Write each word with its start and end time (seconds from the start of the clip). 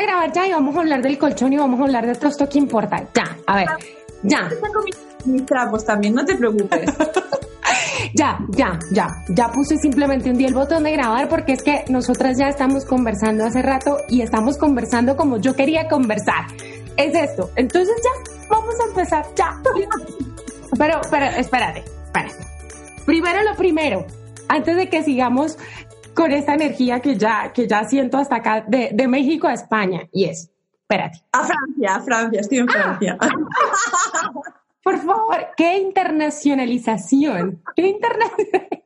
a 0.00 0.02
grabar 0.02 0.32
ya 0.32 0.46
y 0.46 0.52
vamos 0.52 0.76
a 0.76 0.80
hablar 0.80 1.02
del 1.02 1.18
colchón 1.18 1.52
y 1.52 1.56
vamos 1.56 1.80
a 1.80 1.84
hablar 1.84 2.06
de 2.06 2.12
esto 2.12 2.48
que 2.48 2.58
importa. 2.58 3.08
Ya, 3.14 3.36
a 3.46 3.56
ver, 3.56 3.68
ya. 4.22 4.50
Mis 5.24 5.44
trapos 5.44 5.84
también, 5.84 6.14
no 6.14 6.24
te 6.24 6.34
preocupes. 6.34 6.90
ya, 8.14 8.38
ya, 8.48 8.78
ya. 8.92 9.06
Ya 9.28 9.48
puse 9.48 9.76
simplemente 9.76 10.30
un 10.30 10.38
día 10.38 10.48
el 10.48 10.54
botón 10.54 10.84
de 10.84 10.92
grabar 10.92 11.28
porque 11.28 11.52
es 11.52 11.62
que 11.62 11.84
nosotras 11.88 12.38
ya 12.38 12.48
estamos 12.48 12.84
conversando 12.84 13.44
hace 13.44 13.60
rato 13.62 13.98
y 14.08 14.22
estamos 14.22 14.56
conversando 14.56 15.16
como 15.16 15.38
yo 15.38 15.54
quería 15.54 15.88
conversar. 15.88 16.46
Es 16.96 17.14
esto. 17.14 17.50
Entonces 17.56 17.94
ya, 18.02 18.46
vamos 18.48 18.74
a 18.80 18.88
empezar, 18.88 19.26
ya. 19.36 19.60
Pero, 20.78 21.00
pero, 21.10 21.26
espérate, 21.26 21.84
espérate. 22.04 22.46
Primero 23.04 23.42
lo 23.42 23.56
primero, 23.56 24.06
antes 24.48 24.76
de 24.76 24.88
que 24.88 25.02
sigamos 25.02 25.58
con 26.14 26.32
esta 26.32 26.54
energía 26.54 27.00
que 27.00 27.16
ya, 27.16 27.52
que 27.52 27.66
ya 27.66 27.84
siento 27.84 28.18
hasta 28.18 28.36
acá, 28.36 28.64
de, 28.66 28.90
de 28.92 29.08
México 29.08 29.46
a 29.46 29.54
España, 29.54 30.08
y 30.12 30.24
es, 30.24 30.50
espérate. 30.72 31.22
A 31.32 31.44
Francia, 31.44 31.94
a 31.94 32.00
Francia, 32.00 32.40
estoy 32.40 32.58
en 32.58 32.68
ah. 32.70 32.72
Francia. 32.72 33.18
Por 34.82 34.98
favor, 34.98 35.48
qué 35.56 35.78
internacionalización. 35.78 37.62
Qué 37.76 37.86
internacionalización. 37.86 38.80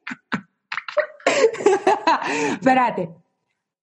Espérate. 2.53 3.11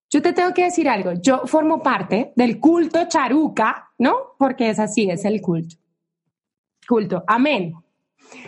Yo 0.09 0.21
te 0.21 0.33
tengo 0.33 0.53
que 0.53 0.65
decir 0.65 0.89
algo. 0.89 1.13
Yo 1.13 1.47
formo 1.47 1.81
parte 1.81 2.33
del 2.35 2.59
culto 2.59 3.07
charuca, 3.07 3.91
¿no? 3.97 4.35
Porque 4.37 4.69
es 4.69 4.79
así, 4.79 5.09
es 5.09 5.23
el 5.23 5.41
culto. 5.41 5.77
Culto. 6.85 7.23
Amén. 7.27 7.73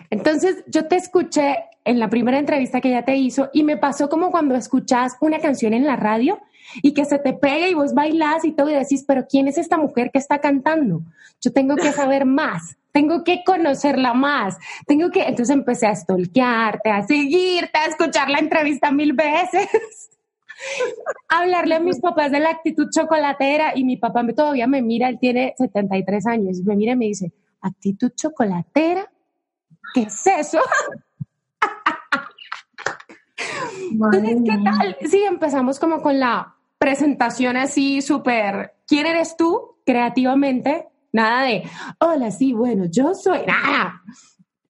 Entonces, 0.10 0.64
yo 0.68 0.88
te 0.88 0.96
escuché 0.96 1.66
en 1.86 2.00
la 2.00 2.10
primera 2.10 2.40
entrevista 2.40 2.82
que 2.82 2.90
ella 2.90 3.06
te 3.06 3.16
hizo 3.16 3.50
y 3.54 3.64
me 3.64 3.78
pasó 3.78 4.10
como 4.10 4.32
cuando 4.32 4.56
escuchas 4.56 5.18
una 5.22 5.40
canción 5.40 5.74
en 5.74 5.86
la 5.86 5.96
radio 5.96 6.40
y 6.82 6.94
que 6.94 7.06
se 7.06 7.20
te 7.20 7.34
pega 7.34 7.68
y 7.68 7.74
vos 7.74 7.94
bailás 7.94 8.46
y 8.46 8.52
todo 8.52 8.70
y 8.70 8.74
decís, 8.74 9.04
pero 9.08 9.28
¿quién 9.28 9.48
es 9.48 9.58
esta 9.58 9.78
mujer 9.78 10.12
que 10.12 10.20
está 10.20 10.40
cantando? 10.40 11.02
Yo 11.42 11.52
tengo 11.52 11.76
que 11.76 11.92
saber 11.92 12.26
más, 12.26 12.78
tengo 12.92 13.24
que 13.24 13.44
conocerla 13.44 14.14
más, 14.14 14.58
tengo 14.88 15.12
que, 15.12 15.24
entonces 15.24 15.50
empecé 15.50 15.88
a 15.88 15.96
stalkearte, 15.96 16.90
a 16.90 17.04
seguirte, 17.06 17.78
a 17.78 17.88
escuchar 17.88 18.30
la 18.30 18.40
entrevista 18.40 18.92
mil 18.92 19.14
veces. 19.14 19.68
hablarle 21.28 21.76
a 21.76 21.80
mis 21.80 22.00
papás 22.00 22.32
de 22.32 22.40
la 22.40 22.50
actitud 22.50 22.90
chocolatera 22.90 23.74
y 23.76 23.84
mi 23.84 23.98
papá 23.98 24.26
todavía 24.36 24.68
me 24.68 24.82
mira, 24.82 25.10
él 25.10 25.20
tiene 25.20 25.54
73 25.58 26.26
años, 26.28 26.62
me 26.62 26.76
mira 26.76 26.94
y 26.94 26.96
me 26.96 27.06
dice, 27.06 27.32
actitud 27.62 28.12
chocolatera, 28.16 29.12
¿qué 29.94 30.02
es 30.02 30.28
eso? 30.28 30.60
Entonces, 33.92 34.38
¿qué 34.46 34.58
tal? 34.64 34.98
Sí, 35.10 35.24
empezamos 35.24 35.80
como 35.80 36.02
con 36.02 36.20
la 36.20 36.56
presentación 36.78 37.58
así 37.58 38.02
súper, 38.02 38.74
¿quién 38.88 39.06
eres 39.06 39.38
tú 39.38 39.78
creativamente? 39.86 40.88
Nada 41.12 41.44
de, 41.44 41.64
hola, 42.00 42.32
sí, 42.32 42.54
bueno, 42.54 42.86
yo 42.90 43.14
soy, 43.14 43.40
nada. 43.46 44.02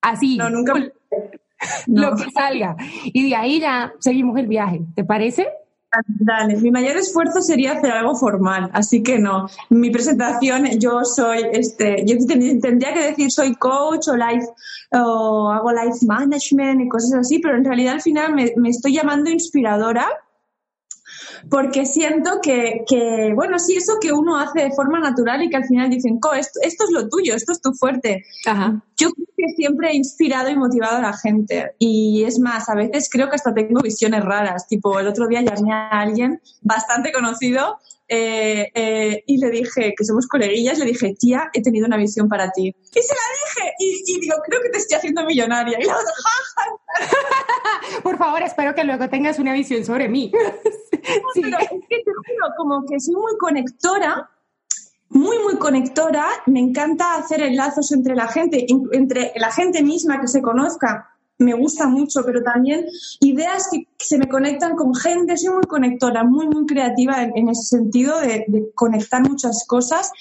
Así. 0.01 0.37
No, 0.37 0.49
nunca. 0.49 0.73
Lo 1.87 2.15
que 2.15 2.29
salga. 2.31 2.75
Y 3.05 3.29
de 3.29 3.35
ahí 3.35 3.59
ya 3.61 3.93
seguimos 3.99 4.37
el 4.37 4.47
viaje. 4.47 4.81
¿Te 4.95 5.05
parece? 5.05 5.47
Dale, 6.07 6.57
mi 6.57 6.71
mayor 6.71 6.97
esfuerzo 6.97 7.41
sería 7.41 7.73
hacer 7.73 7.91
algo 7.91 8.15
formal, 8.15 8.69
así 8.73 9.03
que 9.03 9.19
no. 9.19 9.47
Mi 9.69 9.91
presentación, 9.91 10.65
yo 10.79 11.03
soy, 11.03 11.45
este, 11.51 12.03
yo 12.05 12.15
tendría 12.27 12.93
que 12.93 13.09
decir 13.09 13.31
soy 13.31 13.55
coach 13.55 14.07
o 14.07 14.15
life, 14.15 14.47
o 14.91 15.51
hago 15.51 15.71
life 15.71 16.05
management 16.07 16.81
y 16.81 16.89
cosas 16.89 17.19
así, 17.19 17.39
pero 17.39 17.57
en 17.57 17.65
realidad 17.65 17.93
al 17.95 18.01
final 18.01 18.33
me, 18.33 18.53
me 18.57 18.69
estoy 18.69 18.93
llamando 18.93 19.29
inspiradora 19.29 20.07
porque 21.49 21.85
siento 21.85 22.39
que, 22.41 22.83
que, 22.87 23.33
bueno, 23.35 23.59
sí, 23.59 23.75
eso 23.75 23.93
que 23.99 24.11
uno 24.11 24.37
hace 24.37 24.61
de 24.61 24.71
forma 24.71 24.99
natural 24.99 25.43
y 25.43 25.49
que 25.49 25.57
al 25.57 25.65
final 25.65 25.89
dicen, 25.89 26.19
Co, 26.19 26.33
esto, 26.33 26.59
esto 26.63 26.85
es 26.85 26.91
lo 26.91 27.09
tuyo, 27.09 27.35
esto 27.35 27.51
es 27.51 27.61
tu 27.61 27.73
fuerte. 27.73 28.25
Yo 28.97 29.09
creo 29.11 29.27
que 29.43 29.53
siempre 29.53 29.89
he 29.89 29.95
inspirado 29.95 30.49
y 30.49 30.55
motivado 30.55 30.97
a 30.97 31.01
la 31.01 31.17
gente. 31.17 31.73
Y 31.79 32.23
es 32.23 32.39
más, 32.39 32.69
a 32.69 32.75
veces 32.75 33.09
creo 33.11 33.29
que 33.29 33.35
hasta 33.35 33.53
tengo 33.53 33.81
visiones 33.81 34.23
raras. 34.23 34.67
Tipo, 34.67 34.99
el 34.99 35.07
otro 35.07 35.27
día 35.27 35.41
llamé 35.41 35.73
a 35.73 35.89
alguien 35.89 36.41
bastante 36.61 37.11
conocido 37.11 37.79
eh, 38.07 38.71
eh, 38.73 39.23
y 39.25 39.37
le 39.37 39.49
dije, 39.49 39.93
que 39.97 40.05
somos 40.05 40.27
coleguillas, 40.27 40.77
le 40.77 40.85
dije, 40.85 41.15
tía, 41.19 41.49
he 41.53 41.61
tenido 41.61 41.87
una 41.87 41.97
visión 41.97 42.29
para 42.29 42.51
ti. 42.51 42.67
Y 42.67 43.01
se 43.01 43.13
la 43.13 43.65
dije, 43.65 43.73
y, 43.79 44.19
digo, 44.19 44.35
creo 44.45 44.61
que 44.61 44.69
te 44.69 44.77
estoy 44.77 44.97
haciendo 44.97 45.25
millonaria. 45.25 45.77
Y 45.81 45.85
la 45.85 45.93
otra, 45.93 46.13
Por 48.03 48.17
favor, 48.17 48.41
espero 48.43 48.75
que 48.75 48.83
luego 48.83 49.09
tengas 49.09 49.39
una 49.39 49.53
visión 49.53 49.83
sobre 49.83 50.07
mí. 50.09 50.31
sí. 51.33 51.41
Pero 51.41 51.57
es 51.59 51.69
que 51.69 51.97
te 51.97 52.11
juro, 52.11 52.53
como 52.57 52.85
que 52.85 52.99
soy 52.99 53.15
muy 53.15 53.37
conectora, 53.39 54.29
muy, 55.13 55.37
muy 55.39 55.57
conectora. 55.57 56.25
Me 56.47 56.59
encanta 56.59 57.15
hacer 57.15 57.41
enlazos 57.41 57.91
entre 57.91 58.15
la 58.15 58.27
gente, 58.27 58.65
entre 58.91 59.33
la 59.35 59.51
gente 59.51 59.83
misma 59.83 60.19
que 60.19 60.27
se 60.27 60.41
conozca 60.41 61.09
me 61.43 61.53
gusta 61.53 61.87
mucho, 61.87 62.21
pero 62.25 62.41
también 62.43 62.85
ideas 63.19 63.67
que 63.71 63.87
se 63.97 64.17
me 64.17 64.27
conectan 64.27 64.75
con 64.75 64.95
gente, 64.95 65.37
soy 65.37 65.53
muy 65.53 65.63
conectora, 65.63 66.23
muy, 66.23 66.47
muy 66.47 66.65
creativa 66.65 67.23
en, 67.23 67.49
ese 67.49 67.63
sentido 67.63 68.19
de, 68.19 68.71
conectar 68.75 69.21
muchas 69.21 69.65
cosas. 69.67 70.11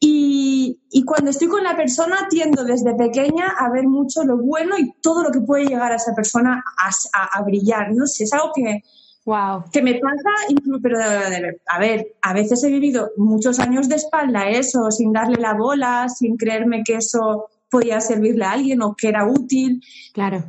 Y, 0.00 0.80
cuando 1.06 1.30
estoy 1.30 1.48
con 1.48 1.62
la 1.62 1.76
persona 1.76 2.26
tiendo 2.28 2.64
desde 2.64 2.94
pequeña 2.94 3.54
a 3.58 3.70
ver 3.70 3.84
mucho 3.84 4.24
lo 4.24 4.38
bueno 4.38 4.76
y 4.78 4.92
todo 5.00 5.22
lo 5.22 5.30
que 5.30 5.40
puede 5.40 5.66
llegar 5.66 5.92
a 5.92 5.96
esa 5.96 6.14
persona 6.14 6.62
a, 7.12 7.42
brillar. 7.42 7.92
No 7.92 8.06
sé, 8.06 8.24
es 8.24 8.32
algo 8.32 8.50
que, 8.54 8.82
Wow. 9.24 9.64
Que 9.72 9.80
me 9.80 9.94
pasa, 9.94 10.30
pero 10.82 10.98
a 11.00 11.78
ver, 11.78 12.14
a 12.20 12.34
veces 12.34 12.62
he 12.62 12.68
vivido 12.68 13.10
muchos 13.16 13.58
años 13.58 13.88
de 13.88 13.96
espalda 13.96 14.50
eso, 14.50 14.90
sin 14.90 15.12
darle 15.12 15.40
la 15.40 15.54
bola, 15.54 16.08
sin 16.10 16.36
creerme 16.36 16.82
que 16.84 16.96
eso 16.96 17.48
podía 17.70 18.00
servirle 18.00 18.44
a 18.44 18.52
alguien 18.52 18.82
o 18.82 18.94
que 18.94 19.08
era 19.08 19.26
útil. 19.26 19.82
Claro. 20.12 20.44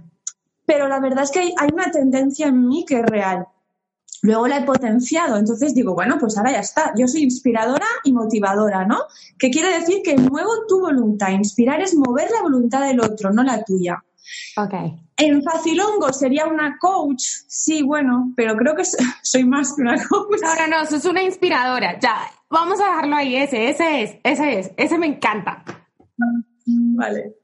Pero 0.65 0.87
la 0.89 0.99
verdad 0.99 1.23
es 1.23 1.31
que 1.31 1.39
hay, 1.39 1.69
una 1.73 1.89
tendencia 1.89 2.47
en 2.47 2.67
mí 2.67 2.85
que 2.85 2.99
es 2.99 3.05
real. 3.05 3.47
Luego 4.23 4.47
la 4.47 4.57
he 4.57 4.63
potenciado, 4.63 5.37
entonces 5.37 5.73
digo, 5.75 5.93
bueno, 5.93 6.17
pues 6.19 6.37
ahora 6.37 6.51
ya 6.51 6.59
está. 6.59 6.93
Yo 6.97 7.07
soy 7.07 7.23
inspiradora 7.23 7.85
y 8.03 8.11
motivadora, 8.11 8.85
¿no? 8.85 9.01
Que 9.37 9.51
quiere 9.51 9.79
decir 9.79 10.01
que 10.03 10.17
muevo 10.17 10.65
tu 10.67 10.81
voluntad. 10.81 11.29
Inspirar 11.29 11.79
es 11.81 11.95
mover 11.95 12.29
la 12.31 12.41
voluntad 12.41 12.85
del 12.85 12.99
otro, 12.99 13.31
no 13.31 13.43
la 13.43 13.63
tuya. 13.63 14.03
Ok. 14.57 14.73
En 15.17 15.41
Facilongo 15.43 16.11
sería 16.11 16.45
una 16.45 16.77
coach, 16.77 17.23
sí, 17.47 17.83
bueno, 17.83 18.33
pero 18.35 18.55
creo 18.57 18.75
que 18.75 18.83
soy 19.21 19.45
más 19.45 19.73
que 19.73 19.81
una 19.81 19.95
coach. 20.07 20.41
No, 20.41 20.55
no, 20.55 20.67
no, 20.67 20.85
sos 20.85 21.05
una 21.05 21.23
inspiradora. 21.23 21.97
Ya, 21.99 22.17
vamos 22.49 22.79
a 22.81 22.85
dejarlo 22.85 23.15
ahí, 23.15 23.35
ese, 23.35 23.69
ese 23.69 24.03
es, 24.03 24.17
ese 24.23 24.59
es, 24.59 24.71
ese 24.75 24.97
me 24.97 25.07
encanta. 25.07 25.63
Vale. 26.67 27.35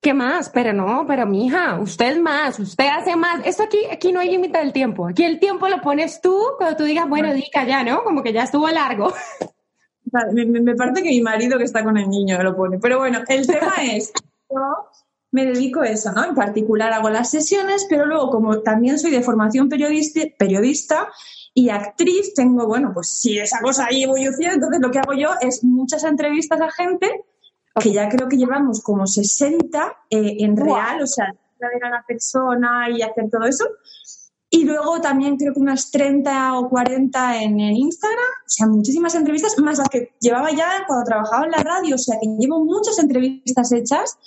¿Qué 0.00 0.14
más? 0.14 0.48
Pero 0.48 0.72
no, 0.72 1.04
pero 1.06 1.26
mija, 1.26 1.78
usted 1.78 2.18
más, 2.18 2.58
usted 2.58 2.86
hace 2.86 3.14
más. 3.16 3.44
Esto 3.44 3.64
aquí, 3.64 3.78
aquí 3.90 4.12
no 4.12 4.20
hay 4.20 4.30
límite 4.30 4.58
del 4.58 4.72
tiempo. 4.72 5.06
Aquí 5.06 5.24
el 5.24 5.38
dicho 5.38 5.68
lo 5.68 5.80
pones 5.80 6.20
tú 6.20 6.42
cuando 6.56 6.76
tú 6.76 6.84
digas, 6.84 7.08
bueno, 7.08 7.32
dica 7.34 7.64
ya, 7.64 7.84
¿no? 7.84 8.02
Como 8.02 8.22
que 8.22 8.32
ya 8.32 8.44
estuvo 8.44 8.68
largo. 8.68 9.12
me, 10.32 10.46
me, 10.46 10.74
parece 10.74 11.02
que 11.02 11.10
mi 11.10 11.20
marido 11.20 11.58
que 11.58 11.64
está 11.64 11.84
con 11.84 11.98
el 11.98 12.08
niño 12.08 12.42
lo 12.42 12.56
pone. 12.56 12.78
Pero 12.78 12.98
bueno, 12.98 13.20
el 13.28 13.46
tema 13.46 13.74
es, 13.82 14.12
me 15.32 15.46
dedico 15.46 15.80
a 15.80 15.88
eso, 15.88 16.12
¿no? 16.12 16.24
En 16.24 16.34
particular 16.34 16.92
hago 16.92 17.10
las 17.10 17.30
sesiones, 17.30 17.86
pero 17.88 18.06
luego 18.06 18.30
como 18.30 18.60
también 18.60 18.98
soy 18.98 19.10
de 19.10 19.22
formación 19.22 19.68
periodista, 19.68 20.20
periodista 20.38 21.08
y 21.54 21.70
actriz, 21.70 22.34
tengo, 22.34 22.66
bueno, 22.66 22.92
pues 22.94 23.08
si 23.08 23.38
esa 23.38 23.60
cosa 23.60 23.86
ahí 23.86 24.04
evoluciona, 24.04 24.54
entonces 24.54 24.80
lo 24.80 24.90
que 24.90 24.98
hago 24.98 25.14
yo 25.14 25.30
es 25.40 25.64
muchas 25.64 26.04
entrevistas 26.04 26.60
a 26.60 26.70
gente 26.70 27.24
que 27.80 27.92
ya 27.92 28.08
creo 28.08 28.28
que 28.28 28.36
llevamos 28.36 28.82
como 28.82 29.06
60 29.06 29.96
eh, 30.10 30.36
en 30.40 30.56
real, 30.56 31.02
o 31.02 31.06
sea, 31.06 31.34
ver 31.58 31.84
a 31.84 31.90
la 31.90 32.04
persona 32.06 32.90
y 32.90 33.02
hacer 33.02 33.30
todo 33.30 33.44
eso. 33.44 33.64
Y 34.50 34.64
luego 34.64 35.00
también 35.00 35.38
creo 35.38 35.54
que 35.54 35.60
unas 35.60 35.90
30 35.90 36.58
o 36.58 36.68
40 36.68 37.42
en 37.42 37.58
el 37.58 37.74
Instagram, 37.74 38.18
o 38.44 38.48
sea, 38.48 38.66
muchísimas 38.66 39.14
entrevistas, 39.14 39.58
más 39.58 39.78
las 39.78 39.88
que 39.88 40.12
llevaba 40.20 40.50
ya 40.50 40.84
cuando 40.86 41.06
trabajaba 41.06 41.46
en 41.46 41.52
la 41.52 41.62
radio, 41.62 41.94
o 41.94 41.98
sea, 41.98 42.18
que 42.20 42.28
llevo 42.38 42.62
muchas 42.62 42.98
entrevistas 42.98 43.72
hechas, 43.72 44.18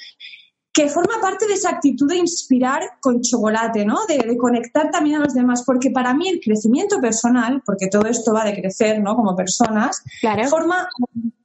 que 0.76 0.90
forma 0.90 1.22
parte 1.22 1.48
de 1.48 1.54
esa 1.54 1.70
actitud 1.70 2.06
de 2.06 2.18
inspirar 2.18 2.82
con 3.00 3.22
chocolate, 3.22 3.86
¿no? 3.86 4.06
De, 4.08 4.18
de, 4.18 4.38
conectar 4.38 4.92
también 4.92 5.16
a 5.16 5.20
los 5.20 5.34
demás, 5.34 5.64
porque 5.66 5.90
para 5.90 6.14
mí 6.14 6.28
el 6.28 6.42
crecimiento 6.42 7.00
personal, 7.00 7.64
porque 7.66 7.88
todo 7.88 8.06
esto 8.08 8.34
va 8.34 8.44
de 8.44 8.60
crecer, 8.60 9.02
¿no? 9.02 9.16
Como 9.16 9.38
personas, 9.38 10.04
claro. 10.20 10.44
forma 10.50 10.90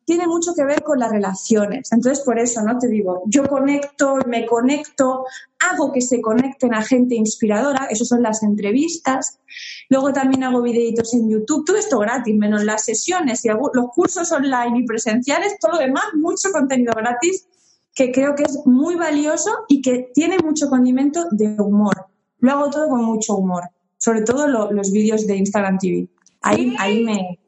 tiene 0.05 0.27
mucho 0.27 0.53
que 0.57 0.65
ver 0.65 0.83
con 0.83 0.99
las 0.99 1.13
relaciones. 1.13 1.93
Entonces, 1.93 2.25
por 2.25 2.41
eso, 2.41 2.61
¿no? 2.63 2.77
Te 2.77 2.89
digo, 2.89 3.23
yo 3.27 3.47
conecto, 3.47 4.17
me 4.27 4.45
conecto, 4.47 5.25
hago 5.61 5.93
que 5.93 6.01
se 6.01 6.21
conecten 6.21 6.75
a 6.75 6.83
gente 6.83 7.15
inspiradora, 7.15 7.87
eso 7.89 8.05
son 8.05 8.25
las 8.25 8.43
entrevistas. 8.43 9.39
Luego 9.89 10.13
también 10.13 10.43
hago 10.43 10.61
videitos 10.61 11.15
en 11.15 11.31
YouTube, 11.31 11.65
todo 11.65 11.77
esto 11.77 12.01
gratis, 12.01 12.35
menos 12.35 12.65
las 12.65 12.85
sesiones 12.85 13.45
y 13.45 13.49
los 13.51 13.91
cursos 13.95 14.33
online 14.33 14.81
y 14.81 14.87
presenciales, 14.87 15.57
todo 15.61 15.75
lo 15.75 15.79
demás, 15.79 16.07
mucho 16.15 16.51
contenido 16.51 16.95
gratis 16.97 17.47
que 18.01 18.13
creo 18.13 18.35
que 18.35 18.45
es 18.45 18.59
muy 18.65 18.95
valioso 18.95 19.51
y 19.69 19.83
que 19.83 20.11
tiene 20.15 20.39
mucho 20.39 20.71
condimento 20.71 21.27
de 21.33 21.55
humor. 21.61 22.07
Lo 22.39 22.53
hago 22.53 22.71
todo 22.71 22.89
con 22.89 23.05
mucho 23.05 23.35
humor, 23.35 23.65
sobre 23.99 24.23
todo 24.23 24.49
los 24.49 24.91
vídeos 24.91 25.27
de 25.27 25.37
Instagram 25.37 25.77
TV. 25.77 26.09
Ahí, 26.41 26.75
ahí 26.79 27.05
me, 27.05 27.39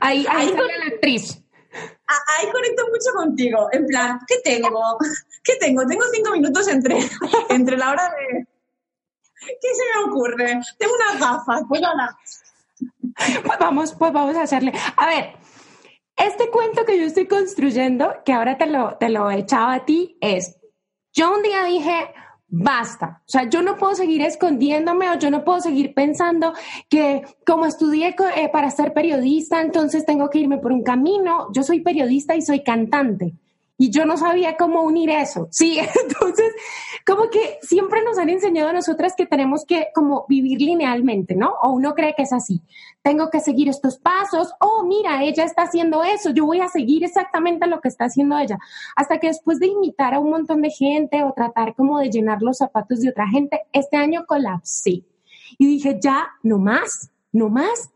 Ahí, 0.00 0.26
ahí, 0.28 0.48
sale 0.48 0.78
la 0.78 0.86
actriz. 0.86 1.40
Ahí 2.08 2.50
conecto 2.50 2.82
mucho 2.88 3.14
contigo. 3.14 3.68
En 3.70 3.86
plan, 3.86 4.18
¿qué 4.26 4.40
tengo? 4.42 4.98
¿Qué 5.44 5.54
tengo? 5.60 5.86
Tengo 5.86 6.02
cinco 6.12 6.32
minutos 6.32 6.66
entre, 6.66 6.98
entre 7.48 7.76
la 7.76 7.90
hora 7.90 8.10
de. 8.10 8.44
¿Qué 9.60 9.68
se 9.74 9.82
me 9.94 10.10
ocurre? 10.10 10.60
Tengo 10.76 10.92
unas 10.94 11.20
gafas, 11.20 11.62
pues 11.68 11.80
nada. 11.80 12.18
Pues 13.44 13.58
vamos, 13.60 13.94
pues 13.94 14.12
vamos 14.12 14.34
a 14.34 14.42
hacerle. 14.42 14.72
A 14.96 15.06
ver, 15.06 15.36
este 16.16 16.50
cuento 16.50 16.84
que 16.84 16.98
yo 16.98 17.04
estoy 17.04 17.26
construyendo, 17.26 18.12
que 18.24 18.32
ahora 18.32 18.58
te 18.58 18.66
lo, 18.66 18.96
te 18.98 19.08
lo 19.08 19.30
he 19.30 19.38
echado 19.38 19.68
a 19.68 19.84
ti, 19.84 20.16
es, 20.20 20.58
yo 21.12 21.34
un 21.34 21.42
día 21.42 21.64
dije, 21.64 22.12
basta. 22.48 23.22
O 23.26 23.30
sea, 23.30 23.48
yo 23.48 23.62
no 23.62 23.76
puedo 23.76 23.94
seguir 23.94 24.22
escondiéndome 24.22 25.10
o 25.10 25.18
yo 25.18 25.30
no 25.30 25.44
puedo 25.44 25.60
seguir 25.60 25.94
pensando 25.94 26.52
que 26.88 27.22
como 27.46 27.66
estudié 27.66 28.14
eh, 28.36 28.48
para 28.50 28.70
ser 28.70 28.92
periodista, 28.92 29.60
entonces 29.60 30.04
tengo 30.04 30.28
que 30.30 30.38
irme 30.38 30.58
por 30.58 30.72
un 30.72 30.82
camino. 30.82 31.48
Yo 31.52 31.62
soy 31.62 31.80
periodista 31.80 32.36
y 32.36 32.42
soy 32.42 32.62
cantante 32.62 33.34
y 33.78 33.90
yo 33.90 34.04
no 34.04 34.16
sabía 34.16 34.56
cómo 34.56 34.82
unir 34.82 35.10
eso. 35.10 35.48
Sí, 35.62 35.78
entonces, 35.78 36.52
como 37.06 37.30
que 37.30 37.58
siempre 37.62 38.02
nos 38.04 38.18
han 38.18 38.28
enseñado 38.28 38.70
a 38.70 38.72
nosotras 38.72 39.14
que 39.16 39.26
tenemos 39.26 39.64
que 39.64 39.88
como 39.94 40.26
vivir 40.28 40.60
linealmente, 40.60 41.34
¿no? 41.34 41.54
O 41.62 41.70
uno 41.70 41.94
cree 41.94 42.14
que 42.16 42.22
es 42.22 42.32
así. 42.32 42.62
Tengo 43.02 43.30
que 43.30 43.40
seguir 43.40 43.68
estos 43.68 43.98
pasos. 43.98 44.52
Oh, 44.60 44.84
mira, 44.84 45.22
ella 45.22 45.44
está 45.44 45.62
haciendo 45.62 46.02
eso. 46.02 46.30
Yo 46.30 46.46
voy 46.46 46.60
a 46.60 46.68
seguir 46.68 47.04
exactamente 47.04 47.66
lo 47.66 47.80
que 47.80 47.88
está 47.88 48.06
haciendo 48.06 48.38
ella. 48.38 48.58
Hasta 48.96 49.18
que 49.18 49.28
después 49.28 49.60
de 49.60 49.68
imitar 49.68 50.14
a 50.14 50.20
un 50.20 50.30
montón 50.30 50.62
de 50.62 50.70
gente 50.70 51.22
o 51.22 51.32
tratar 51.32 51.74
como 51.74 51.98
de 51.98 52.10
llenar 52.10 52.42
los 52.42 52.58
zapatos 52.58 53.00
de 53.00 53.10
otra 53.10 53.28
gente, 53.28 53.62
este 53.72 53.96
año 53.96 54.24
colapsé. 54.26 55.04
Y 55.58 55.66
dije, 55.66 55.98
ya, 56.00 56.28
no 56.42 56.58
más, 56.58 57.10
no 57.30 57.48
más. 57.48 57.90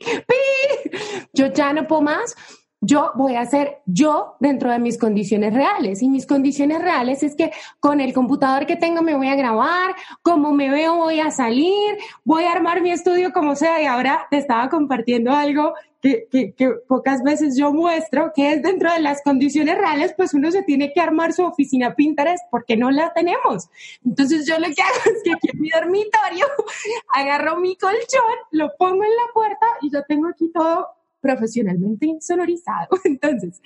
yo 1.32 1.46
ya 1.46 1.72
no 1.72 1.86
puedo 1.86 2.02
más 2.02 2.34
yo 2.84 3.12
voy 3.14 3.36
a 3.36 3.46
ser 3.46 3.78
yo 3.86 4.34
dentro 4.40 4.70
de 4.72 4.80
mis 4.80 4.98
condiciones 4.98 5.54
reales. 5.54 6.02
Y 6.02 6.08
mis 6.08 6.26
condiciones 6.26 6.82
reales 6.82 7.22
es 7.22 7.36
que 7.36 7.52
con 7.78 8.00
el 8.00 8.12
computador 8.12 8.66
que 8.66 8.74
tengo 8.74 9.02
me 9.02 9.16
voy 9.16 9.28
a 9.28 9.36
grabar, 9.36 9.94
como 10.22 10.52
me 10.52 10.68
veo 10.68 10.96
voy 10.96 11.20
a 11.20 11.30
salir, 11.30 11.96
voy 12.24 12.42
a 12.44 12.52
armar 12.52 12.82
mi 12.82 12.90
estudio 12.90 13.32
como 13.32 13.54
sea. 13.54 13.80
Y 13.80 13.86
ahora 13.86 14.26
te 14.30 14.38
estaba 14.38 14.68
compartiendo 14.68 15.30
algo 15.30 15.74
que, 16.00 16.26
que, 16.28 16.54
que 16.54 16.70
pocas 16.88 17.22
veces 17.22 17.56
yo 17.56 17.72
muestro, 17.72 18.32
que 18.34 18.52
es 18.52 18.62
dentro 18.62 18.92
de 18.92 18.98
las 18.98 19.22
condiciones 19.22 19.78
reales, 19.78 20.12
pues 20.16 20.34
uno 20.34 20.50
se 20.50 20.64
tiene 20.64 20.92
que 20.92 21.00
armar 21.00 21.32
su 21.32 21.44
oficina 21.44 21.94
Pinterest 21.94 22.42
porque 22.50 22.76
no 22.76 22.90
la 22.90 23.12
tenemos. 23.12 23.68
Entonces 24.04 24.44
yo 24.44 24.58
lo 24.58 24.66
que 24.66 24.82
hago 24.82 25.16
es 25.16 25.22
que 25.22 25.32
aquí 25.32 25.50
en 25.52 25.60
mi 25.60 25.70
dormitorio 25.70 26.46
agarro 27.14 27.60
mi 27.60 27.76
colchón, 27.76 28.36
lo 28.50 28.72
pongo 28.76 29.04
en 29.04 29.10
la 29.10 29.32
puerta 29.32 29.66
y 29.82 29.92
yo 29.92 30.02
tengo 30.08 30.26
aquí 30.26 30.50
todo 30.52 30.88
profesionalmente 31.22 32.04
insonorizado. 32.04 32.88
Entonces, 33.04 33.62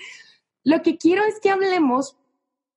lo 0.62 0.82
que 0.82 0.96
quiero 0.98 1.24
es 1.24 1.40
que 1.40 1.50
hablemos 1.50 2.16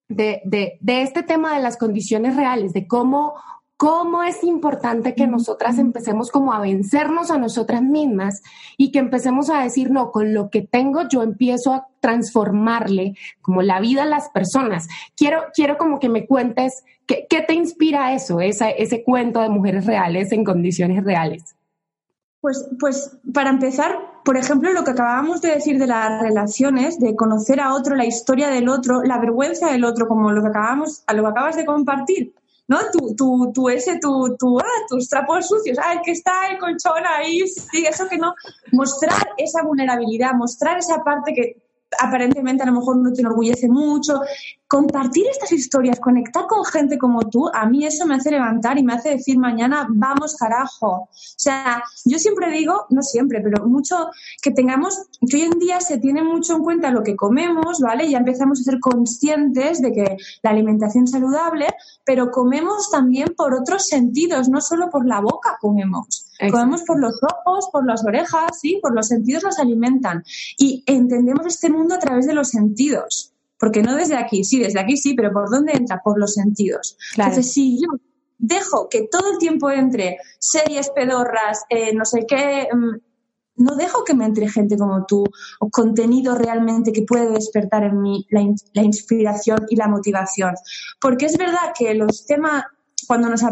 de, 0.07 0.79
este 0.87 1.21
tema 1.21 1.55
de 1.55 1.61
las 1.61 1.77
condiciones 1.77 2.35
reales, 2.35 2.73
de 2.73 2.87
cómo, 2.87 3.35
cómo 3.77 4.23
es 4.23 4.43
importante 4.43 5.13
que 5.13 5.27
nosotras 5.27 5.77
empecemos 5.77 6.31
como 6.31 6.53
a 6.53 6.61
vencernos 6.61 7.29
a 7.29 7.37
nosotras 7.37 7.83
mismas 7.83 8.41
y 8.77 8.91
que 8.91 8.99
empecemos 8.99 9.51
a 9.51 9.61
decir, 9.61 9.91
no, 9.91 10.11
con 10.11 10.33
lo 10.33 10.49
que 10.49 10.61
tengo 10.61 11.07
yo 11.07 11.21
empiezo 11.21 11.73
a 11.73 11.87
transformarle 11.99 13.15
como 13.41 13.61
la 13.61 13.79
vida 13.79 14.03
a 14.03 14.07
las 14.07 14.29
personas. 14.29 14.87
Quiero, 15.15 15.43
quiero 15.53 15.77
como 15.77 15.99
que 15.99 16.09
me 16.09 16.25
cuentes 16.25 16.83
qué, 17.05 17.43
te 17.47 17.53
inspira 17.53 18.13
eso, 18.13 18.39
ese 18.39 19.03
cuento 19.03 19.41
de 19.41 19.49
mujeres 19.49 19.85
reales 19.85 20.31
en 20.31 20.43
condiciones 20.43 21.03
reales. 21.03 21.55
Pues, 22.41 22.69
pues 22.79 23.17
para 23.33 23.49
empezar, 23.49 23.97
por 24.23 24.37
ejemplo, 24.37 24.71
lo 24.73 24.83
que 24.83 24.91
acabábamos 24.91 25.41
de 25.41 25.55
decir 25.55 25.79
de 25.79 25.87
las 25.87 26.21
relaciones, 26.21 26.99
de 26.99 27.15
conocer 27.15 27.59
a 27.59 27.73
otro, 27.73 27.95
la 27.95 28.05
historia 28.05 28.49
del 28.49 28.69
otro, 28.69 29.03
la 29.03 29.19
vergüenza 29.19 29.71
del 29.71 29.83
otro, 29.83 30.07
como 30.07 30.31
lo 30.31 30.41
que 30.41 30.49
acabamos, 30.49 31.03
a 31.07 31.13
lo 31.13 31.23
que 31.23 31.29
acabas 31.29 31.55
de 31.55 31.65
compartir, 31.65 32.33
¿no? 32.67 32.77
Tu, 32.91 33.15
tu, 33.15 33.51
tu 33.53 33.69
ese, 33.69 33.99
tu, 33.99 34.59
ah, 34.59 34.85
tus 34.87 35.09
trapos 35.09 35.47
sucios, 35.47 35.77
ah, 35.83 35.93
el 35.93 36.01
que 36.01 36.11
está 36.11 36.47
el 36.51 36.57
colchón 36.57 37.03
ahí, 37.07 37.47
sí, 37.47 37.85
eso 37.85 38.07
que 38.07 38.17
no. 38.17 38.35
Mostrar 38.71 39.33
esa 39.37 39.63
vulnerabilidad, 39.63 40.33
mostrar 40.33 40.77
esa 40.77 41.03
parte 41.03 41.33
que 41.33 41.57
aparentemente 41.97 42.63
a 42.63 42.67
lo 42.67 42.73
mejor 42.73 42.97
no 42.97 43.11
te 43.13 43.21
enorgullece 43.21 43.67
mucho. 43.67 44.21
Compartir 44.67 45.25
estas 45.31 45.51
historias, 45.51 45.99
conectar 45.99 46.45
con 46.45 46.63
gente 46.63 46.97
como 46.99 47.27
tú, 47.27 47.49
a 47.51 47.65
mí 47.65 47.85
eso 47.85 48.05
me 48.05 48.15
hace 48.15 48.29
levantar 48.29 48.77
y 48.77 48.83
me 48.83 48.93
hace 48.93 49.09
decir 49.09 49.39
mañana, 49.39 49.87
vamos 49.89 50.35
carajo. 50.35 50.87
O 50.87 51.09
sea, 51.11 51.83
yo 52.05 52.19
siempre 52.19 52.51
digo, 52.51 52.85
no 52.89 53.01
siempre, 53.01 53.41
pero 53.41 53.65
mucho 53.65 54.09
que 54.41 54.51
tengamos, 54.51 55.07
que 55.27 55.37
hoy 55.37 55.43
en 55.43 55.59
día 55.59 55.81
se 55.81 55.97
tiene 55.97 56.23
mucho 56.23 56.55
en 56.55 56.63
cuenta 56.63 56.91
lo 56.91 57.01
que 57.01 57.15
comemos, 57.15 57.79
¿vale? 57.79 58.09
Ya 58.09 58.19
empezamos 58.19 58.59
a 58.59 58.63
ser 58.63 58.79
conscientes 58.79 59.81
de 59.81 59.91
que 59.91 60.17
la 60.43 60.51
alimentación 60.51 61.05
es 61.05 61.11
saludable, 61.11 61.67
pero 62.05 62.29
comemos 62.29 62.91
también 62.91 63.33
por 63.35 63.55
otros 63.55 63.87
sentidos, 63.87 64.49
no 64.49 64.61
solo 64.61 64.89
por 64.91 65.07
la 65.07 65.19
boca 65.19 65.57
comemos. 65.59 66.27
Comemos 66.51 66.83
por 66.83 66.99
los 66.99 67.19
ojos, 67.21 67.67
por 67.71 67.85
las 67.85 68.05
orejas, 68.05 68.59
sí, 68.61 68.79
por 68.81 68.95
los 68.95 69.07
sentidos 69.07 69.43
nos 69.43 69.59
alimentan. 69.59 70.23
Y 70.57 70.83
entendemos 70.85 71.45
este 71.45 71.69
mundo 71.69 71.78
a 71.91 71.99
través 71.99 72.27
de 72.27 72.33
los 72.33 72.49
sentidos. 72.49 73.33
Porque 73.57 73.81
no 73.81 73.95
desde 73.95 74.15
aquí, 74.15 74.43
sí, 74.43 74.59
desde 74.59 74.79
aquí 74.79 74.95
sí, 74.95 75.13
pero 75.13 75.31
¿por 75.31 75.49
dónde 75.49 75.73
entra? 75.73 76.01
Por 76.03 76.19
los 76.19 76.33
sentidos. 76.33 76.97
Entonces, 77.17 77.51
si 77.51 77.81
yo 77.81 77.89
dejo 78.37 78.87
que 78.87 79.07
todo 79.11 79.31
el 79.33 79.37
tiempo 79.37 79.69
entre 79.69 80.17
series 80.39 80.89
pedorras, 80.91 81.63
eh, 81.69 81.93
no 81.93 82.05
sé 82.05 82.25
qué, 82.25 82.69
mm, 82.73 83.63
no 83.63 83.75
dejo 83.75 84.05
que 84.05 84.13
me 84.13 84.25
entre 84.25 84.49
gente 84.49 84.77
como 84.77 85.05
tú 85.05 85.25
o 85.59 85.69
contenido 85.69 86.35
realmente 86.35 86.93
que 86.93 87.01
puede 87.01 87.29
despertar 87.31 87.83
en 87.83 88.01
mí 88.01 88.25
la, 88.29 88.41
la 88.73 88.83
inspiración 88.83 89.65
y 89.69 89.75
la 89.75 89.89
motivación. 89.89 90.55
Porque 91.01 91.25
es 91.25 91.37
verdad 91.37 91.73
que 91.77 91.93
los 91.93 92.25
temas, 92.25 92.63
cuando 93.07 93.27
nos 93.29 93.43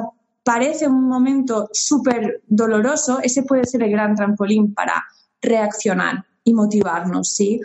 parece 0.43 0.87
un 0.87 1.09
momento 1.09 1.69
súper 1.73 2.41
doloroso, 2.47 3.19
ese 3.21 3.43
puede 3.43 3.65
ser 3.65 3.83
el 3.83 3.91
gran 3.91 4.15
trampolín 4.15 4.73
para 4.73 5.03
reaccionar 5.41 6.25
y 6.45 6.53
motivarnos, 6.53 7.35
¿sí? 7.35 7.59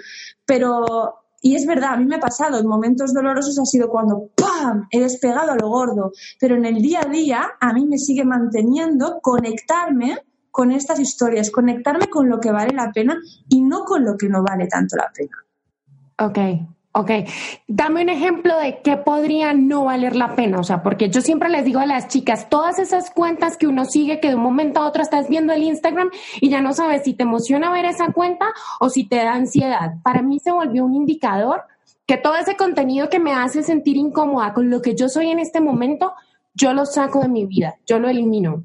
Pero, 0.53 1.15
y 1.41 1.55
es 1.55 1.65
verdad, 1.65 1.95
a 1.95 1.97
mí 1.97 2.05
me 2.05 2.17
ha 2.17 2.21
pasado, 2.21 2.59
en 2.59 2.67
momentos 2.67 3.15
dolorosos 3.15 3.59
ha 3.59 3.65
sido 3.65 3.89
cuando 3.89 4.29
¡pam! 4.37 4.87
he 4.91 5.01
despegado 5.01 5.53
a 5.53 5.57
lo 5.57 5.71
gordo, 5.71 6.13
pero 6.39 6.57
en 6.57 6.67
el 6.67 6.83
día 6.83 7.01
a 7.01 7.09
día 7.09 7.53
a 7.59 7.73
mí 7.73 7.87
me 7.87 7.97
sigue 7.97 8.23
manteniendo 8.23 9.19
conectarme 9.23 10.19
con 10.51 10.71
estas 10.71 11.01
historias, 11.01 11.51
conectarme 11.51 12.09
con 12.09 12.29
lo 12.29 12.39
que 12.39 12.53
vale 12.53 12.75
la 12.75 12.93
pena 12.93 13.19
y 13.49 13.63
no 13.63 13.85
con 13.85 14.05
lo 14.05 14.19
que 14.19 14.29
no 14.29 14.43
vale 14.43 14.67
tanto 14.67 14.95
la 14.97 15.11
pena. 15.11 15.39
Ok, 16.19 16.69
Ok, 16.95 17.11
dame 17.69 18.03
un 18.03 18.11
ejemplo 18.11 18.55
de 18.59 18.83
qué 18.83 18.99
podría 18.99 19.55
no 19.55 19.85
valer 19.85 20.15
la 20.15 20.37
pena, 20.37 20.61
o 20.61 20.63
sea, 20.63 20.83
porque 20.83 21.09
yo 21.09 21.23
siempre 21.23 21.49
les 21.49 21.65
digo 21.65 21.81
a 21.81 21.87
las 21.87 22.09
chicas, 22.09 22.51
todas 22.51 22.79
esas 22.79 23.11
cuentas 23.11 23.57
que 23.57 23.67
uno 23.67 23.87
sigue, 23.87 24.21
que 24.21 24.29
de 24.29 24.35
un 24.35 24.43
momento 24.43 24.81
a 24.81 24.87
otro 24.87 25.03
estás 25.03 25.27
viendo 25.31 25.55
el 25.55 25.63
Instagram 25.63 26.11
y 26.39 26.51
ya 26.51 26.61
no 26.61 26.75
sabes 26.75 27.05
si 27.05 27.15
te 27.15 27.23
emociona 27.23 27.73
ver 27.73 27.87
esa 27.87 28.13
cuenta 28.13 28.45
o 28.79 28.91
si 28.91 29.05
te 29.05 29.17
da 29.17 29.33
ansiedad. 29.33 29.95
Para 30.03 30.21
mí 30.21 30.39
se 30.39 30.53
volvió 30.53 30.85
un 30.85 30.95
indicador 30.95 31.63
que 32.05 32.19
todo 32.19 32.37
ese 32.37 32.57
contenido 32.57 33.09
que 33.09 33.21
me 33.21 33.33
hace 33.33 33.63
sentir 33.63 33.97
incómoda 33.97 34.53
con 34.53 34.69
lo 34.69 34.83
que 34.83 34.95
yo 34.95 35.09
soy 35.09 35.31
en 35.31 35.39
este 35.39 35.63
momento, 35.63 36.13
yo 36.53 36.75
lo 36.75 36.85
saco 36.85 37.21
de 37.21 37.29
mi 37.29 37.47
vida, 37.47 37.77
yo 37.87 38.01
lo 38.01 38.11
elimino. 38.11 38.65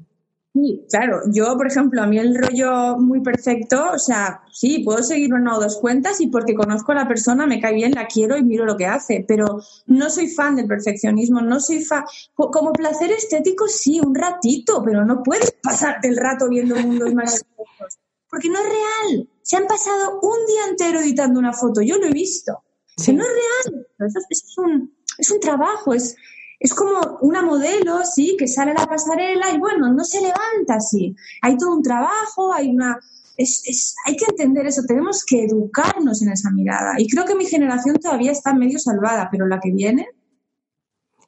Sí, 0.54 0.86
claro. 0.88 1.20
Yo, 1.30 1.56
por 1.56 1.66
ejemplo, 1.66 2.02
a 2.02 2.06
mí 2.06 2.18
el 2.18 2.34
rollo 2.34 2.96
muy 2.98 3.20
perfecto, 3.20 3.92
o 3.92 3.98
sea, 3.98 4.42
sí, 4.50 4.82
puedo 4.82 5.02
seguir 5.02 5.32
una 5.34 5.56
o 5.56 5.60
dos 5.60 5.76
cuentas 5.76 6.20
y 6.20 6.28
porque 6.28 6.54
conozco 6.54 6.92
a 6.92 6.96
la 6.96 7.08
persona 7.08 7.46
me 7.46 7.60
cae 7.60 7.74
bien, 7.74 7.92
la 7.92 8.06
quiero 8.06 8.36
y 8.36 8.42
miro 8.42 8.64
lo 8.64 8.76
que 8.76 8.86
hace, 8.86 9.24
pero 9.28 9.60
no 9.86 10.10
soy 10.10 10.28
fan 10.28 10.56
del 10.56 10.66
perfeccionismo, 10.66 11.42
no 11.42 11.60
soy 11.60 11.84
fan. 11.84 12.04
Como 12.34 12.72
placer 12.72 13.12
estético, 13.12 13.68
sí, 13.68 14.00
un 14.00 14.14
ratito, 14.14 14.82
pero 14.84 15.04
no 15.04 15.22
puedes 15.22 15.52
pasarte 15.62 16.08
el 16.08 16.16
rato 16.16 16.48
viendo 16.48 16.76
mundos 16.76 17.12
maravillosos. 17.12 17.44
Porque 18.30 18.48
no 18.48 18.58
es 18.58 18.66
real. 18.66 19.28
Se 19.42 19.56
han 19.56 19.66
pasado 19.66 20.20
un 20.20 20.46
día 20.46 20.66
entero 20.68 21.00
editando 21.00 21.38
una 21.38 21.52
foto, 21.52 21.80
yo 21.82 21.96
lo 21.96 22.06
he 22.06 22.12
visto. 22.12 22.62
Sí. 22.96 23.12
no 23.12 23.22
es 23.22 23.30
real. 23.30 23.86
Eso, 24.00 24.18
es, 24.28 24.58
un, 24.58 24.94
es 25.16 25.30
un 25.30 25.40
trabajo, 25.40 25.94
es, 25.94 26.16
es 26.60 26.74
como 26.74 27.18
una 27.20 27.42
modelo, 27.42 28.04
sí, 28.04 28.36
que 28.38 28.48
sale 28.48 28.72
a 28.72 28.80
la 28.80 28.86
pasarela 28.86 29.50
y 29.52 29.58
bueno, 29.58 29.92
no 29.92 30.04
se 30.04 30.20
levanta 30.20 30.74
así. 30.76 31.14
Hay 31.42 31.56
todo 31.56 31.76
un 31.76 31.82
trabajo, 31.82 32.52
hay 32.52 32.70
una... 32.70 32.98
Es, 33.36 33.94
hay 34.04 34.16
que 34.16 34.24
entender 34.28 34.66
eso, 34.66 34.82
tenemos 34.82 35.24
que 35.24 35.44
educarnos 35.44 36.22
en 36.22 36.32
esa 36.32 36.50
mirada. 36.50 36.94
Y 36.98 37.08
creo 37.08 37.24
que 37.24 37.36
mi 37.36 37.46
generación 37.46 37.96
todavía 37.96 38.32
está 38.32 38.52
medio 38.52 38.80
salvada, 38.80 39.28
pero 39.30 39.46
la 39.46 39.60
que 39.60 39.70
viene... 39.70 40.08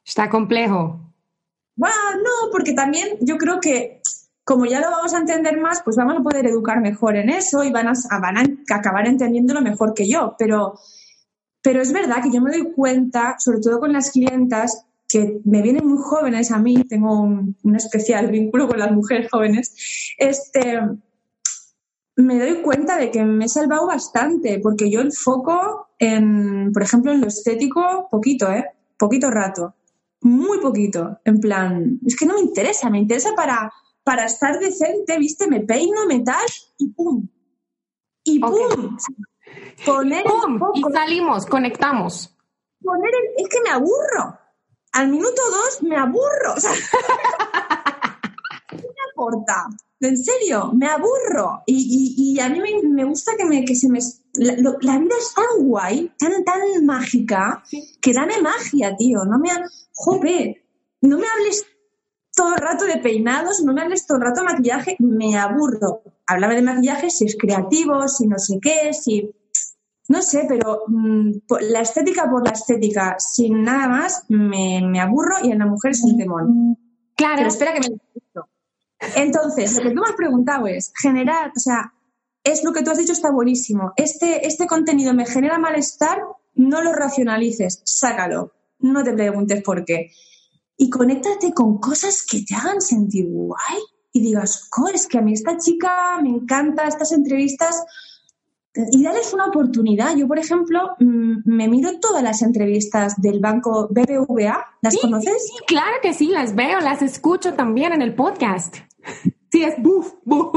Está 0.05 0.29
complejo. 0.29 0.99
Bueno, 1.75 1.95
no, 2.17 2.51
porque 2.51 2.73
también 2.73 3.17
yo 3.21 3.37
creo 3.37 3.61
que 3.61 4.01
como 4.43 4.65
ya 4.65 4.81
lo 4.81 4.91
vamos 4.91 5.13
a 5.13 5.19
entender 5.19 5.57
más, 5.61 5.81
pues 5.83 5.95
vamos 5.95 6.17
a 6.17 6.23
poder 6.23 6.45
educar 6.47 6.81
mejor 6.81 7.15
en 7.15 7.29
eso 7.29 7.63
y 7.63 7.71
van 7.71 7.87
a, 7.87 7.93
van 8.19 8.37
a 8.37 8.43
acabar 8.75 9.07
entendiéndolo 9.07 9.61
mejor 9.61 9.93
que 9.93 10.09
yo. 10.09 10.35
Pero, 10.37 10.77
pero 11.61 11.81
es 11.81 11.93
verdad 11.93 12.21
que 12.21 12.31
yo 12.31 12.41
me 12.41 12.51
doy 12.51 12.73
cuenta, 12.73 13.35
sobre 13.39 13.61
todo 13.61 13.79
con 13.79 13.93
las 13.93 14.11
clientas, 14.11 14.85
que 15.11 15.41
me 15.45 15.61
vienen 15.61 15.87
muy 15.87 15.99
jóvenes 16.01 16.51
a 16.51 16.59
mí, 16.59 16.83
tengo 16.83 17.21
un, 17.21 17.55
especial 17.75 18.27
vínculo 18.27 18.67
con 18.67 18.79
las 18.79 18.91
mujeres 18.91 19.29
jóvenes, 19.29 20.13
este, 20.17 20.79
me 22.15 22.39
doy 22.39 22.61
cuenta 22.61 22.97
de 22.97 23.11
que 23.11 23.23
me 23.23 23.45
he 23.45 23.49
salvado 23.49 23.87
bastante, 23.87 24.59
porque 24.59 24.89
yo 24.89 25.01
el 25.01 25.11
foco 25.11 25.89
en, 25.99 26.71
por 26.71 26.83
ejemplo, 26.83 27.11
en 27.11 27.21
lo 27.21 27.27
estético, 27.27 28.07
poquito, 28.09 28.51
¿eh? 28.51 28.65
Poquito 28.97 29.29
rato. 29.29 29.75
Muy 30.21 30.59
poquito. 30.59 31.19
En 31.25 31.39
plan, 31.39 31.99
es 32.05 32.15
que 32.15 32.25
no 32.25 32.35
me 32.35 32.41
interesa, 32.41 32.89
me 32.89 32.99
interesa 32.99 33.29
para, 33.35 33.71
para 34.03 34.25
estar 34.25 34.59
decente, 34.59 35.17
¿viste? 35.17 35.47
Me 35.47 35.61
peino, 35.61 36.05
me 36.07 36.19
tal 36.19 36.45
y 36.77 36.89
pum. 36.89 37.27
Y 38.23 38.39
pum. 38.39 38.97
Poner 39.85 40.23
y 40.75 40.81
salimos, 40.93 41.45
conectamos. 41.45 42.35
Poner 42.83 43.11
es 43.37 43.49
que 43.49 43.61
me 43.61 43.69
aburro. 43.69 44.40
Al 44.93 45.09
minuto 45.09 45.41
dos 45.49 45.83
me 45.83 45.95
aburro. 45.95 46.53
O 46.55 46.59
sea, 46.59 46.71
¿qué 48.69 48.77
me 48.77 49.03
importa? 49.11 49.67
En 50.01 50.17
serio, 50.17 50.71
me 50.73 50.87
aburro. 50.87 51.61
Y, 51.67 52.39
a 52.39 52.49
mí 52.49 52.59
me, 52.89 53.05
gusta 53.05 53.33
que, 53.37 53.45
me, 53.45 53.63
que 53.63 53.75
se 53.75 53.87
me... 53.87 53.99
La, 54.33 54.97
vida 54.97 55.15
es 55.19 55.33
tan 55.33 55.67
guay, 55.67 56.11
tan, 56.17 56.43
tan 56.43 56.85
mágica, 56.85 57.63
que 58.01 58.13
dame 58.13 58.41
magia, 58.41 58.95
tío. 58.95 59.23
No 59.25 59.37
me... 59.37 59.49
Jope, 59.93 60.65
no 61.01 61.17
me 61.17 61.25
hables 61.27 61.65
todo 62.35 62.55
el 62.55 62.61
rato 62.61 62.85
de 62.85 62.97
peinados, 62.97 63.61
no 63.61 63.73
me 63.73 63.81
hables 63.81 64.07
todo 64.07 64.17
el 64.17 64.23
rato 64.23 64.41
de 64.41 64.47
maquillaje, 64.47 64.95
me 64.99 65.37
aburro. 65.37 66.01
Háblame 66.25 66.55
de 66.55 66.61
maquillaje 66.63 67.09
si 67.11 67.25
es 67.25 67.37
creativo, 67.37 68.07
si 68.07 68.27
no 68.27 68.39
sé 68.39 68.59
qué, 68.61 68.93
si... 68.93 69.31
No 70.11 70.21
sé, 70.21 70.45
pero 70.47 70.83
mm, 70.87 71.31
la 71.69 71.81
estética 71.81 72.29
por 72.29 72.45
la 72.45 72.51
estética, 72.51 73.15
sin 73.17 73.63
nada 73.63 73.87
más, 73.87 74.25
me, 74.27 74.99
aburro 74.99 75.37
y 75.43 75.51
en 75.51 75.59
la 75.59 75.65
mujer 75.65 75.91
es 75.91 76.03
un 76.03 76.17
temón. 76.17 76.77
Claro. 77.15 77.35
Pero 77.37 77.47
espera 77.47 77.73
que 77.73 77.89
me... 77.89 77.97
Entonces, 79.15 79.75
lo 79.77 79.83
que 79.83 79.95
tú 79.95 80.01
me 80.01 80.09
has 80.09 80.15
preguntado 80.15 80.67
es, 80.67 80.91
generar, 81.01 81.51
o 81.55 81.59
sea, 81.59 81.93
es 82.43 82.63
lo 82.63 82.73
que 82.73 82.83
tú 82.83 82.91
has 82.91 82.97
dicho, 82.97 83.13
está 83.13 83.31
buenísimo. 83.31 83.93
Este, 83.95 84.45
este 84.45 84.67
contenido 84.67 85.13
me 85.13 85.25
genera 85.25 85.57
malestar, 85.57 86.19
no 86.55 86.81
lo 86.81 86.93
racionalices, 86.93 87.81
sácalo. 87.85 88.51
No 88.79 89.03
te 89.03 89.13
preguntes 89.13 89.63
por 89.63 89.85
qué 89.85 90.11
y 90.81 90.89
conéctate 90.89 91.53
con 91.53 91.77
cosas 91.77 92.25
que 92.27 92.41
te 92.41 92.55
hagan 92.55 92.81
sentir 92.81 93.27
guay 93.29 93.77
y 94.11 94.19
digas, 94.19 94.67
oh, 94.75 94.87
es 94.87 95.05
que 95.05 95.19
a 95.19 95.21
mí 95.21 95.31
esta 95.31 95.55
chica 95.55 96.19
me 96.23 96.29
encanta, 96.29 96.87
estas 96.87 97.11
entrevistas, 97.11 97.85
y 98.73 99.03
dales 99.03 99.33
una 99.33 99.45
oportunidad. 99.45 100.15
Yo, 100.15 100.27
por 100.27 100.39
ejemplo, 100.39 100.95
mm, 100.99 101.41
me 101.45 101.67
miro 101.67 101.99
todas 101.99 102.23
las 102.23 102.41
entrevistas 102.41 103.21
del 103.21 103.39
banco 103.39 103.87
BBVA. 103.89 104.65
¿Las 104.81 104.97
conoces? 104.97 105.47
Sí, 105.47 105.53
claro 105.67 105.97
que 106.01 106.13
sí, 106.13 106.27
las 106.27 106.55
veo, 106.55 106.79
las 106.79 107.01
escucho 107.01 107.53
también 107.53 107.93
en 107.93 108.01
el 108.01 108.15
podcast. 108.15 108.77
Sí, 109.51 109.63
es 109.63 109.81
buf, 109.81 110.13
buf. 110.23 110.55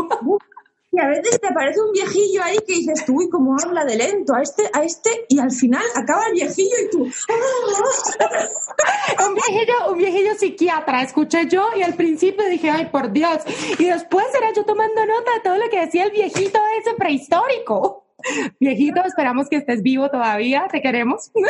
Y 0.93 1.01
a 1.01 1.09
veces 1.09 1.41
te 1.41 1.49
aparece 1.49 1.81
un 1.81 1.91
viejillo 1.91 2.41
ahí 2.45 2.57
que 2.65 2.75
dices 2.75 3.05
tú, 3.05 3.17
uy, 3.17 3.29
cómo 3.29 3.57
habla 3.61 3.85
de 3.85 3.97
lento 3.97 4.33
a 4.33 4.43
este, 4.43 4.63
a 4.73 4.85
este, 4.85 5.11
y 5.29 5.41
al 5.41 5.51
final 5.51 5.83
acaba 5.97 6.29
el 6.29 6.35
viejillo 6.35 6.77
y 6.85 6.91
tú. 6.91 6.99
un 9.27 9.35
viejillo, 9.35 9.91
un 9.91 9.99
viejillo 9.99 10.35
psiquiatra, 10.39 11.03
escuché 11.03 11.49
yo 11.49 11.67
y 11.77 11.83
al 11.83 11.95
principio 11.95 12.49
dije, 12.49 12.71
ay, 12.71 12.91
por 12.93 13.11
Dios. 13.11 13.43
Y 13.77 13.87
después 13.87 14.27
era 14.39 14.53
yo 14.53 14.65
tomando 14.65 15.05
nota 15.05 15.33
de 15.35 15.41
todo 15.43 15.57
lo 15.57 15.69
que 15.69 15.81
decía 15.81 16.05
el 16.05 16.13
viejito 16.13 16.61
ese 16.81 16.95
prehistórico. 16.95 18.04
Viejito, 18.61 19.03
esperamos 19.05 19.49
que 19.49 19.57
estés 19.57 19.83
vivo 19.83 20.11
todavía, 20.11 20.67
te 20.71 20.81
queremos. 20.81 21.31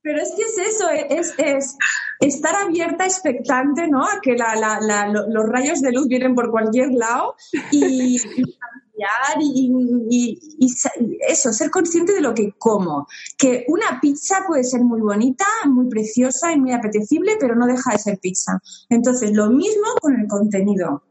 Pero 0.00 0.22
es 0.22 0.32
que 0.34 0.42
es 0.42 0.74
eso, 0.74 0.88
es, 0.90 1.34
es 1.38 1.76
estar 2.20 2.54
abierta, 2.56 3.04
expectante, 3.04 3.88
¿no? 3.88 4.04
A 4.04 4.20
que 4.22 4.36
los 4.36 5.48
rayos 5.48 5.82
de 5.82 5.92
luz 5.92 6.08
vienen 6.08 6.34
por 6.34 6.50
cualquier 6.50 6.92
lado 6.92 7.34
y, 7.70 8.16
y, 9.38 10.40
y, 10.58 10.74
eso, 11.28 11.52
ser 11.52 11.70
consciente 11.70 12.12
de 12.12 12.20
lo 12.20 12.32
que 12.32 12.52
como. 12.58 13.06
Que 13.36 13.64
una 13.68 14.00
pizza 14.00 14.44
puede 14.46 14.64
ser 14.64 14.80
muy 14.80 15.00
bonita, 15.00 15.44
muy 15.66 15.88
preciosa 15.88 16.52
y 16.52 16.60
muy 16.60 16.72
apetecible, 16.72 17.36
pero 17.38 17.54
no 17.54 17.66
deja 17.66 17.92
de 17.92 17.98
ser 17.98 18.18
pizza. 18.18 18.60
Entonces, 18.88 19.32
lo 19.32 19.50
mismo 19.50 19.88
con 20.00 20.18
el 20.18 20.26
contenido. 20.26 21.02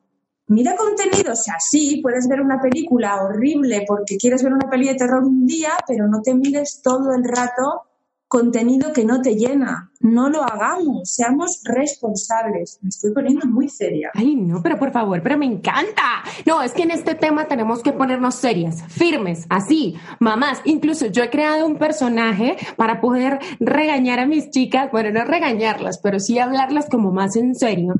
Mira 0.47 0.75
contenido, 0.75 1.33
o 1.33 1.35
sea, 1.35 1.55
sí, 1.59 1.99
puedes 2.01 2.27
ver 2.27 2.39
una 2.41 2.61
película 2.61 3.21
horrible 3.21 3.83
porque 3.85 4.17
quieres 4.17 4.43
ver 4.43 4.53
una 4.53 4.69
peli 4.69 4.87
de 4.87 4.95
terror 4.95 5.23
un 5.23 5.45
día, 5.45 5.71
pero 5.85 6.07
no 6.07 6.21
te 6.21 6.33
mires 6.33 6.81
todo 6.81 7.13
el 7.13 7.23
rato 7.25 7.83
contenido 8.27 8.91
que 8.91 9.05
no 9.05 9.21
te 9.21 9.35
llena. 9.35 9.91
No 9.99 10.29
lo 10.29 10.43
hagamos, 10.43 11.11
seamos 11.11 11.61
responsables. 11.63 12.79
Me 12.81 12.89
estoy 12.89 13.11
poniendo 13.11 13.47
muy 13.47 13.69
seria. 13.69 14.11
Ay, 14.13 14.35
no, 14.35 14.61
pero 14.61 14.77
por 14.77 14.91
favor, 14.91 15.21
pero 15.23 15.37
me 15.37 15.45
encanta. 15.45 16.23
No, 16.45 16.61
es 16.61 16.73
que 16.73 16.83
en 16.83 16.91
este 16.91 17.15
tema 17.15 17.45
tenemos 17.45 17.81
que 17.81 17.93
ponernos 17.93 18.35
serias, 18.35 18.83
firmes, 18.89 19.45
así, 19.49 19.95
mamás. 20.19 20.61
Incluso 20.65 21.07
yo 21.07 21.23
he 21.23 21.29
creado 21.29 21.65
un 21.65 21.77
personaje 21.77 22.57
para 22.75 23.01
poder 23.01 23.39
regañar 23.59 24.19
a 24.19 24.27
mis 24.27 24.49
chicas, 24.49 24.91
bueno, 24.91 25.11
no 25.11 25.25
regañarlas, 25.25 25.97
pero 25.97 26.19
sí 26.19 26.37
hablarlas 26.37 26.89
como 26.89 27.11
más 27.11 27.35
en 27.37 27.55
serio. 27.55 27.95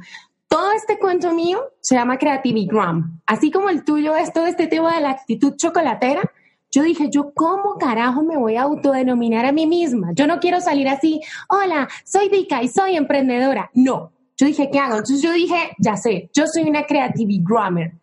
Todo 0.48 0.72
este 0.72 0.98
cuento 0.98 1.34
mío 1.34 1.60
se 1.82 1.96
llama 1.96 2.18
Creativigram. 2.18 3.20
Así 3.26 3.52
como 3.52 3.70
el 3.70 3.84
tuyo 3.84 4.16
es 4.16 4.32
todo 4.32 4.46
este 4.46 4.68
tema 4.68 4.96
de 4.96 5.02
la 5.02 5.10
actitud 5.10 5.56
chocolatera, 5.56 6.32
yo 6.72 6.84
dije, 6.84 7.10
yo 7.10 7.34
cómo 7.34 7.76
carajo 7.78 8.24
me 8.24 8.38
voy 8.38 8.56
a 8.56 8.64
autodenominar 8.64 9.46
a 9.46 9.52
mí 9.52 9.66
misma. 9.66 10.12
Yo 10.14 10.28
no 10.28 10.40
quiero 10.40 10.62
salir 10.62 10.88
así, 10.88 11.22
hola, 11.50 11.88
soy 12.06 12.30
Vika 12.30 12.62
y 12.62 12.68
soy 12.68 12.96
emprendedora. 12.96 13.72
No, 13.74 14.12
yo 14.38 14.48
dije, 14.48 14.70
¿qué 14.72 14.80
hago? 14.80 14.98
Entonces 14.98 15.22
yo 15.22 15.32
dije, 15.32 15.72
ya 15.80 15.98
sé, 15.98 16.30
yo 16.34 16.46
soy 16.48 16.64
una 16.64 16.84
creativity 16.84 17.44
grammar. 17.44 17.94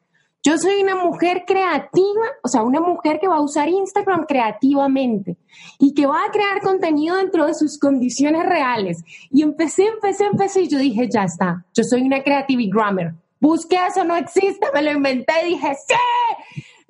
Yo 0.47 0.59
soy 0.59 0.83
una 0.83 0.95
mujer 0.95 1.45
creativa, 1.47 2.27
o 2.43 2.49
sea, 2.49 2.63
una 2.63 2.81
mujer 2.81 3.19
que 3.19 3.29
va 3.29 3.37
a 3.37 3.41
usar 3.41 3.69
Instagram 3.69 4.27
creativamente 4.27 5.39
y 5.79 5.95
que 5.95 6.07
va 6.07 6.23
a 6.23 6.31
crear 6.31 6.61
contenido 6.61 7.17
dentro 7.17 7.47
de 7.47 7.55
sus 7.55 7.79
condiciones 7.79 8.45
reales. 8.45 9.03
Y 9.31 9.43
empecé, 9.43 9.87
empecé, 9.87 10.27
empecé 10.27 10.63
y 10.63 10.69
yo 10.69 10.79
dije, 10.79 11.09
ya 11.11 11.25
está, 11.25 11.65
yo 11.73 11.83
soy 11.83 12.03
una 12.03 12.23
creativity 12.23 12.71
grammar. 12.71 13.15
Busqué 13.41 13.79
eso, 13.89 14.05
no 14.05 14.17
existe, 14.17 14.67
me 14.75 14.83
lo 14.83 14.93
inventé 14.93 15.33
y 15.45 15.55
dije, 15.55 15.75
sí. 15.87 15.95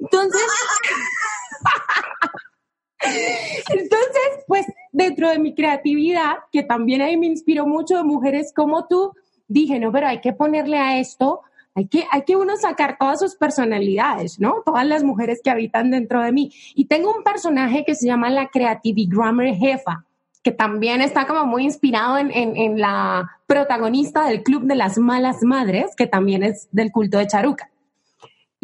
Entonces, 0.00 0.42
Entonces, 3.70 4.44
pues 4.46 4.66
dentro 4.92 5.28
de 5.28 5.38
mi 5.38 5.54
creatividad, 5.54 6.37
que 6.50 6.62
también 6.62 7.02
ahí 7.02 7.16
me 7.16 7.26
inspiró 7.26 7.66
mucho 7.66 7.96
de 7.96 8.04
mujeres 8.04 8.52
como 8.54 8.87
tú, 8.87 9.12
dije, 9.46 9.78
no, 9.78 9.92
pero 9.92 10.08
hay 10.08 10.20
que 10.20 10.32
ponerle 10.32 10.78
a 10.78 10.99
esto, 10.99 11.42
hay 11.75 11.88
que, 11.88 12.07
hay 12.11 12.23
que 12.23 12.37
uno 12.37 12.57
sacar 12.57 12.97
todas 12.99 13.19
sus 13.19 13.35
personalidades, 13.35 14.38
¿no? 14.38 14.62
Todas 14.64 14.87
las 14.87 15.02
mujeres 15.02 15.40
que 15.43 15.50
habitan 15.50 15.90
dentro 15.90 16.23
de 16.23 16.31
mí. 16.31 16.52
Y 16.75 16.87
tengo 16.87 17.12
un 17.14 17.25
personaje 17.25 17.85
que 17.85 17.97
se 17.97 18.07
llama 18.07 18.31
la 18.31 18.49
Creativity 18.49 19.09
Grammar 19.11 19.54
Jefa, 19.54 20.04
que 20.43 20.52
también 20.52 21.00
está 21.00 21.26
como 21.26 21.47
muy 21.47 21.64
inspirado 21.64 22.19
en, 22.19 22.31
en 22.33 22.78
la 22.78 23.28
protagonista 23.47 24.26
del 24.26 24.43
Club 24.43 24.64
de 24.64 24.76
las 24.76 24.99
Malas 24.99 25.43
Madres, 25.43 25.97
que 25.97 26.07
también 26.07 26.45
es 26.45 26.69
del 26.71 26.93
culto 26.93 27.19
de 27.19 27.26
Charuca. 27.26 27.71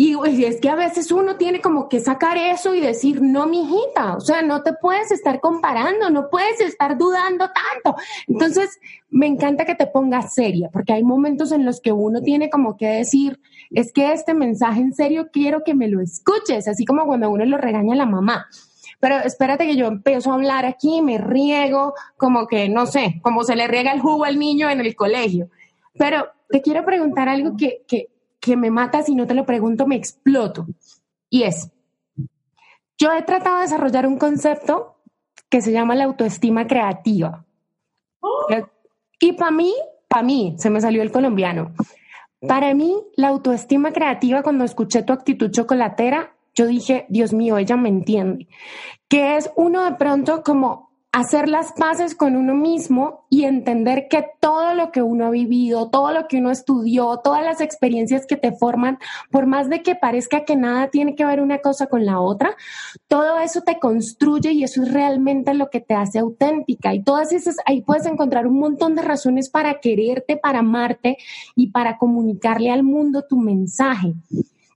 Y, 0.03 0.17
es 0.47 0.63
que 0.63 0.71
a 0.71 0.77
veces 0.77 1.13
uno 1.13 1.37
tiene 1.37 1.61
como 1.61 1.91
que 1.91 2.01
sacar 2.01 2.39
eso 2.39 2.75
y 2.75 2.81
decir, 2.81 3.21
no, 3.21 3.47
mijita, 3.47 4.17
o 4.17 4.21
sea, 4.21 4.41
no 4.41 4.63
te 4.63 4.73
puedes 4.73 5.11
estar 5.11 5.41
comparando, 5.41 6.09
no 6.09 6.31
puedes 6.31 6.59
estar 6.63 6.97
dudando 6.97 7.51
tanto. 7.51 8.01
Entonces, 8.27 8.81
me 9.11 9.27
encanta 9.27 9.67
que 9.67 9.75
te 9.75 9.87
pongas 9.87 10.33
seria, 10.33 10.71
porque 10.73 10.95
hay 10.95 11.05
momentos 11.05 11.53
en 11.53 11.67
los 11.67 11.83
que 11.83 11.93
uno 11.93 12.23
tiene 12.23 12.49
como 12.49 12.79
que 12.79 12.87
decir, 12.87 13.43
es 13.73 13.93
que 13.93 14.15
este 14.15 14.33
mensaje 14.33 14.81
en 14.81 14.95
serio 14.95 15.29
quiero 15.31 15.65
que 15.65 15.75
me 15.75 15.89
lo 15.89 16.01
escuches, 16.01 16.67
así 16.67 16.87
como 16.87 17.05
cuando 17.05 17.29
uno 17.29 17.45
lo 17.45 17.59
regaña 17.59 17.93
a 17.93 17.99
la 17.99 18.07
mamá. 18.07 18.47
Pero 19.01 19.19
espérate 19.19 19.67
que 19.67 19.77
yo 19.77 19.85
empiezo 19.85 20.31
a 20.31 20.37
hablar 20.37 20.65
aquí, 20.65 21.03
me 21.03 21.19
riego, 21.19 21.93
como 22.17 22.47
que, 22.47 22.71
no 22.71 22.87
sé, 22.87 23.21
como 23.21 23.45
se 23.45 23.55
le 23.55 23.69
riega 23.69 23.93
el 23.93 24.01
jugo 24.01 24.25
al 24.25 24.39
niño 24.39 24.71
en 24.71 24.81
el 24.81 24.97
colegio. 24.97 25.51
Pero 25.99 26.27
te 26.49 26.63
quiero 26.63 26.87
preguntar 26.87 27.29
algo 27.29 27.55
que, 27.59 27.83
que 27.87 28.09
que 28.41 28.57
me 28.57 28.71
mata 28.71 29.03
si 29.03 29.15
no 29.15 29.27
te 29.27 29.35
lo 29.35 29.45
pregunto, 29.45 29.87
me 29.87 29.97
exploto. 29.97 30.67
Y 31.29 31.45
es, 31.45 31.71
yo 32.99 33.13
he 33.13 33.23
tratado 33.23 33.57
de 33.57 33.63
desarrollar 33.63 34.07
un 34.07 34.19
concepto 34.19 34.97
que 35.49 35.61
se 35.63 35.73
llama 35.73 35.95
la 35.95 36.05
autoestima 36.05 36.67
creativa. 36.67 37.45
Y 39.21 39.33
para 39.33 39.51
mí, 39.51 39.75
para 40.09 40.23
mí, 40.23 40.55
se 40.59 40.71
me 40.71 40.81
salió 40.81 41.03
el 41.03 41.13
colombiano. 41.13 41.73
Para 42.47 42.75
mí, 42.75 42.95
la 43.17 43.29
autoestima 43.29 43.93
creativa, 43.93 44.43
cuando 44.43 44.65
escuché 44.65 45.03
tu 45.03 45.13
actitud 45.13 45.51
chocolatera, 45.51 46.35
yo 46.55 46.67
dije, 46.67 47.07
Dios 47.09 47.33
mío, 47.33 47.59
ella 47.59 47.77
me 47.77 47.89
entiende. 47.89 48.49
Que 49.09 49.37
es 49.37 49.51
uno 49.57 49.85
de 49.85 49.93
pronto 49.97 50.43
como 50.43 50.90
hacer 51.13 51.49
las 51.49 51.73
paces 51.73 52.15
con 52.15 52.37
uno 52.37 52.55
mismo 52.55 53.27
y 53.29 53.45
entender 53.45 54.07
que 54.09 54.25
todo 54.39 54.75
lo 54.75 54.93
que 54.93 55.03
uno 55.03 55.27
ha 55.27 55.31
vivido, 55.31 55.91
todo 55.91 56.13
lo 56.13 56.29
que 56.29 56.39
uno 56.39 56.51
estudió, 56.51 57.19
todas 57.19 57.45
las 57.45 57.61
experiencias 57.61 58.27
que 58.27 58.37
te 58.37 58.53
forman, 58.53 58.99
por 59.31 59.47
más 59.47 59.69
de 59.69 59.83
que 59.83 59.97
parezca 59.97 60.45
que 60.45 60.55
nada 60.55 60.89
tiene 60.89 61.17
que 61.17 61.25
ver 61.25 61.41
una 61.41 61.59
cosa 61.59 61.89
con 61.89 62.07
la 62.07 62.21
otra, 62.21 62.55
todo 63.09 63.41
eso 63.41 63.63
te 63.63 63.81
construye 63.81 64.53
y 64.53 64.63
eso 64.63 64.83
es 64.83 64.93
realmente 64.93 65.53
lo 65.55 65.69
que 65.69 65.81
te 65.81 65.95
hace 65.95 66.21
auténtica. 66.21 66.95
Y 66.95 67.03
todas 67.03 67.33
esas, 67.33 67.57
ahí 67.67 67.83
puedes 67.83 68.07
encontrar 68.07 68.47
un 68.47 68.61
montón 68.61 68.95
de 68.95 69.03
razones 69.03 69.51
para 69.51 69.81
quererte, 69.81 70.37
para 70.37 70.61
amarte 70.61 71.19
y 71.57 71.73
para 71.73 71.99
comunicarle 71.99 72.71
al 72.71 72.85
mundo 72.85 73.25
tu 73.29 73.37
mensaje. 73.37 74.15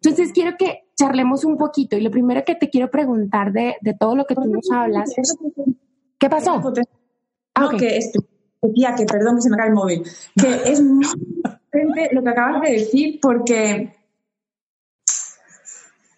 Entonces 0.02 0.32
quiero 0.32 0.56
que 0.58 0.84
charlemos 0.96 1.44
un 1.44 1.56
poquito 1.56 1.96
y 1.96 2.00
lo 2.00 2.10
primero 2.10 2.44
que 2.44 2.56
te 2.56 2.70
quiero 2.70 2.90
preguntar 2.90 3.52
de, 3.52 3.76
de 3.80 3.94
todo 3.94 4.16
lo 4.16 4.26
que 4.26 4.34
tú 4.34 4.44
nos 4.44 4.70
hablas 4.70 5.16
es, 5.16 5.36
¿qué 6.18 6.28
pasó? 6.28 6.62
Ah, 7.54 7.68
no, 7.70 7.78
que 7.78 7.96
es, 7.96 8.12
tía, 8.74 8.94
que 8.94 9.04
perdón 9.04 9.36
que 9.36 9.42
se 9.42 9.50
me 9.50 9.56
cae 9.56 9.68
el 9.68 9.74
móvil, 9.74 10.02
que 10.36 10.60
es 10.66 10.80
muy 10.82 11.06
potente 11.42 12.10
lo 12.12 12.22
que 12.22 12.28
acabas 12.30 12.62
de 12.62 12.72
decir 12.72 13.18
porque 13.20 13.94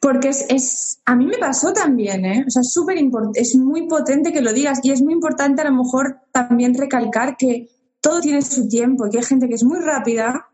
porque 0.00 0.28
es, 0.28 0.46
es, 0.50 1.02
a 1.04 1.16
mí 1.16 1.26
me 1.26 1.38
pasó 1.38 1.72
también, 1.72 2.24
¿eh? 2.24 2.44
O 2.46 2.50
sea, 2.50 2.60
es 2.60 2.72
súper 2.72 2.96
importante, 2.96 3.40
es 3.40 3.56
muy 3.56 3.88
potente 3.88 4.32
que 4.32 4.40
lo 4.40 4.52
digas 4.52 4.78
y 4.84 4.92
es 4.92 5.02
muy 5.02 5.12
importante 5.12 5.62
a 5.62 5.70
lo 5.70 5.82
mejor 5.82 6.20
también 6.30 6.74
recalcar 6.74 7.36
que 7.36 7.68
todo 8.00 8.20
tiene 8.20 8.40
su 8.42 8.68
tiempo, 8.68 9.10
que 9.10 9.18
hay 9.18 9.24
gente 9.24 9.48
que 9.48 9.54
es 9.54 9.64
muy 9.64 9.80
rápida. 9.80 10.48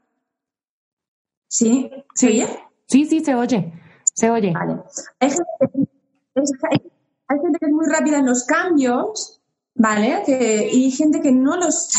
¿Sí? 1.49 1.90
¿Se 2.14 2.28
oye? 2.28 2.49
Sí, 2.87 3.04
sí, 3.04 3.22
se 3.22 3.34
oye. 3.34 3.72
Se 4.14 4.30
oye. 4.30 4.52
Vale. 4.52 4.80
Hay 5.20 5.28
gente, 5.28 6.90
hay 7.29 7.38
gente 7.41 7.59
que 7.59 7.67
es 7.67 7.73
muy 7.73 7.87
rápida 7.87 8.19
en 8.19 8.26
los 8.26 8.45
cambios 8.45 9.43
¿vale? 9.75 10.23
Que, 10.25 10.69
y 10.73 10.91
gente 10.91 11.21
que 11.21 11.33
no 11.33 11.57
los... 11.57 11.91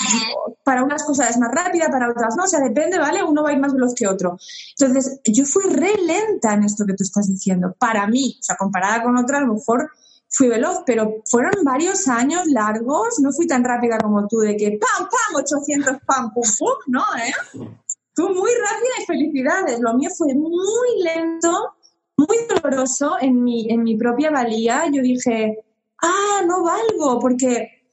Para 0.63 0.83
unas 0.83 1.03
cosas 1.03 1.31
es 1.31 1.37
más 1.37 1.51
rápida, 1.51 1.89
para 1.91 2.09
otras 2.09 2.35
no, 2.37 2.43
o 2.43 2.47
sea, 2.47 2.61
depende, 2.61 2.97
¿vale? 2.97 3.21
Uno 3.23 3.43
va 3.43 3.49
a 3.49 3.53
ir 3.53 3.59
más 3.59 3.73
veloz 3.73 3.93
que 3.93 4.07
otro. 4.07 4.37
Entonces, 4.79 5.19
yo 5.25 5.43
fui 5.45 5.63
re 5.69 5.93
lenta 5.97 6.53
en 6.53 6.63
esto 6.63 6.85
que 6.85 6.93
tú 6.93 7.03
estás 7.03 7.27
diciendo, 7.27 7.75
para 7.77 8.07
mí, 8.07 8.37
o 8.39 8.43
sea, 8.43 8.55
comparada 8.55 9.03
con 9.03 9.17
otras, 9.17 9.41
a 9.41 9.45
lo 9.45 9.55
mejor 9.55 9.91
fui 10.29 10.47
veloz, 10.47 10.83
pero 10.85 11.15
fueron 11.29 11.51
varios 11.63 12.07
años 12.07 12.47
largos, 12.47 13.19
no 13.19 13.31
fui 13.33 13.45
tan 13.45 13.63
rápida 13.63 13.97
como 13.97 14.25
tú, 14.27 14.39
de 14.39 14.55
que 14.55 14.79
pam, 14.79 15.09
pam, 15.09 15.43
800, 15.43 15.97
pam, 16.05 16.33
pum, 16.33 16.43
pum, 16.57 16.77
¿no? 16.87 17.03
¿Eh? 17.17 17.67
Tú 18.15 18.29
muy 18.29 18.51
rápida 18.51 19.01
y 19.01 19.05
felicidades, 19.05 19.79
lo 19.81 19.93
mío 19.95 20.09
fue 20.15 20.33
muy 20.33 21.03
lento, 21.03 21.72
muy 22.17 22.37
doloroso 22.47 23.17
en 23.19 23.43
mi, 23.43 23.69
en 23.69 23.83
mi 23.83 23.95
propia 23.95 24.31
valía, 24.31 24.83
yo 24.91 25.01
dije, 25.01 25.63
ah, 26.01 26.41
no 26.47 26.63
valgo, 26.63 27.19
porque 27.19 27.83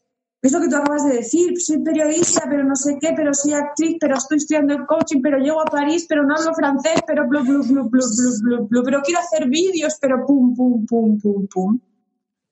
es 0.43 0.53
lo 0.53 0.61
que 0.61 0.69
tú 0.69 0.77
acabas 0.77 1.05
de 1.05 1.17
decir, 1.17 1.61
soy 1.61 1.83
periodista, 1.83 2.45
pero 2.49 2.65
no 2.65 2.75
sé 2.75 2.97
qué, 3.00 3.12
pero 3.15 3.35
soy 3.35 3.53
actriz, 3.53 3.97
pero 4.00 4.17
estoy 4.17 4.39
estudiando 4.39 4.75
el 4.75 4.87
coaching, 4.87 5.21
pero 5.23 5.39
llego 5.39 5.61
a 5.61 5.67
París, 5.67 6.07
pero 6.09 6.25
no 6.25 6.35
hablo 6.35 6.55
francés, 6.55 7.00
pero 7.07 7.29
blu, 7.29 7.43
blu, 7.43 7.62
blu, 7.62 7.91
blu, 7.91 8.03
blu, 8.43 8.67
blu, 8.67 8.83
pero 8.83 9.03
quiero 9.03 9.21
hacer 9.21 9.49
vídeos, 9.49 9.99
pero 10.00 10.25
pum, 10.27 10.55
pum, 10.55 10.87
pum, 10.87 11.19
pum, 11.19 11.47
pum. 11.47 11.81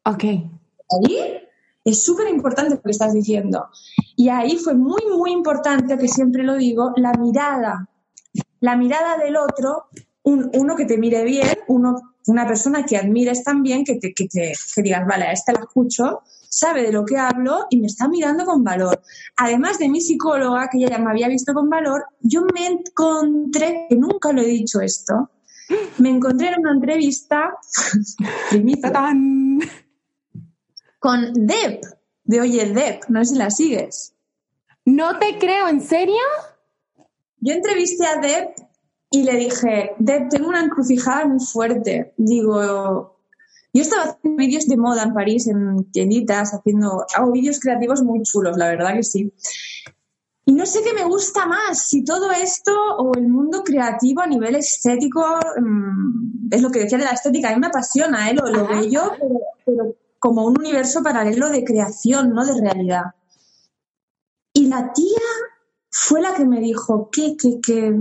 Ok. 0.04 0.24
Ahí 0.24 1.40
es 1.84 2.04
súper 2.04 2.28
importante 2.28 2.74
lo 2.74 2.82
que 2.82 2.90
estás 2.90 3.14
diciendo. 3.14 3.68
Y 4.16 4.28
ahí 4.28 4.56
fue 4.56 4.74
muy, 4.74 5.02
muy 5.16 5.32
importante, 5.32 5.96
que 5.96 6.08
siempre 6.08 6.42
lo 6.42 6.56
digo, 6.56 6.92
la 6.96 7.12
mirada. 7.12 7.88
La 8.60 8.76
mirada 8.76 9.16
del 9.16 9.36
otro, 9.36 9.86
uno 10.30 10.76
que 10.76 10.84
te 10.84 10.98
mire 10.98 11.24
bien, 11.24 11.58
uno 11.68 12.08
una 12.28 12.46
persona 12.46 12.84
que 12.84 12.96
admires 12.96 13.42
también, 13.42 13.84
que 13.84 13.96
te, 13.96 14.12
que 14.12 14.28
te 14.28 14.52
que 14.74 14.82
digas, 14.82 15.06
vale, 15.06 15.24
a 15.24 15.32
esta 15.32 15.52
la 15.52 15.60
escucho, 15.60 16.22
sabe 16.48 16.82
de 16.82 16.92
lo 16.92 17.04
que 17.04 17.16
hablo 17.16 17.66
y 17.70 17.78
me 17.78 17.86
está 17.86 18.08
mirando 18.08 18.44
con 18.44 18.62
valor. 18.62 19.02
Además 19.36 19.78
de 19.78 19.88
mi 19.88 20.00
psicóloga, 20.00 20.68
que 20.70 20.78
ella 20.78 20.90
ya 20.90 20.98
me 20.98 21.10
había 21.10 21.28
visto 21.28 21.54
con 21.54 21.68
valor, 21.68 22.04
yo 22.20 22.44
me 22.54 22.66
encontré, 22.66 23.86
que 23.88 23.96
nunca 23.96 24.32
lo 24.32 24.42
he 24.42 24.46
dicho 24.46 24.80
esto, 24.80 25.30
me 25.98 26.10
encontré 26.10 26.48
en 26.48 26.60
una 26.60 26.72
entrevista 26.72 27.54
con 30.98 31.32
Deb, 31.34 31.80
de 32.24 32.40
Oye 32.40 32.72
Deb, 32.72 33.00
no 33.08 33.24
sé 33.24 33.32
si 33.32 33.38
la 33.38 33.50
sigues. 33.50 34.14
No 34.84 35.18
te 35.18 35.38
creo, 35.38 35.68
¿en 35.68 35.80
serio? 35.80 36.20
Yo 37.40 37.54
entrevisté 37.54 38.06
a 38.06 38.20
Deb 38.20 38.67
y 39.10 39.22
le 39.24 39.36
dije, 39.36 39.92
Deb, 39.98 40.28
tengo 40.28 40.48
una 40.48 40.62
encrucijada 40.62 41.26
muy 41.26 41.40
fuerte. 41.40 42.12
Digo, 42.16 43.16
yo 43.72 43.82
estaba 43.82 44.02
haciendo 44.04 44.38
vídeos 44.38 44.66
de 44.66 44.76
moda 44.76 45.04
en 45.04 45.14
París, 45.14 45.46
en 45.46 45.90
tienditas, 45.90 46.52
haciendo, 46.52 47.06
hago 47.14 47.32
vídeos 47.32 47.60
creativos 47.60 48.02
muy 48.02 48.22
chulos, 48.22 48.56
la 48.56 48.68
verdad 48.68 48.94
que 48.94 49.02
sí. 49.02 49.32
Y 50.44 50.52
no 50.52 50.64
sé 50.64 50.82
qué 50.82 50.94
me 50.94 51.04
gusta 51.04 51.46
más, 51.46 51.86
si 51.86 52.04
todo 52.04 52.30
esto 52.30 52.72
o 52.98 53.14
el 53.14 53.28
mundo 53.28 53.62
creativo 53.62 54.22
a 54.22 54.26
nivel 54.26 54.56
estético, 54.56 55.22
mm, 55.60 56.48
es 56.50 56.62
lo 56.62 56.70
que 56.70 56.80
decía 56.80 56.98
de 56.98 57.04
la 57.04 57.10
estética, 57.10 57.50
a 57.50 57.54
mí 57.54 57.60
me 57.60 57.66
apasiona, 57.66 58.30
¿eh? 58.30 58.34
lo, 58.34 58.46
lo 58.46 58.66
bello, 58.66 59.12
pero, 59.18 59.40
pero, 59.64 59.96
como 60.18 60.46
un 60.46 60.58
universo 60.58 61.02
paralelo 61.02 61.50
de 61.50 61.64
creación, 61.64 62.32
no 62.34 62.44
de 62.46 62.60
realidad. 62.60 63.04
Y 64.54 64.66
la 64.66 64.92
tía 64.92 65.20
fue 65.90 66.20
la 66.20 66.34
que 66.34 66.46
me 66.46 66.60
dijo, 66.60 67.10
¿qué, 67.12 67.36
qué, 67.36 67.60
qué? 67.62 67.94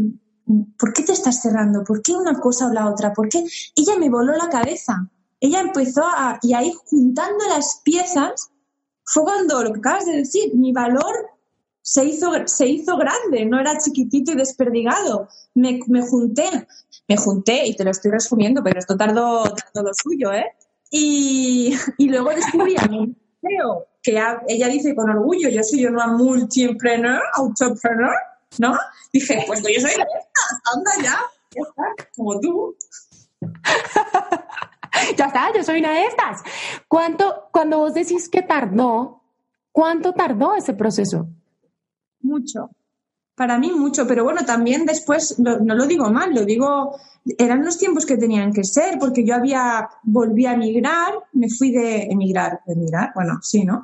¿Por 0.77 0.93
qué 0.93 1.03
te 1.03 1.13
estás 1.13 1.41
cerrando? 1.41 1.83
¿Por 1.83 2.01
qué 2.01 2.13
una 2.13 2.39
cosa 2.39 2.67
o 2.67 2.73
la 2.73 2.89
otra? 2.89 3.13
¿Por 3.13 3.29
qué? 3.29 3.43
Ella 3.75 3.97
me 3.99 4.10
voló 4.10 4.33
la 4.33 4.49
cabeza. 4.49 5.10
Ella 5.39 5.62
empezó 5.62 6.03
a, 6.03 6.39
y 6.41 6.53
ahí 6.53 6.73
juntando 6.86 7.45
las 7.49 7.81
piezas, 7.83 8.49
fue 9.03 9.23
cuando 9.23 9.63
lo 9.63 9.73
que 9.73 9.79
acabas 9.79 10.05
de 10.05 10.17
decir, 10.17 10.55
mi 10.55 10.71
valor 10.71 11.29
se 11.81 12.03
hizo, 12.05 12.31
se 12.45 12.67
hizo 12.67 12.97
grande, 12.97 13.45
no 13.45 13.60
era 13.60 13.77
chiquitito 13.77 14.31
y 14.31 14.36
desperdigado. 14.36 15.27
Me, 15.53 15.79
me 15.88 16.01
junté, 16.01 16.67
me 17.07 17.17
junté, 17.17 17.67
y 17.67 17.75
te 17.75 17.83
lo 17.83 17.91
estoy 17.91 18.12
resumiendo, 18.12 18.63
pero 18.63 18.79
esto 18.79 18.97
tardó, 18.97 19.43
tardó 19.43 19.88
lo 19.88 19.93
suyo, 19.93 20.33
¿eh? 20.33 20.45
Y, 20.89 21.73
y 21.97 22.10
luego 22.10 22.29
descubrí 22.29 22.75
a 22.77 22.88
mi 22.88 23.15
que 24.03 24.19
ella 24.47 24.67
dice 24.67 24.95
con 24.95 25.10
orgullo, 25.10 25.49
yo 25.49 25.63
soy 25.63 25.86
una 25.86 26.07
multi-entrepreneur, 26.07 27.21
autopreneur, 27.33 28.15
¿no? 28.60 28.77
Dije, 29.13 29.43
pues 29.47 29.62
yo 29.62 29.81
soy 29.81 29.91
esta, 29.91 30.05
anda 30.73 30.91
ya, 31.03 31.19
ya 31.51 31.62
está, 31.62 32.10
como 32.15 32.39
tú. 32.39 32.75
ya 35.17 35.25
está, 35.25 35.53
yo 35.53 35.63
soy 35.63 35.79
una 35.79 35.93
de 35.93 36.05
estas. 36.05 36.41
¿Cuánto, 36.88 37.49
cuando 37.51 37.79
vos 37.79 37.93
decís 37.93 38.29
que 38.29 38.41
tardó, 38.41 39.21
cuánto 39.71 40.13
tardó 40.13 40.55
ese 40.55 40.73
proceso? 40.73 41.27
Mucho. 42.21 42.69
Para 43.38 43.60
mí 43.60 43.71
mucho, 43.71 44.08
pero 44.08 44.23
bueno, 44.23 44.43
también 44.45 44.84
después, 44.84 45.38
no 45.38 45.76
lo 45.76 45.86
digo 45.86 46.10
mal, 46.10 46.34
lo 46.34 46.43
digo, 46.43 46.97
eran 47.38 47.63
los 47.63 47.78
tiempos 47.78 48.04
que 48.04 48.17
tenían 48.17 48.52
que 48.52 48.63
ser, 48.63 48.97
porque 48.97 49.23
yo 49.23 49.36
había, 49.36 49.88
volví 50.02 50.47
a 50.47 50.54
emigrar, 50.54 51.13
me 51.34 51.47
fui 51.47 51.71
de 51.71 52.06
emigrar, 52.06 52.62
emigrar, 52.65 53.12
bueno, 53.13 53.38
sí, 53.43 53.63
¿no? 53.63 53.84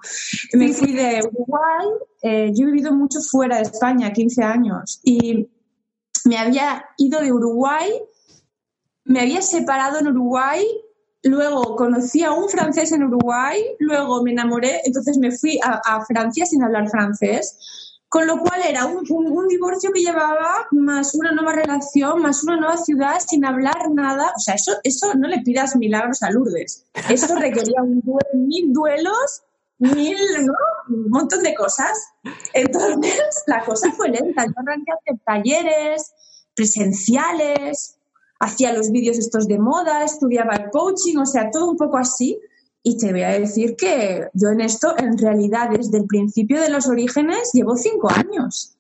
Me 0.54 0.74
fui 0.74 0.94
de 0.94 1.22
Uruguay, 1.32 1.88
eh, 2.24 2.52
yo 2.52 2.64
he 2.64 2.72
vivido 2.72 2.94
mucho 2.94 3.20
fuera 3.22 3.58
de 3.58 3.62
España, 3.62 4.12
15 4.12 4.42
años, 4.42 5.00
y 5.04 5.48
me 6.26 6.40
había 6.40 6.86
ido 6.98 7.22
de 7.22 7.32
Uruguay, 7.32 7.92
me 9.06 9.22
había 9.22 9.44
separado 9.44 10.00
en 10.00 10.08
Uruguay, 10.08 10.66
luego 11.22 11.76
conocí 11.76 12.24
a 12.24 12.32
un 12.32 12.50
francés 12.50 12.92
en 12.92 13.04
Uruguay, 13.04 13.62
luego 13.78 14.24
me 14.24 14.32
enamoré, 14.32 14.82
entonces 14.84 15.20
me 15.20 15.30
fui 15.30 15.60
a, 15.64 15.80
a 15.86 16.04
Francia 16.06 16.48
sin 16.48 16.64
hablar 16.64 16.90
francés 16.90 17.93
con 18.14 18.28
lo 18.28 18.38
cual 18.38 18.62
era 18.64 18.86
un, 18.86 19.48
divorcio 19.48 19.92
que 19.92 20.02
llevaba 20.02 20.68
más 20.70 21.16
una 21.16 21.32
nueva 21.32 21.54
relación, 21.54 22.22
más 22.22 22.44
una 22.44 22.58
nueva 22.58 22.78
ciudad 22.78 23.20
sin 23.28 23.44
hablar 23.44 23.90
nada. 23.92 24.32
O 24.38 24.40
sea, 24.40 24.54
eso, 24.54 24.74
eso 24.84 25.16
no 25.16 25.28
le 25.28 25.42
pidas 25.42 25.76
milagros 25.76 26.22
a 26.22 26.30
Lourdes. 26.30 26.86
Eso 27.10 27.36
requería 27.36 27.82
un 27.82 28.04
mil 28.36 28.72
duelos, 28.72 29.42
mil, 29.80 30.16
¿no? 30.46 30.54
Un 30.96 31.10
montón 31.10 31.42
de 31.42 31.56
cosas. 31.56 32.14
Entonces, 32.54 33.44
la 33.48 33.66
cosa 33.66 33.92
fue 33.94 34.10
lenta. 34.10 34.46
Yo 34.46 34.54
arranqué 34.58 34.92
a 34.92 34.96
hacer 34.96 35.20
talleres 35.26 36.14
presenciales, 36.56 37.98
hacía 38.40 38.74
los 38.74 38.92
vídeos 38.92 39.18
estos 39.18 39.48
de 39.48 39.58
moda, 39.58 40.04
estudiaba 40.04 40.54
el 40.54 40.70
coaching, 40.70 41.18
o 41.18 41.26
sea, 41.26 41.50
todo 41.50 41.72
un 41.72 41.78
poco 41.78 41.98
así. 41.98 42.40
Y 42.84 42.98
te 42.98 43.12
voy 43.12 43.24
a 43.24 43.40
decir 43.40 43.78
que 43.78 44.28
yo 44.34 44.50
en 44.50 44.60
esto, 44.60 44.94
en 44.98 45.18
realidad, 45.18 45.70
desde 45.70 46.00
el 46.00 46.06
principio 46.06 46.62
de 46.62 46.70
los 46.70 46.88
orígenes, 46.88 47.52
llevo 47.54 47.78
cinco 47.78 48.12
años. 48.12 48.76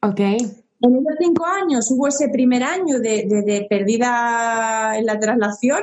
Ok. 0.00 0.20
En 0.20 0.96
esos 0.96 1.14
cinco 1.18 1.44
años 1.44 1.90
hubo 1.90 2.08
ese 2.08 2.28
primer 2.30 2.62
año 2.62 2.98
de, 2.98 3.26
de, 3.44 3.66
perdida 3.68 4.96
en 4.96 5.04
la 5.04 5.18
traslación, 5.20 5.82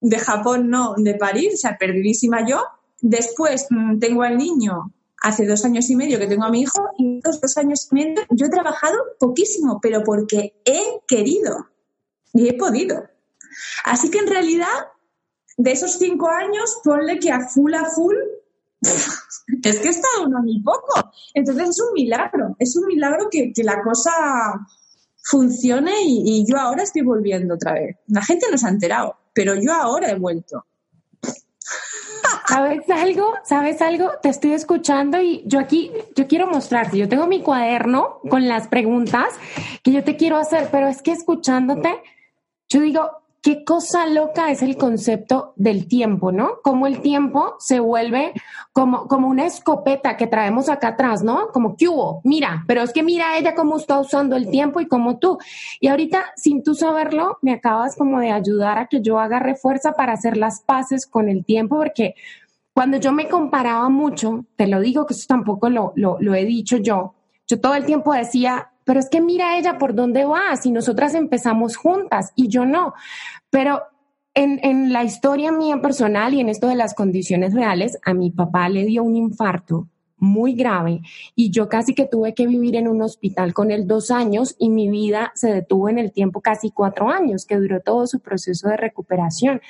de 0.00 0.18
Japón 0.18 0.70
no, 0.70 0.94
de 0.96 1.14
París, 1.14 1.54
o 1.54 1.56
sea, 1.56 1.76
perdidísima 1.76 2.46
yo. 2.46 2.62
Después 3.00 3.66
mm, 3.70 3.98
tengo 3.98 4.22
al 4.22 4.38
niño 4.38 4.92
hace 5.20 5.46
dos 5.46 5.64
años 5.64 5.88
y 5.90 5.96
medio 5.96 6.18
que 6.18 6.26
tengo 6.26 6.44
a 6.44 6.50
mi 6.50 6.60
hijo 6.62 6.90
y 6.98 7.16
estos 7.16 7.40
dos 7.40 7.56
años 7.56 7.88
y 7.90 7.94
medio 7.94 8.22
yo 8.30 8.46
he 8.46 8.50
trabajado 8.50 8.96
poquísimo, 9.18 9.80
pero 9.80 10.04
porque 10.04 10.54
he 10.64 11.00
querido 11.08 11.68
y 12.32 12.48
he 12.48 12.54
podido. 12.54 13.04
Así 13.84 14.10
que 14.10 14.18
en 14.18 14.26
realidad 14.26 14.68
de 15.56 15.72
esos 15.72 15.92
cinco 15.92 16.28
años, 16.28 16.78
ponle 16.82 17.18
que 17.18 17.30
a 17.30 17.40
full 17.48 17.74
a 17.74 17.84
full, 17.84 18.16
es 19.62 19.78
que 19.78 19.88
he 19.88 19.90
estado 19.90 20.26
un 20.26 20.36
año 20.36 20.52
y 20.52 20.62
poco. 20.62 21.10
Entonces 21.32 21.70
es 21.70 21.80
un 21.80 21.92
milagro, 21.94 22.56
es 22.58 22.76
un 22.76 22.86
milagro 22.86 23.28
que, 23.30 23.52
la 23.62 23.82
cosa 23.82 24.10
funcione 25.22 25.92
y, 26.04 26.44
yo 26.46 26.58
ahora 26.58 26.82
estoy 26.82 27.02
volviendo 27.02 27.54
otra 27.54 27.74
vez. 27.74 27.96
La 28.08 28.22
gente 28.22 28.46
no 28.50 28.58
se 28.58 28.66
ha 28.66 28.70
enterado, 28.70 29.16
pero 29.32 29.54
yo 29.54 29.72
ahora 29.72 30.10
he 30.10 30.18
vuelto. 30.18 30.66
¿Sabes 32.46 32.88
algo? 32.90 33.34
¿Sabes 33.44 33.80
algo? 33.80 34.10
Te 34.22 34.28
estoy 34.28 34.52
escuchando 34.52 35.20
y 35.20 35.42
yo 35.46 35.58
aquí, 35.58 35.90
yo 36.14 36.26
quiero 36.26 36.46
mostrarte, 36.46 36.98
yo 36.98 37.08
tengo 37.08 37.26
mi 37.26 37.42
cuaderno 37.42 38.20
con 38.28 38.48
las 38.48 38.68
preguntas 38.68 39.28
que 39.82 39.92
yo 39.92 40.04
te 40.04 40.16
quiero 40.16 40.36
hacer, 40.36 40.68
pero 40.70 40.88
es 40.88 41.00
que 41.00 41.12
escuchándote, 41.12 42.02
yo 42.68 42.80
digo, 42.80 43.23
qué 43.44 43.62
cosa 43.62 44.06
loca 44.06 44.50
es 44.50 44.62
el 44.62 44.78
concepto 44.78 45.52
del 45.56 45.86
tiempo, 45.86 46.32
¿no? 46.32 46.62
Como 46.62 46.86
el 46.86 47.02
tiempo 47.02 47.56
se 47.58 47.78
vuelve 47.78 48.32
como, 48.72 49.06
como 49.06 49.28
una 49.28 49.44
escopeta 49.44 50.16
que 50.16 50.26
traemos 50.26 50.70
acá 50.70 50.88
atrás, 50.88 51.22
¿no? 51.22 51.48
Como 51.52 51.76
que 51.76 51.86
hubo, 51.86 52.22
mira, 52.24 52.64
pero 52.66 52.80
es 52.80 52.90
que 52.90 53.02
mira 53.02 53.36
ella 53.36 53.54
cómo 53.54 53.76
está 53.76 54.00
usando 54.00 54.34
el 54.34 54.50
tiempo 54.50 54.80
y 54.80 54.86
como 54.86 55.18
tú. 55.18 55.36
Y 55.78 55.88
ahorita, 55.88 56.24
sin 56.36 56.62
tú 56.62 56.74
saberlo, 56.74 57.36
me 57.42 57.52
acabas 57.52 57.96
como 57.96 58.18
de 58.18 58.30
ayudar 58.30 58.78
a 58.78 58.86
que 58.86 59.02
yo 59.02 59.18
haga 59.18 59.40
refuerza 59.40 59.92
para 59.92 60.14
hacer 60.14 60.38
las 60.38 60.62
paces 60.62 61.06
con 61.06 61.28
el 61.28 61.44
tiempo, 61.44 61.76
porque 61.76 62.14
cuando 62.72 62.96
yo 62.96 63.12
me 63.12 63.28
comparaba 63.28 63.90
mucho, 63.90 64.46
te 64.56 64.66
lo 64.68 64.80
digo 64.80 65.04
que 65.04 65.12
eso 65.12 65.26
tampoco 65.28 65.68
lo, 65.68 65.92
lo 65.94 66.34
he 66.34 66.46
dicho 66.46 66.78
yo, 66.78 67.12
yo 67.46 67.60
todo 67.60 67.74
el 67.74 67.84
tiempo 67.84 68.14
decía, 68.14 68.70
pero 68.84 69.00
es 69.00 69.08
que 69.08 69.20
mira 69.20 69.58
ella 69.58 69.78
por 69.78 69.94
dónde 69.94 70.24
va, 70.24 70.56
si 70.56 70.70
nosotras 70.70 71.14
empezamos 71.14 71.76
juntas 71.76 72.32
y 72.36 72.48
yo 72.48 72.66
no. 72.66 72.94
Pero 73.50 73.82
en, 74.34 74.60
en, 74.62 74.92
la 74.92 75.04
historia 75.04 75.52
mía 75.52 75.80
personal 75.80 76.34
y 76.34 76.40
en 76.40 76.48
esto 76.48 76.68
de 76.68 76.76
las 76.76 76.94
condiciones 76.94 77.54
reales, 77.54 77.98
a 78.04 78.14
mi 78.14 78.30
papá 78.30 78.68
le 78.68 78.84
dio 78.84 79.02
un 79.02 79.16
infarto 79.16 79.88
muy 80.16 80.54
grave 80.54 81.02
y 81.34 81.50
yo 81.50 81.68
casi 81.68 81.94
que 81.94 82.06
tuve 82.06 82.34
que 82.34 82.46
vivir 82.46 82.76
en 82.76 82.88
un 82.88 83.02
hospital 83.02 83.52
con 83.52 83.70
él 83.70 83.86
dos 83.86 84.10
años 84.10 84.56
y 84.58 84.70
mi 84.70 84.88
vida 84.88 85.32
se 85.34 85.52
detuvo 85.52 85.88
en 85.88 85.98
el 85.98 86.12
tiempo 86.12 86.40
casi 86.40 86.70
cuatro 86.70 87.10
años, 87.10 87.46
que 87.46 87.56
duró 87.56 87.80
todo 87.80 88.06
su 88.06 88.20
proceso 88.20 88.68
de 88.68 88.76
recuperación. 88.76 89.60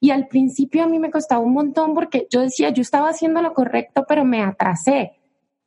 Y 0.00 0.10
al 0.10 0.28
principio 0.28 0.84
a 0.84 0.86
mí 0.88 0.98
me 0.98 1.10
costaba 1.10 1.40
un 1.40 1.52
montón 1.52 1.94
porque 1.94 2.26
yo 2.30 2.40
decía, 2.40 2.70
yo 2.70 2.82
estaba 2.82 3.08
haciendo 3.08 3.42
lo 3.42 3.54
correcto, 3.54 4.04
pero 4.06 4.24
me 4.24 4.42
atrasé 4.42 5.12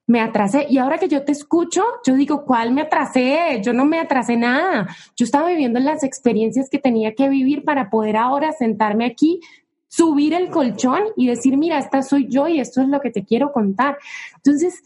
me 0.07 0.21
atrasé. 0.21 0.67
Y 0.69 0.77
ahora 0.77 0.97
que 0.97 1.07
yo 1.07 1.23
te 1.23 1.31
escucho, 1.31 1.83
yo 2.05 2.15
digo, 2.15 2.45
¿cuál 2.45 2.71
me 2.71 2.81
atrasé? 2.81 3.61
Yo 3.63 3.73
no 3.73 3.85
me 3.85 3.99
atrasé 3.99 4.37
nada. 4.37 4.87
Yo 5.15 5.25
estaba 5.25 5.49
viviendo 5.49 5.79
las 5.79 6.03
experiencias 6.03 6.69
que 6.69 6.79
tenía 6.79 7.15
que 7.15 7.29
vivir 7.29 7.63
para 7.63 7.89
poder 7.89 8.17
ahora 8.17 8.53
sentarme 8.53 9.05
aquí, 9.05 9.39
subir 9.87 10.33
el 10.33 10.49
colchón 10.49 11.03
y 11.15 11.27
decir, 11.27 11.57
mira, 11.57 11.79
esta 11.79 12.01
soy 12.01 12.27
yo 12.29 12.47
y 12.47 12.59
esto 12.59 12.81
es 12.81 12.87
lo 12.87 12.99
que 13.01 13.11
te 13.11 13.25
quiero 13.25 13.51
contar. 13.51 13.97
Entonces, 14.35 14.83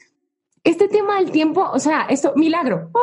este 0.63 0.88
tema 0.88 1.17
del 1.17 1.32
tiempo, 1.32 1.67
o 1.71 1.79
sea, 1.79 2.05
esto, 2.10 2.34
milagro. 2.36 2.91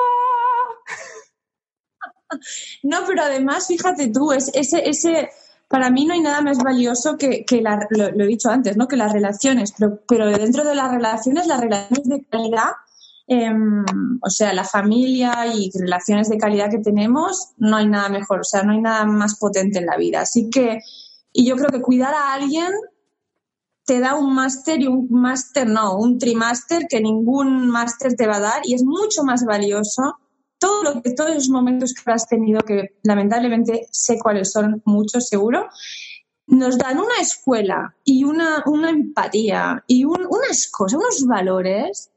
No, 2.83 2.99
pero 3.07 3.23
además, 3.23 3.69
fíjate 3.69 4.09
tú, 4.09 4.33
es 4.33 4.51
ese, 4.53 4.89
ese, 4.89 5.31
para 5.69 5.91
mí 5.91 6.05
no 6.05 6.15
hay 6.15 6.21
nada 6.21 6.41
más 6.43 6.59
valioso 6.59 7.17
que, 7.17 7.45
lo, 7.91 8.25
he 8.25 8.27
dicho 8.27 8.51
antes, 8.51 8.77
¿no? 8.77 8.87
que 8.87 8.97
las 8.97 9.13
relaciones, 9.13 9.75
pero, 10.07 10.27
dentro 10.27 10.65
de 10.65 10.75
las 10.75 10.91
relaciones, 10.91 11.47
las 11.47 11.61
relaciones 11.61 12.09
de 12.09 12.25
calidad, 12.25 12.71
em, 13.27 13.85
o 14.23 14.31
sea, 14.31 14.53
la 14.53 14.65
familia 14.65 15.47
y 15.53 15.71
relaciones 15.75 16.29
de 16.29 16.39
calidad 16.39 16.71
que 16.71 16.79
tenemos, 16.79 17.51
no 17.57 17.77
hay 17.77 17.89
nada 17.89 18.09
mejor, 18.09 18.41
o 18.41 18.45
sea, 18.45 18.63
no 18.63 18.73
hay 18.73 18.81
nada 18.81 19.05
más 19.07 19.39
potente 19.39 19.81
en 19.81 19.87
la 19.87 19.97
vida. 19.97 20.21
Así 20.21 20.49
que, 20.51 20.79
y 21.33 21.47
yo 21.47 21.57
creo 21.57 21.71
que 21.71 21.83
cuidar 21.83 22.15
a 22.15 22.35
alguien 22.35 22.73
te 23.85 24.01
da 24.01 24.15
un 24.15 24.35
máster 24.35 24.81
y 24.81 24.87
un 24.87 25.09
máster, 25.11 25.69
no, 25.69 25.97
un 25.97 26.19
trimester 26.19 26.87
que 26.89 27.01
ningún 27.01 27.69
máster 27.69 28.15
te 28.15 28.27
va 28.27 28.37
a 28.37 28.41
dar 28.41 28.61
y 28.65 28.75
es 28.75 28.85
mucho 28.85 29.25
más 29.25 29.45
valioso 29.45 30.17
todo 30.67 30.83
lo 30.83 31.03
que, 31.03 31.13
todos 31.13 31.33
los 31.33 31.49
momentos 31.49 31.95
que 31.95 32.11
has 32.11 32.27
tenido, 32.27 32.61
que 32.63 32.97
lamentablemente 33.05 33.87
sé 33.93 34.19
cuáles 34.19 34.51
son, 34.51 34.83
muchos 34.85 35.29
seguro, 35.29 35.69
nos 36.49 36.77
dan 36.77 36.99
una 36.99 37.19
escuela 37.21 37.95
y 38.05 38.25
una, 38.25 38.65
una 38.67 38.91
empatía 38.91 39.85
y 39.87 40.05
unas 40.05 40.69
cosas, 40.71 40.99
unos 40.99 41.25
valores 41.27 42.11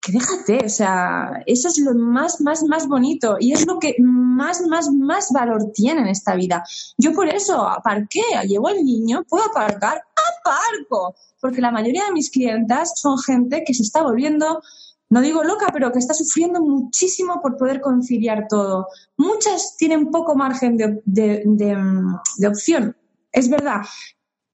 que 0.00 0.12
déjate, 0.12 0.64
o 0.64 0.68
sea, 0.68 1.42
eso 1.46 1.66
es 1.66 1.78
lo 1.80 1.94
más, 1.94 2.40
más, 2.40 2.62
más 2.62 2.86
bonito 2.86 3.36
y 3.40 3.52
es 3.52 3.66
lo 3.66 3.80
que 3.80 3.96
más, 3.98 4.64
más, 4.68 4.88
más 4.92 5.32
valor 5.32 5.72
tiene 5.74 6.02
en 6.02 6.06
esta 6.06 6.36
vida. 6.36 6.62
Yo 6.96 7.12
por 7.12 7.28
eso 7.28 7.66
aparqué, 7.68 8.22
llevo 8.46 8.68
al 8.68 8.84
niño, 8.84 9.24
puedo 9.28 9.44
aparcar, 9.46 10.00
aparco, 10.44 11.16
porque 11.40 11.60
la 11.60 11.72
mayoría 11.72 12.04
de 12.06 12.12
mis 12.12 12.30
clientas 12.30 13.00
son 13.00 13.18
gente 13.18 13.64
que 13.66 13.74
se 13.74 13.82
está 13.82 14.02
volviendo 14.02 14.62
no 15.10 15.22
digo 15.22 15.42
loca, 15.42 15.68
pero 15.72 15.90
que 15.90 15.98
está 15.98 16.12
sufriendo 16.12 16.60
muchísimo 16.60 17.40
por 17.40 17.56
poder 17.56 17.80
conciliar 17.80 18.46
todo. 18.48 18.88
Muchas 19.16 19.76
tienen 19.76 20.10
poco 20.10 20.34
margen 20.34 20.76
de, 20.76 22.46
opción, 22.46 22.96
es 23.32 23.48
verdad. 23.48 23.82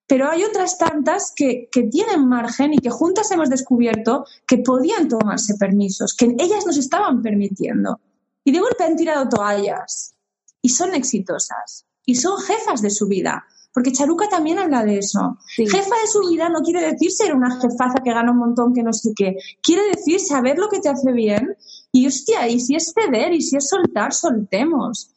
Pero 0.07 0.29
hay 0.29 0.45
otras 0.45 0.79
tantas 0.79 1.33
que, 1.35 1.69
que, 1.73 1.85
tienen 1.85 2.29
margen 2.29 2.75
y 2.75 2.79
que 2.79 2.91
juntas 2.91 3.31
hemos 3.31 3.49
descubierto 3.49 4.27
que 4.47 4.59
podían 4.59 5.09
tomarse 5.09 5.55
permisos, 5.57 6.15
que 6.15 6.37
ellas 6.39 6.67
nos 6.67 6.77
estaban 6.77 7.23
permitiendo. 7.23 8.01
Y 8.45 8.53
de 8.53 8.61
golpe 8.61 8.85
han 8.85 8.97
tirado 8.97 9.29
toallas 9.29 10.15
y 10.61 10.69
son 10.69 10.95
exitosas 10.95 11.87
y 12.05 12.17
son 12.17 12.39
jefas 12.39 12.83
de 12.83 12.91
su 12.91 13.09
vida. 13.09 13.47
Porque 13.75 13.91
Charuca 13.91 14.29
también 14.29 14.61
habla 14.61 14.85
de 14.85 14.99
eso. 14.99 15.37
Jefa 15.49 15.75
de 15.75 16.07
su 16.07 16.31
vida 16.31 16.49
no 16.49 16.61
quiere 16.61 16.93
decir 16.93 17.11
ser 17.11 17.35
una 17.35 17.61
jefaza 17.61 18.03
que 18.05 18.13
gana 18.13 18.31
un 18.31 18.39
montón, 18.39 18.73
que 18.73 18.85
no 18.85 18.93
sé 18.93 19.13
qué. 19.17 19.37
Quiere 19.61 19.83
decir 19.89 20.21
saber 20.21 20.57
lo 20.59 20.69
que 20.69 20.79
te 20.79 20.89
hace 20.89 21.13
bien 21.13 21.57
y 21.91 22.07
hostia, 22.07 22.49
y 22.49 22.61
si 22.61 22.77
es 22.77 22.93
ceder 22.95 23.33
y 23.33 23.43
si 23.43 23.57
es 23.57 23.69
soltar, 23.69 24.15
soltemos. 24.15 25.11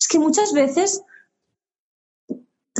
Es 0.00 0.06
que 0.06 0.20
muchas 0.20 0.52
veces 0.52 1.02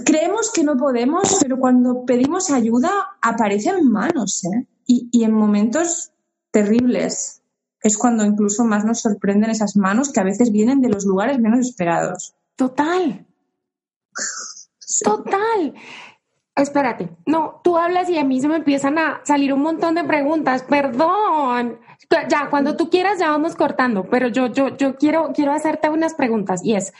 creemos 0.04 0.52
que 0.52 0.62
no 0.62 0.76
podemos, 0.76 1.38
pero 1.42 1.58
cuando 1.58 2.04
pedimos 2.04 2.50
ayuda 2.50 2.90
aparecen 3.20 3.90
manos, 3.90 4.44
¿eh? 4.44 4.68
Y, 4.86 5.08
y 5.10 5.24
en 5.24 5.32
momentos 5.32 6.12
terribles 6.52 7.42
es 7.82 7.98
cuando 7.98 8.24
incluso 8.24 8.64
más 8.64 8.84
nos 8.84 9.00
sorprenden 9.00 9.50
esas 9.50 9.76
manos 9.76 10.12
que 10.12 10.20
a 10.20 10.24
veces 10.24 10.52
vienen 10.52 10.80
de 10.80 10.90
los 10.90 11.04
lugares 11.04 11.40
menos 11.40 11.60
esperados. 11.60 12.34
Total. 12.54 13.26
Total. 15.02 15.74
Espérate, 16.56 17.08
no, 17.26 17.60
tú 17.64 17.76
hablas 17.76 18.08
y 18.08 18.18
a 18.18 18.24
mí 18.24 18.40
se 18.40 18.46
me 18.46 18.56
empiezan 18.56 18.96
a 18.96 19.20
salir 19.24 19.52
un 19.52 19.62
montón 19.62 19.96
de 19.96 20.04
preguntas, 20.04 20.62
perdón. 20.62 21.80
Ya, 22.28 22.48
cuando 22.48 22.76
tú 22.76 22.90
quieras 22.90 23.18
ya 23.18 23.30
vamos 23.30 23.56
cortando, 23.56 24.04
pero 24.04 24.28
yo, 24.28 24.46
yo, 24.46 24.76
yo 24.76 24.96
quiero, 24.96 25.32
quiero 25.34 25.52
hacerte 25.52 25.88
unas 25.88 26.14
preguntas 26.14 26.64
y 26.64 26.74
es, 26.76 26.92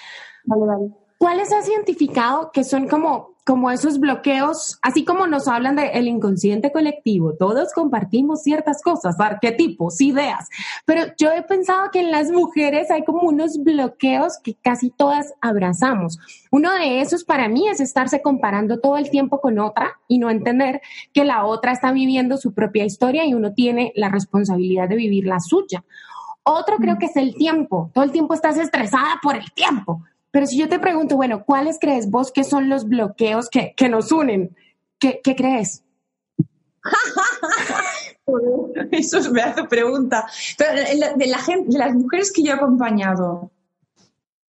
¿cuáles 1.19 1.53
has 1.53 1.69
identificado 1.69 2.51
que 2.53 2.65
son 2.65 2.89
como 2.89 3.34
como 3.45 3.71
esos 3.71 4.01
bloqueos, 4.01 4.79
así 4.81 5.05
como 5.05 5.27
nos 5.27 5.49
hablan 5.49 5.77
del 5.77 6.09
inconsciente 6.09 6.73
colectivo, 6.73 7.35
todos 7.35 7.73
compartimos 7.75 8.43
ciertas 8.43 8.83
cosas, 8.83 9.21
arquetipos, 9.21 10.01
ideas, 10.01 10.49
pero 10.87 11.03
yo 11.19 11.31
he 11.31 11.43
pensado 11.43 11.91
que 11.91 12.01
en 12.01 12.11
las 12.11 12.31
mujeres 12.31 12.91
hay 12.91 13.05
como 13.05 13.29
unos 13.29 13.63
bloqueos 13.63 14.39
que 14.43 14.55
casi 14.55 14.91
todas 14.91 15.35
abrazamos. 15.43 16.19
Uno 16.51 16.73
de 16.73 17.01
esos 17.01 17.25
para 17.25 17.49
mí 17.49 17.69
es 17.69 17.81
estarse 17.81 18.23
comparando 18.23 18.81
todo 18.81 18.97
el 18.97 19.11
tiempo 19.11 19.41
con 19.41 19.59
otra 19.59 20.01
y 20.09 20.19
no 20.19 20.31
entender 20.31 20.81
que 21.13 21.25
la 21.25 21.45
otra 21.45 21.73
está 21.73 21.93
viviendo 21.93 22.39
su 22.39 22.55
propia 22.55 22.85
historia 22.85 23.27
y 23.27 23.35
uno 23.35 23.53
tiene 23.53 23.93
la 23.95 24.09
responsabilidad 24.09 24.89
de 24.89 24.97
vivir 24.97 25.27
la 25.27 25.41
suya. 25.41 25.85
Otro 26.45 26.77
creo 26.77 26.97
mm. 26.97 26.99
que 26.99 27.07
es 27.07 27.17
el 27.17 27.35
tiempo. 27.35 27.91
Todo 27.93 28.05
el 28.05 28.13
tiempo 28.13 28.35
estás 28.35 28.59
estresada 28.59 29.19
por 29.23 29.35
el 29.37 29.51
tiempo. 29.53 30.03
Pero 30.35 30.49
si 30.49 30.59
yo 30.59 30.69
te 30.69 30.81
pregunto, 30.81 31.15
bueno, 31.15 31.45
¿cuáles 31.45 31.79
crees 31.81 32.11
vos 32.11 32.33
que 32.33 32.43
son 32.43 32.69
los 32.69 32.89
bloqueos 32.89 33.49
que, 33.49 33.89
nos 33.89 34.11
unen? 34.11 34.57
¿Qué, 34.99 35.21
crees? 35.23 35.85
Eso 38.91 39.19
es 39.19 39.29
hace 39.29 39.63
pregunta. 39.69 40.27
de, 40.59 41.27
la 41.29 41.39
gente, 41.39 41.69
de 41.71 41.79
las 41.79 41.95
mujeres 41.95 42.33
que 42.33 42.43
yo 42.43 42.51
he 42.51 42.57
acompañado, 42.57 43.53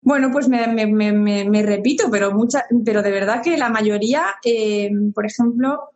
bueno, 0.01 0.31
pues 0.31 0.47
me, 0.47 1.63
repito, 1.63 2.09
pero 2.09 2.31
mucha, 2.31 2.63
pero 2.85 3.01
de 3.01 3.11
verdad 3.11 3.41
que 3.43 3.57
la 3.57 3.67
mayoría, 3.67 4.23
eh, 4.45 4.89
por 5.13 5.25
ejemplo, 5.25 5.89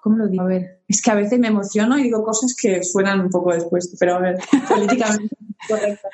¿cómo 0.00 0.16
lo 0.16 0.26
digo? 0.26 0.44
A 0.44 0.46
ver, 0.46 0.80
es 0.88 1.02
que 1.02 1.10
a 1.10 1.16
veces 1.16 1.38
me 1.38 1.48
emociono 1.48 1.98
y 1.98 2.04
digo 2.04 2.24
cosas 2.24 2.56
que 2.58 2.82
suenan 2.82 3.20
un 3.20 3.28
poco 3.28 3.52
después, 3.52 3.94
pero 4.00 4.14
a 4.14 4.20
ver, 4.20 4.38
políticamente 4.70 5.36
correcto 5.68 6.08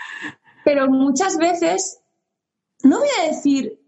pero 0.66 0.88
muchas 0.88 1.38
veces, 1.38 2.00
no 2.82 2.98
voy 2.98 3.08
a 3.20 3.28
decir 3.28 3.80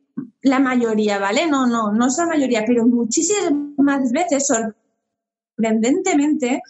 la 0.43 0.61
mayoría, 0.61 1.19
¿vale? 1.19 1.49
No, 1.49 1.67
no, 1.67 1.91
no 1.91 2.07
es 2.07 2.17
la 2.19 2.27
mayoría, 2.27 2.63
pero 2.65 2.87
muchísimas 2.87 4.13
veces, 4.13 4.47
sorprendentemente, 4.47 6.63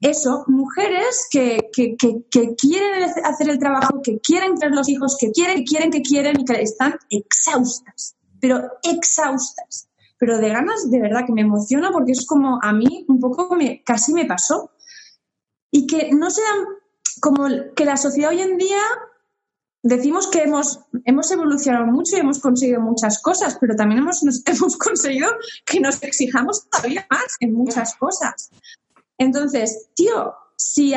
eso, 0.00 0.46
mujeres 0.48 1.28
que, 1.30 1.68
quieren 1.70 3.10
hacer 3.24 3.50
el 3.50 3.58
trabajo, 3.58 4.00
que 4.02 4.20
quieren 4.20 4.54
tener 4.54 4.74
los 4.74 4.88
hijos, 4.88 5.18
que 5.20 5.30
quieren, 5.32 5.58
que 5.58 5.64
quieren, 5.64 5.90
que 5.90 6.00
quieren 6.00 6.40
y 6.40 6.46
que 6.46 6.62
están 6.62 6.94
exhaustas, 7.10 8.16
pero 8.40 8.70
exhaustas. 8.82 9.90
Pero 10.16 10.38
de 10.38 10.48
ganas, 10.48 10.90
de 10.90 10.98
verdad, 10.98 11.26
que 11.26 11.34
me 11.34 11.42
emociona 11.42 11.90
porque 11.92 12.12
es 12.12 12.24
como 12.24 12.58
a 12.62 12.72
mí 12.72 13.04
un 13.06 13.20
poco 13.20 13.54
casi 13.84 14.14
me 14.14 14.24
pasó. 14.24 14.70
Y 15.70 15.86
que 15.86 16.10
no 16.12 16.30
sean 16.30 16.56
como 17.20 17.46
que 17.76 17.84
la 17.84 17.98
sociedad 17.98 18.30
hoy 18.30 18.40
en 18.40 18.56
día 18.56 18.80
decimos 19.82 20.28
que 20.28 20.42
hemos, 20.42 20.80
hemos 21.04 21.30
evolucionado 21.30 21.86
mucho 21.86 22.16
y 22.16 22.20
hemos 22.20 22.38
conseguido 22.38 22.80
muchas 22.80 23.20
cosas, 23.20 23.56
pero 23.60 23.74
también 23.74 24.00
hemos, 24.00 24.22
hemos 24.46 24.76
conseguido 24.76 25.28
que 25.64 25.80
nos 25.80 26.02
exijamos 26.02 26.68
todavía 26.68 27.06
más 27.10 27.36
en 27.40 27.52
muchas 27.52 27.94
cosas. 27.96 28.50
Entonces, 29.18 29.88
tío, 29.94 30.34
si, 30.56 30.94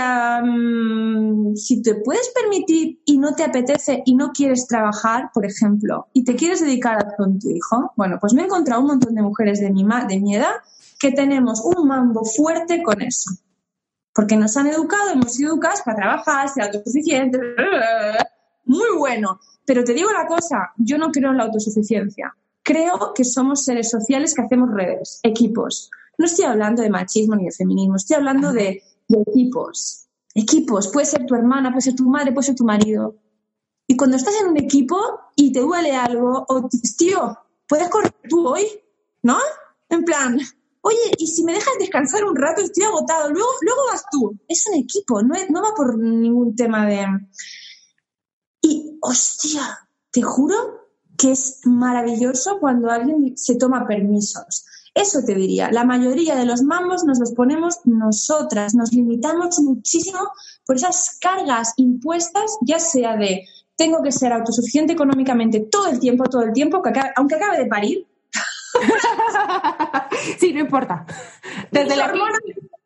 si 1.56 1.82
te 1.82 1.96
puedes 1.96 2.30
permitir 2.30 3.02
y 3.06 3.18
no 3.18 3.34
te 3.36 3.44
apetece 3.44 4.04
y 4.06 4.16
no 4.16 4.32
quieres 4.32 4.68
trabajar, 4.68 5.32
por 5.34 5.46
ejemplo, 5.46 6.08
y 6.14 6.24
te 6.24 6.36
quieres 6.36 6.62
dedicar 6.62 7.16
con 7.18 7.40
tu 7.40 7.50
hijo, 7.50 7.92
bueno, 7.96 8.18
pues 8.20 8.34
me 8.34 8.44
he 8.44 8.46
encontrado 8.46 8.82
un 8.82 8.88
montón 8.88 9.16
de 9.16 9.22
mujeres 9.22 9.60
de 9.60 9.72
mi, 9.72 9.86
de 10.08 10.20
mi 10.20 10.36
edad 10.36 10.54
que 11.00 11.12
tenemos 11.12 11.62
un 11.62 11.88
mambo 11.88 12.24
fuerte 12.24 12.84
con 12.84 13.02
eso. 13.02 13.32
Porque 14.14 14.38
nos 14.38 14.56
han 14.56 14.68
educado, 14.68 15.12
hemos 15.12 15.34
sido 15.34 15.52
educadas 15.52 15.82
para 15.82 15.98
trabajar, 15.98 16.48
ser 16.48 16.64
autosuficientes, 16.64 17.42
muy 18.66 18.98
bueno. 18.98 19.40
Pero 19.66 19.84
te 19.84 19.94
digo 19.94 20.10
una 20.10 20.28
cosa, 20.28 20.74
yo 20.78 20.98
no 20.98 21.12
creo 21.12 21.32
en 21.32 21.38
la 21.38 21.44
autosuficiencia. 21.44 22.36
Creo 22.64 23.14
que 23.14 23.24
somos 23.24 23.64
seres 23.64 23.90
sociales 23.90 24.34
que 24.34 24.42
hacemos 24.42 24.70
redes, 24.72 25.20
equipos. 25.24 25.90
No 26.18 26.26
estoy 26.26 26.46
hablando 26.46 26.82
de 26.82 26.90
machismo 26.90 27.36
ni 27.36 27.46
de 27.46 27.52
feminismo, 27.52 27.96
estoy 27.96 28.18
hablando 28.18 28.52
de, 28.52 28.82
equipos. 29.10 30.08
Equipos, 30.34 30.88
puede 30.90 31.06
ser 31.06 31.26
tu 31.26 31.36
hermana, 31.36 31.70
puede 31.70 31.82
ser 31.82 31.96
tu 31.96 32.10
madre, 32.10 32.32
puede 32.32 32.48
ser 32.48 32.56
tu 32.56 32.66
marido. 32.66 33.16
Y 33.88 33.96
cuando 33.96 34.18
estás 34.18 34.34
en 34.42 34.48
un 34.48 34.58
equipo 34.58 34.98
y 35.36 35.52
te 35.52 35.60
duele 35.60 35.96
algo, 35.96 36.46
o 36.48 36.68
tío, 36.98 37.38
¿puedes 37.68 37.90
correr 37.90 38.14
tú 38.28 38.48
hoy? 38.48 38.66
¿No? 39.22 39.38
En 39.90 40.04
plan, 40.04 40.40
oye, 40.82 41.12
y 41.18 41.28
si 41.28 41.44
me 41.44 41.54
dejas 41.54 41.74
descansar 41.80 42.24
un 42.24 42.36
rato, 42.36 42.62
estoy 42.62 42.84
agotado, 42.84 43.30
luego, 43.32 43.50
luego 43.62 43.82
vas 43.92 44.06
tú. 44.12 44.38
Es 44.48 44.66
un 44.68 44.80
equipo, 44.80 45.22
no, 45.22 45.36
no 45.50 45.62
va 45.62 45.74
por 45.76 45.98
ningún 45.98 46.56
tema 46.56 46.86
de... 46.88 47.06
Y, 48.66 48.98
hostia, 49.00 49.88
te 50.12 50.24
juro 50.24 50.56
que 51.16 51.32
es 51.32 51.62
maravilloso 51.66 52.60
cuando 52.60 52.90
alguien 52.90 53.38
se 53.38 53.58
toma 53.58 53.88
permisos. 53.88 54.66
Eso 54.96 55.20
te 55.24 55.36
diría, 55.36 55.72
la 55.72 55.84
mayoría 55.84 56.36
de 56.36 56.46
los 56.46 56.64
mambos 56.64 57.04
nos 57.04 57.20
los 57.20 57.34
ponemos 57.34 57.82
nosotras, 57.84 58.74
nos 58.74 58.92
limitamos 58.92 59.60
muchísimo 59.60 60.20
por 60.66 60.78
esas 60.78 61.20
cargas 61.22 61.74
impuestas, 61.78 62.58
ya 62.62 62.80
sea 62.80 63.16
de 63.18 63.46
tengo 63.76 64.02
que 64.02 64.12
ser 64.12 64.34
autosuficiente 64.34 64.94
económicamente 64.94 65.68
todo 65.70 65.88
el 65.88 66.00
tiempo, 66.00 66.24
todo 66.24 66.42
el 66.44 66.54
tiempo, 66.54 66.82
aunque 67.18 67.36
acabe 67.36 67.58
de 67.60 67.66
parir. 67.68 68.08
sí, 70.40 70.54
no 70.54 70.62
importa. 70.62 71.06
Desde 71.72 71.96
la 71.96 72.12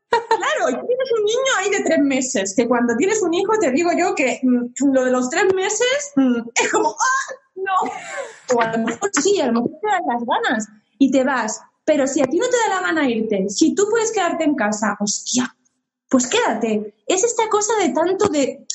Claro, 0.09 0.69
y 0.69 0.87
tienes 0.87 1.11
un 1.17 1.25
niño 1.25 1.51
ahí 1.57 1.69
de 1.69 1.83
tres 1.83 1.99
meses, 1.99 2.53
que 2.55 2.67
cuando 2.67 2.95
tienes 2.95 3.21
un 3.21 3.33
hijo 3.33 3.53
te 3.59 3.71
digo 3.71 3.91
yo 3.97 4.15
que 4.15 4.39
mm, 4.41 4.93
lo 4.93 5.05
de 5.05 5.11
los 5.11 5.29
tres 5.29 5.53
meses 5.53 6.11
mm, 6.15 6.41
es 6.55 6.71
como, 6.71 6.89
¡ah! 6.89 7.33
No. 7.55 8.55
O 8.55 8.61
a 8.61 8.71
lo 8.71 8.85
mejor 8.85 9.09
sí, 9.21 9.39
a 9.41 9.47
lo 9.47 9.53
mejor 9.53 9.71
te 9.81 9.87
dan 9.87 10.01
las 10.07 10.23
ganas 10.25 10.67
y 10.97 11.11
te 11.11 11.23
vas. 11.23 11.61
Pero 11.85 12.07
si 12.07 12.21
a 12.21 12.25
ti 12.25 12.37
no 12.37 12.45
te 12.47 12.57
da 12.57 12.75
la 12.75 12.87
gana 12.87 13.09
irte, 13.09 13.49
si 13.49 13.73
tú 13.73 13.87
puedes 13.89 14.11
quedarte 14.11 14.43
en 14.43 14.55
casa, 14.55 14.95
hostia, 14.99 15.55
pues 16.07 16.27
quédate. 16.27 16.95
Es 17.07 17.23
esta 17.23 17.49
cosa 17.49 17.73
de 17.81 17.89
tanto 17.89 18.27
de... 18.29 18.65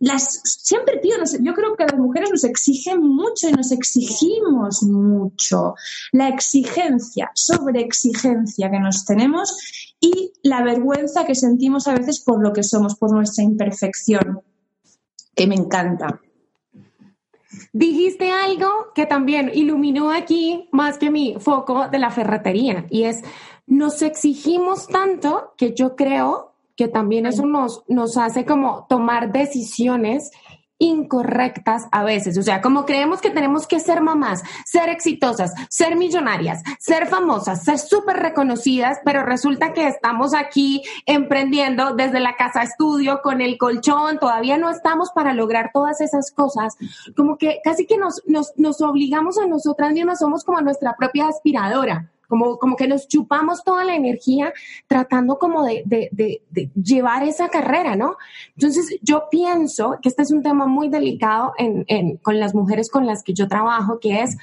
Las, 0.00 0.42
siempre, 0.44 0.98
tío, 0.98 1.16
yo 1.40 1.54
creo 1.54 1.74
que 1.74 1.84
las 1.84 1.96
mujeres 1.96 2.30
nos 2.30 2.44
exigen 2.44 3.00
mucho 3.00 3.48
y 3.48 3.52
nos 3.52 3.72
exigimos 3.72 4.82
mucho. 4.82 5.74
La 6.12 6.28
exigencia, 6.28 7.30
sobre 7.34 7.80
exigencia 7.80 8.70
que 8.70 8.80
nos 8.80 9.06
tenemos 9.06 9.56
y 10.00 10.32
la 10.42 10.62
vergüenza 10.62 11.24
que 11.24 11.34
sentimos 11.34 11.88
a 11.88 11.94
veces 11.94 12.20
por 12.20 12.42
lo 12.42 12.52
que 12.52 12.62
somos, 12.62 12.96
por 12.96 13.12
nuestra 13.12 13.44
imperfección, 13.44 14.42
que 15.34 15.46
me 15.46 15.54
encanta. 15.54 16.20
Dijiste 17.72 18.30
algo 18.30 18.68
que 18.94 19.06
también 19.06 19.50
iluminó 19.54 20.10
aquí 20.10 20.68
más 20.72 20.98
que 20.98 21.10
mi 21.10 21.36
foco 21.38 21.88
de 21.88 21.98
la 21.98 22.10
ferretería 22.10 22.86
y 22.90 23.04
es, 23.04 23.22
nos 23.66 24.02
exigimos 24.02 24.86
tanto 24.86 25.54
que 25.56 25.74
yo 25.74 25.96
creo 25.96 26.52
que 26.76 26.88
también 26.88 27.26
eso 27.26 27.44
nos, 27.44 27.82
nos 27.88 28.16
hace 28.16 28.44
como 28.44 28.86
tomar 28.88 29.32
decisiones 29.32 30.30
incorrectas 30.78 31.86
a 31.90 32.04
veces. 32.04 32.38
O 32.38 32.42
sea, 32.42 32.60
como 32.60 32.86
creemos 32.86 33.20
que 33.20 33.30
tenemos 33.30 33.66
que 33.66 33.80
ser 33.80 34.00
mamás, 34.00 34.42
ser 34.64 34.88
exitosas, 34.88 35.52
ser 35.68 35.96
millonarias, 35.96 36.62
ser 36.78 37.06
famosas, 37.06 37.64
ser 37.64 37.78
súper 37.78 38.16
reconocidas, 38.16 38.98
pero 39.04 39.24
resulta 39.24 39.72
que 39.72 39.88
estamos 39.88 40.34
aquí 40.34 40.82
emprendiendo 41.06 41.94
desde 41.94 42.20
la 42.20 42.36
casa 42.36 42.62
estudio 42.62 43.20
con 43.22 43.40
el 43.40 43.58
colchón, 43.58 44.18
todavía 44.18 44.58
no 44.58 44.70
estamos 44.70 45.10
para 45.10 45.34
lograr 45.34 45.70
todas 45.72 46.00
esas 46.00 46.30
cosas. 46.30 46.76
Como 47.16 47.38
que 47.38 47.60
casi 47.64 47.86
que 47.86 47.98
nos, 47.98 48.22
nos, 48.26 48.52
nos 48.56 48.80
obligamos 48.80 49.38
a 49.38 49.46
nosotras 49.46 49.92
mismas, 49.92 50.20
somos 50.20 50.44
como 50.44 50.60
nuestra 50.60 50.96
propia 50.96 51.28
aspiradora 51.28 52.10
como, 52.28 52.58
como 52.58 52.76
que 52.76 52.86
nos 52.86 53.08
chupamos 53.08 53.64
toda 53.64 53.84
la 53.84 53.96
energía 53.96 54.52
tratando 54.86 55.38
como 55.38 55.64
de, 55.64 55.82
de, 55.86 56.08
de, 56.12 56.70
llevar 56.74 57.22
esa 57.24 57.48
carrera, 57.48 57.96
¿no? 57.96 58.16
Entonces 58.54 58.98
yo 59.02 59.24
pienso 59.30 59.98
que 60.02 60.08
este 60.08 60.22
es 60.22 60.30
un 60.30 60.42
tema 60.42 60.66
muy 60.66 60.88
delicado 60.88 61.52
en, 61.58 61.84
en, 61.88 62.18
con 62.18 62.38
las 62.38 62.54
mujeres 62.54 62.90
con 62.90 63.06
las 63.06 63.22
que 63.22 63.34
yo 63.34 63.48
trabajo, 63.48 63.98
que 63.98 64.22
es 64.22 64.36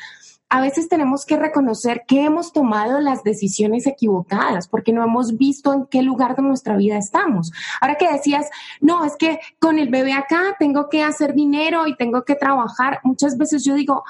a 0.49 0.61
veces 0.61 0.87
tenemos 0.87 1.25
que 1.25 1.37
reconocer 1.37 2.03
que 2.07 2.23
hemos 2.23 2.53
tomado 2.53 2.99
las 3.01 3.23
decisiones 3.23 3.87
equivocadas 3.87 4.67
porque 4.67 4.93
no 4.93 5.03
hemos 5.03 5.37
visto 5.37 5.73
en 5.73 5.85
qué 5.87 6.01
lugar 6.01 6.35
de 6.35 6.43
nuestra 6.43 6.77
vida 6.77 6.97
estamos. 6.97 7.51
Ahora 7.81 7.95
que 7.95 8.11
decías, 8.11 8.49
no, 8.79 9.03
es 9.03 9.15
que 9.17 9.39
con 9.59 9.79
el 9.79 9.89
bebé 9.89 10.13
acá 10.13 10.55
tengo 10.59 10.87
que 10.87 11.03
hacer 11.03 11.33
dinero 11.33 11.87
y 11.87 11.95
tengo 11.95 12.23
que 12.23 12.35
trabajar, 12.35 12.99
muchas 13.03 13.37
veces 13.37 13.65
yo 13.65 13.73
digo, 13.73 14.03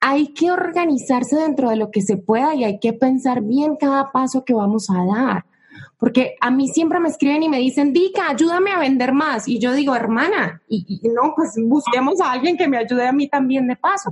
hay 0.00 0.28
que 0.34 0.50
organizarse 0.50 1.36
dentro 1.36 1.70
de 1.70 1.76
lo 1.76 1.90
que 1.90 2.02
se 2.02 2.16
pueda 2.16 2.54
y 2.54 2.64
hay 2.64 2.78
que 2.78 2.92
pensar 2.92 3.42
bien 3.42 3.76
cada 3.76 4.12
paso 4.12 4.44
que 4.44 4.54
vamos 4.54 4.88
a 4.90 5.04
dar. 5.04 5.44
Porque 5.98 6.36
a 6.40 6.50
mí 6.50 6.68
siempre 6.68 7.00
me 7.00 7.08
escriben 7.08 7.42
y 7.42 7.48
me 7.48 7.58
dicen, 7.58 7.92
Dica, 7.92 8.28
ayúdame 8.28 8.70
a 8.70 8.78
vender 8.78 9.12
más. 9.12 9.48
Y 9.48 9.58
yo 9.58 9.72
digo, 9.72 9.94
hermana, 9.94 10.62
y, 10.68 11.00
no, 11.04 11.32
pues 11.34 11.54
busquemos 11.58 12.20
a 12.20 12.32
alguien 12.32 12.56
que 12.56 12.68
me 12.68 12.76
ayude 12.76 13.06
a 13.06 13.12
mí 13.12 13.28
también 13.28 13.66
de 13.66 13.76
paso. 13.76 14.10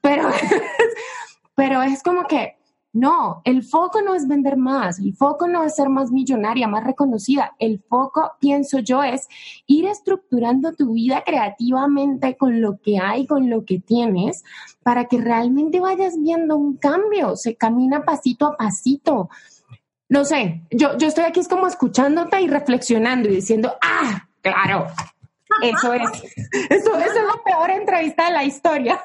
Pero, 0.00 0.28
pero 1.54 1.82
es 1.82 2.02
como 2.02 2.24
que 2.26 2.56
no, 2.92 3.40
el 3.44 3.62
foco 3.62 4.02
no 4.02 4.14
es 4.16 4.26
vender 4.26 4.56
más, 4.56 4.98
el 4.98 5.14
foco 5.14 5.46
no 5.46 5.62
es 5.62 5.76
ser 5.76 5.88
más 5.88 6.10
millonaria, 6.10 6.66
más 6.66 6.82
reconocida, 6.82 7.54
el 7.60 7.80
foco, 7.80 8.32
pienso 8.40 8.80
yo, 8.80 9.02
es 9.04 9.28
ir 9.66 9.86
estructurando 9.86 10.72
tu 10.72 10.94
vida 10.94 11.22
creativamente 11.24 12.36
con 12.36 12.60
lo 12.60 12.80
que 12.80 12.98
hay, 12.98 13.26
con 13.26 13.48
lo 13.48 13.64
que 13.64 13.78
tienes, 13.78 14.42
para 14.82 15.04
que 15.04 15.18
realmente 15.18 15.78
vayas 15.78 16.20
viendo 16.20 16.56
un 16.56 16.76
cambio, 16.76 17.36
se 17.36 17.54
camina 17.54 18.04
pasito 18.04 18.46
a 18.46 18.56
pasito. 18.56 19.30
No 20.08 20.24
sé, 20.24 20.62
yo, 20.72 20.98
yo 20.98 21.06
estoy 21.06 21.24
aquí 21.24 21.38
es 21.38 21.48
como 21.48 21.68
escuchándote 21.68 22.40
y 22.40 22.48
reflexionando 22.48 23.28
y 23.28 23.36
diciendo, 23.36 23.72
ah, 23.80 24.26
claro, 24.40 24.88
eso 25.62 25.92
es, 25.94 26.02
eso, 26.70 26.96
eso 26.96 27.18
es 27.18 27.24
la 27.24 27.40
peor 27.44 27.70
entrevista 27.70 28.26
de 28.26 28.32
la 28.32 28.44
historia. 28.44 29.00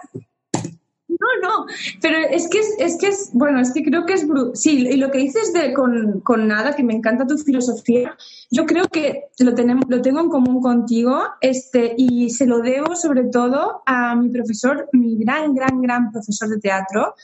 No, 1.19 1.49
no, 1.49 1.65
pero 2.01 2.17
es 2.29 2.47
que 2.49 2.59
es, 2.59 2.97
que 2.97 3.07
es, 3.07 3.29
bueno, 3.33 3.59
es 3.59 3.71
que 3.71 3.83
creo 3.83 4.05
que 4.05 4.13
es, 4.13 4.27
sí, 4.53 4.87
y 4.87 4.97
lo 4.97 5.11
que 5.11 5.19
dices 5.19 5.53
de 5.53 5.73
con, 5.73 6.19
con, 6.21 6.47
nada, 6.47 6.75
que 6.75 6.83
me 6.83 6.93
encanta 6.93 7.25
tu 7.25 7.37
filosofía, 7.37 8.15
yo 8.51 8.65
creo 8.65 8.85
que 8.85 9.25
lo, 9.39 9.53
tenemos, 9.53 9.85
lo 9.87 10.01
tengo 10.01 10.19
en 10.19 10.29
común 10.29 10.61
contigo, 10.61 11.21
este, 11.41 11.93
y 11.97 12.29
se 12.29 12.45
lo 12.45 12.59
debo 12.59 12.95
sobre 12.95 13.25
todo 13.25 13.81
a 13.85 14.15
mi 14.15 14.29
profesor, 14.29 14.89
mi 14.91 15.17
gran, 15.17 15.53
gran, 15.53 15.81
gran 15.81 16.11
profesor 16.11 16.49
de 16.49 16.59
teatro. 16.59 17.15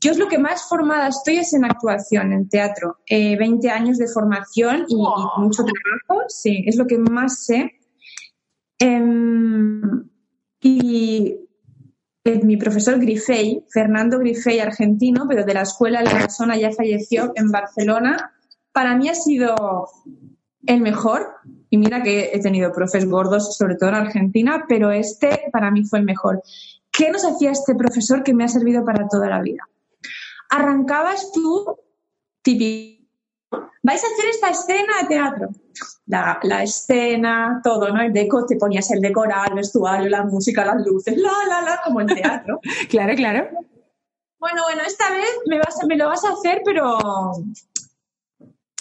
Yo 0.00 0.10
es 0.10 0.18
lo 0.18 0.28
que 0.28 0.38
más 0.38 0.68
formada 0.68 1.08
estoy 1.08 1.38
es 1.38 1.52
en 1.52 1.64
actuación, 1.64 2.32
en 2.32 2.48
teatro. 2.48 2.98
20 3.08 3.66
eh, 3.66 3.70
años 3.70 3.98
de 3.98 4.08
formación 4.08 4.86
y, 4.88 4.96
mucho 4.96 5.64
trabajo, 5.64 6.24
sí, 6.28 6.64
es 6.66 6.76
lo 6.76 6.86
que 6.86 6.98
más 6.98 7.44
sé. 7.44 7.72
Em, 8.78 10.08
y 10.62 11.36
mi 12.24 12.56
profesor 12.56 12.98
Grifey, 12.98 13.64
Fernando 13.70 14.18
Grifey, 14.18 14.58
argentino, 14.58 15.26
pero 15.28 15.44
de 15.44 15.54
la 15.54 15.62
escuela 15.62 16.02
La 16.02 16.12
persona 16.12 16.56
ya 16.56 16.70
falleció 16.70 17.32
en 17.34 17.50
Barcelona, 17.50 18.32
para 18.72 18.96
mí 18.96 19.08
ha 19.08 19.14
sido 19.14 19.88
el 20.66 20.80
mejor. 20.80 21.34
Y 21.70 21.78
mira 21.78 22.02
que 22.02 22.30
he 22.32 22.40
tenido 22.40 22.72
profes 22.72 23.08
gordos, 23.08 23.56
sobre 23.56 23.76
todo 23.76 23.90
en 23.90 23.96
Argentina, 23.96 24.64
pero 24.68 24.90
este 24.90 25.44
para 25.52 25.70
mí 25.70 25.84
fue 25.84 26.00
el 26.00 26.04
mejor. 26.04 26.42
¿Qué 26.90 27.10
nos 27.10 27.24
hacía 27.24 27.52
este 27.52 27.74
profesor 27.74 28.22
que 28.22 28.34
me 28.34 28.44
ha 28.44 28.48
servido 28.48 28.84
para 28.84 29.08
toda 29.08 29.28
la 29.28 29.40
vida? 29.40 29.62
Arrancabas 30.50 31.30
tú, 31.32 31.76
típico 32.42 32.99
vais 33.82 34.02
a 34.02 34.06
hacer 34.06 34.30
esta 34.30 34.50
escena 34.50 35.02
de 35.02 35.08
teatro. 35.08 35.48
La, 36.06 36.62
escena, 36.62 37.60
todo, 37.62 37.88
¿no? 37.88 38.02
El 38.02 38.12
deco, 38.12 38.44
te 38.44 38.56
ponías 38.56 38.90
el 38.90 39.00
decorar, 39.00 39.50
el 39.50 39.56
vestuario, 39.56 40.08
la 40.08 40.24
música, 40.24 40.64
las 40.64 40.84
luces, 40.84 41.16
la, 41.16 41.32
la, 41.48 41.62
la, 41.62 41.80
como 41.84 42.00
en 42.00 42.08
teatro. 42.08 42.60
claro, 42.88 43.14
claro. 43.14 43.48
Bueno, 44.38 44.62
bueno, 44.64 44.82
esta 44.86 45.10
vez 45.10 45.28
me, 45.46 45.58
vas 45.58 45.78
me 45.86 45.96
lo 45.96 46.08
vas 46.08 46.24
a 46.24 46.32
hacer, 46.32 46.62
pero 46.64 46.98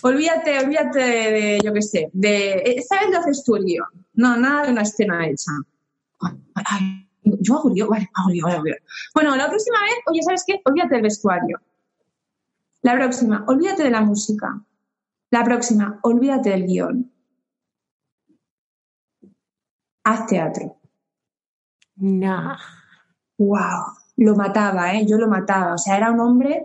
olvídate, 0.01 0.59
olvídate 0.59 0.99
de, 0.99 1.59
yo 1.63 1.73
qué 1.73 1.81
sé, 1.81 2.09
de, 2.13 2.63
esta 2.77 3.01
vez 3.01 3.09
lo 3.11 3.19
haces 3.19 3.43
tú 3.43 3.55
el 3.57 3.65
guion. 3.65 3.87
No, 4.13 4.37
nada 4.37 4.65
de 4.65 4.71
una 4.71 4.81
escena 4.81 5.27
hecha. 5.27 5.51
yo 7.23 7.57
hago 7.57 7.69
guion, 7.69 7.89
vale, 7.89 8.09
hago 8.13 8.29
guion, 8.29 8.51
hago 8.51 8.63
guion. 8.63 8.77
Bueno, 9.13 9.35
la 9.35 9.49
próxima 9.49 9.81
vez, 9.81 9.95
oye, 10.07 10.23
¿sabes 10.23 10.43
qué? 10.47 10.61
Olvídate 10.65 10.95
del 10.95 11.03
vestuario. 11.03 11.59
La 12.81 12.93
próxima, 12.93 13.43
olvídate 13.47 13.83
de 13.83 13.91
la 13.91 14.01
música. 14.01 14.61
La 15.31 15.43
próxima, 15.43 15.99
olvídate 16.03 16.49
del 16.49 16.65
guion. 16.65 17.11
haz 20.09 20.25
teatro. 20.25 20.77
No. 21.97 22.55
¡Wow! 23.37 23.93
Lo 24.17 24.35
mataba, 24.35 24.93
¿eh? 24.93 25.05
Yo 25.05 25.17
lo 25.17 25.27
mataba. 25.27 25.75
O 25.75 25.77
sea, 25.77 25.97
era 25.97 26.11
un 26.11 26.19
hombre 26.19 26.63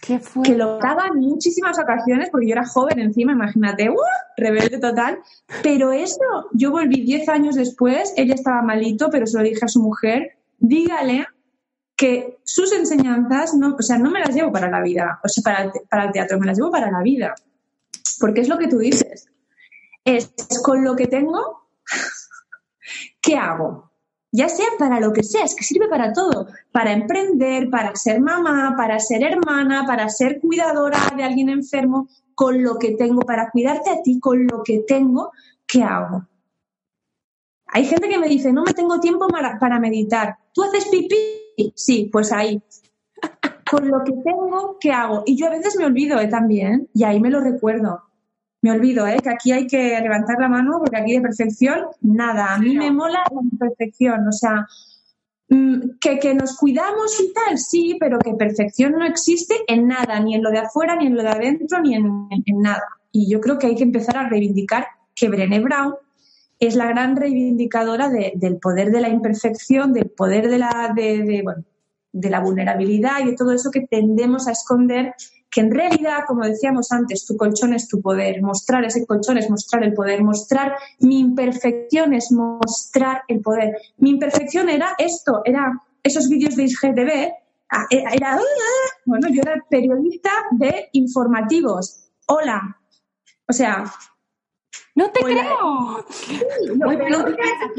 que 0.00 0.54
lo 0.54 0.76
mataba 0.76 1.08
en 1.08 1.20
muchísimas 1.20 1.78
ocasiones, 1.78 2.30
porque 2.30 2.46
yo 2.46 2.52
era 2.52 2.66
joven 2.66 3.00
encima, 3.00 3.32
imagínate, 3.32 3.90
¡uh! 3.90 3.96
rebelde 4.36 4.78
total. 4.78 5.18
Pero 5.62 5.92
eso, 5.92 6.48
yo 6.52 6.70
volví 6.70 7.02
10 7.02 7.28
años 7.28 7.56
después, 7.56 8.14
ella 8.16 8.34
estaba 8.34 8.62
malito, 8.62 9.08
pero 9.10 9.26
se 9.26 9.38
lo 9.38 9.44
dije 9.44 9.64
a 9.64 9.68
su 9.68 9.82
mujer, 9.82 10.38
dígale 10.58 11.26
que 11.96 12.38
sus 12.44 12.72
enseñanzas, 12.72 13.54
no, 13.54 13.76
o 13.78 13.82
sea, 13.82 13.98
no 13.98 14.10
me 14.10 14.20
las 14.20 14.34
llevo 14.34 14.50
para 14.50 14.70
la 14.70 14.80
vida, 14.80 15.20
o 15.22 15.28
sea, 15.28 15.42
para 15.42 15.64
el, 15.64 15.72
para 15.88 16.04
el 16.04 16.12
teatro, 16.12 16.38
me 16.38 16.46
las 16.46 16.56
llevo 16.56 16.70
para 16.70 16.90
la 16.90 17.02
vida. 17.02 17.34
Porque 18.20 18.42
es 18.42 18.48
lo 18.48 18.58
que 18.58 18.68
tú 18.68 18.78
dices. 18.78 19.28
Es 20.04 20.32
con 20.62 20.84
lo 20.84 20.94
que 20.94 21.06
tengo, 21.06 21.68
¿qué 23.22 23.36
hago? 23.36 23.90
Ya 24.32 24.48
sea 24.48 24.66
para 24.78 25.00
lo 25.00 25.12
que 25.12 25.24
sea, 25.24 25.44
es 25.44 25.56
que 25.56 25.64
sirve 25.64 25.88
para 25.88 26.12
todo, 26.12 26.46
para 26.70 26.92
emprender, 26.92 27.68
para 27.68 27.96
ser 27.96 28.20
mamá, 28.20 28.74
para 28.76 29.00
ser 29.00 29.24
hermana, 29.24 29.84
para 29.86 30.08
ser 30.08 30.40
cuidadora 30.40 30.98
de 31.16 31.24
alguien 31.24 31.48
enfermo, 31.48 32.08
con 32.36 32.62
lo 32.62 32.78
que 32.78 32.92
tengo, 32.92 33.22
para 33.22 33.50
cuidarte 33.50 33.90
a 33.90 34.02
ti, 34.02 34.20
con 34.20 34.46
lo 34.46 34.62
que 34.62 34.84
tengo, 34.86 35.32
¿qué 35.66 35.82
hago? 35.82 36.26
Hay 37.66 37.84
gente 37.84 38.08
que 38.08 38.18
me 38.18 38.28
dice, 38.28 38.52
no 38.52 38.62
me 38.62 38.72
tengo 38.72 39.00
tiempo 39.00 39.28
para, 39.28 39.78
meditar. 39.78 40.36
¿Tú 40.52 40.62
haces 40.62 40.88
pipí? 40.88 41.72
Sí, 41.74 42.08
pues 42.12 42.32
ahí. 42.32 42.60
Con 43.70 43.88
lo 43.88 44.02
que 44.02 44.12
tengo, 44.24 44.76
¿qué 44.80 44.90
hago? 44.90 45.22
Y 45.24 45.36
yo 45.36 45.46
a 45.46 45.50
veces 45.50 45.76
me 45.76 45.84
olvido 45.84 46.18
¿eh? 46.18 46.26
también, 46.26 46.88
y 46.92 47.04
ahí 47.04 47.20
me 47.20 47.30
lo 47.30 47.40
recuerdo. 47.40 48.02
Me 48.62 48.70
olvido, 48.72 49.06
¿eh? 49.06 49.16
que 49.22 49.30
aquí 49.30 49.52
hay 49.52 49.66
que 49.66 49.98
levantar 50.00 50.36
la 50.38 50.48
mano 50.48 50.78
porque 50.78 50.96
aquí 50.98 51.14
de 51.14 51.22
perfección, 51.22 51.86
nada. 52.02 52.54
A 52.54 52.58
mí 52.58 52.76
me 52.76 52.90
mola 52.92 53.22
la 53.30 53.58
perfección, 53.58 54.28
o 54.28 54.32
sea, 54.32 54.66
mm, 55.48 55.98
que, 56.00 56.18
que 56.18 56.34
nos 56.34 56.56
cuidamos 56.58 57.18
y 57.20 57.32
tal, 57.32 57.56
sí, 57.58 57.96
pero 57.98 58.18
que 58.18 58.34
perfección 58.34 58.92
no 58.92 59.06
existe 59.06 59.54
en 59.66 59.86
nada, 59.88 60.20
ni 60.20 60.34
en 60.34 60.42
lo 60.42 60.50
de 60.50 60.58
afuera, 60.58 60.94
ni 60.96 61.06
en 61.06 61.16
lo 61.16 61.22
de 61.22 61.30
adentro, 61.30 61.80
ni 61.80 61.94
en, 61.94 62.04
en- 62.30 62.42
en 62.44 62.60
nada. 62.60 62.82
Y 63.12 63.30
yo 63.30 63.40
creo 63.40 63.58
que 63.58 63.66
hay 63.66 63.76
que 63.76 63.82
empezar 63.84 64.16
a 64.18 64.28
reivindicar 64.28 64.86
que 65.14 65.28
Brené 65.28 65.60
Brown 65.60 65.94
es 66.58 66.76
la 66.76 66.86
gran 66.86 67.16
reivindicadora 67.16 68.10
de- 68.10 68.32
del 68.36 68.58
poder 68.58 68.90
de 68.90 69.00
la 69.00 69.08
imperfección, 69.08 69.94
del 69.94 70.10
poder 70.10 70.48
de 70.50 70.58
la, 70.58 70.92
de, 70.94 71.22
de, 71.24 71.42
bueno, 71.42 71.64
de 72.12 72.28
la 72.30 72.40
vulnerabilidad 72.40 73.20
y 73.22 73.30
de 73.30 73.36
todo 73.36 73.52
eso 73.52 73.70
que 73.70 73.86
tendemos 73.86 74.46
a 74.48 74.52
esconder, 74.52 75.14
que 75.50 75.60
en 75.60 75.70
realidad, 75.72 76.20
como 76.28 76.44
decíamos 76.46 76.92
antes, 76.92 77.26
tu 77.26 77.36
colchón 77.36 77.74
es 77.74 77.88
tu 77.88 78.00
poder, 78.00 78.40
mostrar 78.42 78.84
ese 78.84 79.04
colchón 79.06 79.36
es 79.38 79.50
mostrar 79.50 79.82
el 79.82 79.94
poder, 79.94 80.22
mostrar 80.22 80.76
mi 81.00 81.18
imperfección 81.20 82.14
es 82.14 82.30
mostrar 82.30 83.22
el 83.28 83.40
poder. 83.40 83.76
Mi 83.96 84.10
imperfección 84.10 84.68
era 84.68 84.94
esto, 84.98 85.42
era 85.44 85.72
esos 86.02 86.28
vídeos 86.28 86.54
de 86.56 86.64
IGTV, 86.64 87.32
ah, 87.70 87.84
era, 87.90 88.12
era- 88.12 88.40
bueno, 89.04 89.28
yo 89.28 89.42
era 89.42 89.54
periodista 89.68 90.30
de 90.52 90.88
informativos. 90.92 92.10
Hola. 92.28 92.76
O 93.48 93.52
sea, 93.52 93.84
No 94.94 95.10
te 95.10 95.24
Hola. 95.24 95.34
creo. 95.34 96.04
lo 96.76 96.86
Muy 96.86 96.96
peor 96.96 97.10
buenos 97.10 97.24
que 97.24 97.30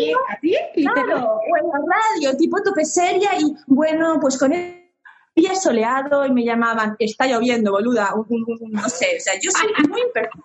días, 0.03 0.19
aquí, 0.35 0.55
literal. 0.75 1.05
Claro, 1.05 1.33
o 1.35 1.57
en 1.57 1.67
la 1.67 1.95
radio, 1.95 2.37
tipo 2.37 2.61
tope 2.63 2.83
seria 2.85 3.29
y 3.39 3.53
bueno, 3.67 4.17
pues 4.19 4.37
con 4.37 4.53
el 4.53 4.80
día 5.35 5.55
soleado 5.55 6.25
y 6.25 6.31
me 6.31 6.43
llamaban, 6.43 6.95
está 6.99 7.25
lloviendo, 7.27 7.71
boluda, 7.71 8.13
no 8.69 8.89
sé, 8.89 9.17
o 9.17 9.19
sea, 9.19 9.33
yo 9.41 9.51
soy 9.51 9.67
muy 9.89 10.01
imperfecta. 10.01 10.39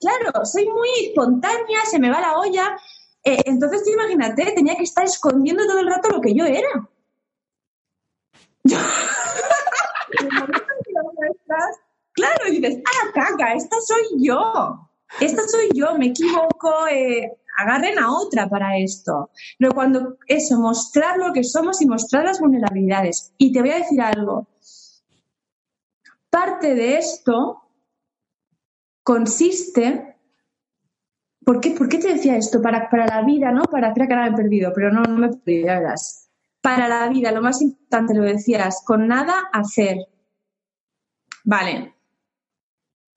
Claro, 0.00 0.44
soy 0.44 0.66
muy 0.68 0.88
espontánea, 1.06 1.84
se 1.88 1.98
me 1.98 2.10
va 2.10 2.20
la 2.20 2.36
olla. 2.38 2.76
Eh, 3.24 3.40
entonces, 3.44 3.84
tú 3.84 3.90
imagínate, 3.90 4.50
tenía 4.52 4.74
que 4.76 4.82
estar 4.82 5.04
escondiendo 5.04 5.64
todo 5.66 5.78
el 5.78 5.86
rato 5.86 6.08
lo 6.08 6.20
que 6.20 6.34
yo 6.34 6.44
era. 6.44 6.68
Yo- 8.64 8.78
Claro, 12.14 12.46
y 12.48 12.60
dices, 12.60 12.82
ah, 12.84 13.10
caca, 13.14 13.54
esta 13.54 13.76
soy 13.80 14.02
yo. 14.22 14.88
Esta 15.20 15.42
soy 15.46 15.68
yo, 15.74 15.96
me 15.98 16.06
equivoco, 16.06 16.86
eh, 16.90 17.30
agarren 17.56 17.98
a 17.98 18.12
otra 18.12 18.48
para 18.48 18.78
esto. 18.78 19.30
Pero 19.58 19.72
cuando 19.72 20.16
eso, 20.26 20.58
mostrar 20.58 21.18
lo 21.18 21.32
que 21.32 21.44
somos 21.44 21.80
y 21.82 21.86
mostrar 21.86 22.24
las 22.24 22.40
vulnerabilidades. 22.40 23.32
Y 23.38 23.52
te 23.52 23.60
voy 23.60 23.70
a 23.70 23.78
decir 23.78 24.00
algo. 24.00 24.48
Parte 26.30 26.74
de 26.74 26.96
esto 26.96 27.62
consiste. 29.02 30.16
¿Por 31.44 31.60
qué, 31.60 31.72
por 31.72 31.88
qué 31.88 31.98
te 31.98 32.14
decía 32.14 32.36
esto? 32.36 32.62
Para, 32.62 32.88
para 32.88 33.06
la 33.06 33.22
vida, 33.22 33.50
¿no? 33.50 33.64
Para 33.64 33.88
hacer 33.88 34.06
que 34.06 34.14
ahora 34.14 34.30
me 34.30 34.32
he 34.32 34.42
perdido, 34.42 34.72
pero 34.74 34.92
no, 34.92 35.02
no 35.02 35.18
me 35.18 35.26
he 35.26 35.36
perdido, 35.36 35.66
ya 35.66 35.78
verás. 35.80 36.30
Para 36.60 36.88
la 36.88 37.08
vida, 37.08 37.32
lo 37.32 37.42
más 37.42 37.60
importante 37.60 38.14
lo 38.14 38.22
decías, 38.22 38.82
con 38.86 39.08
nada 39.08 39.50
hacer. 39.52 39.98
Vale. 41.44 42.01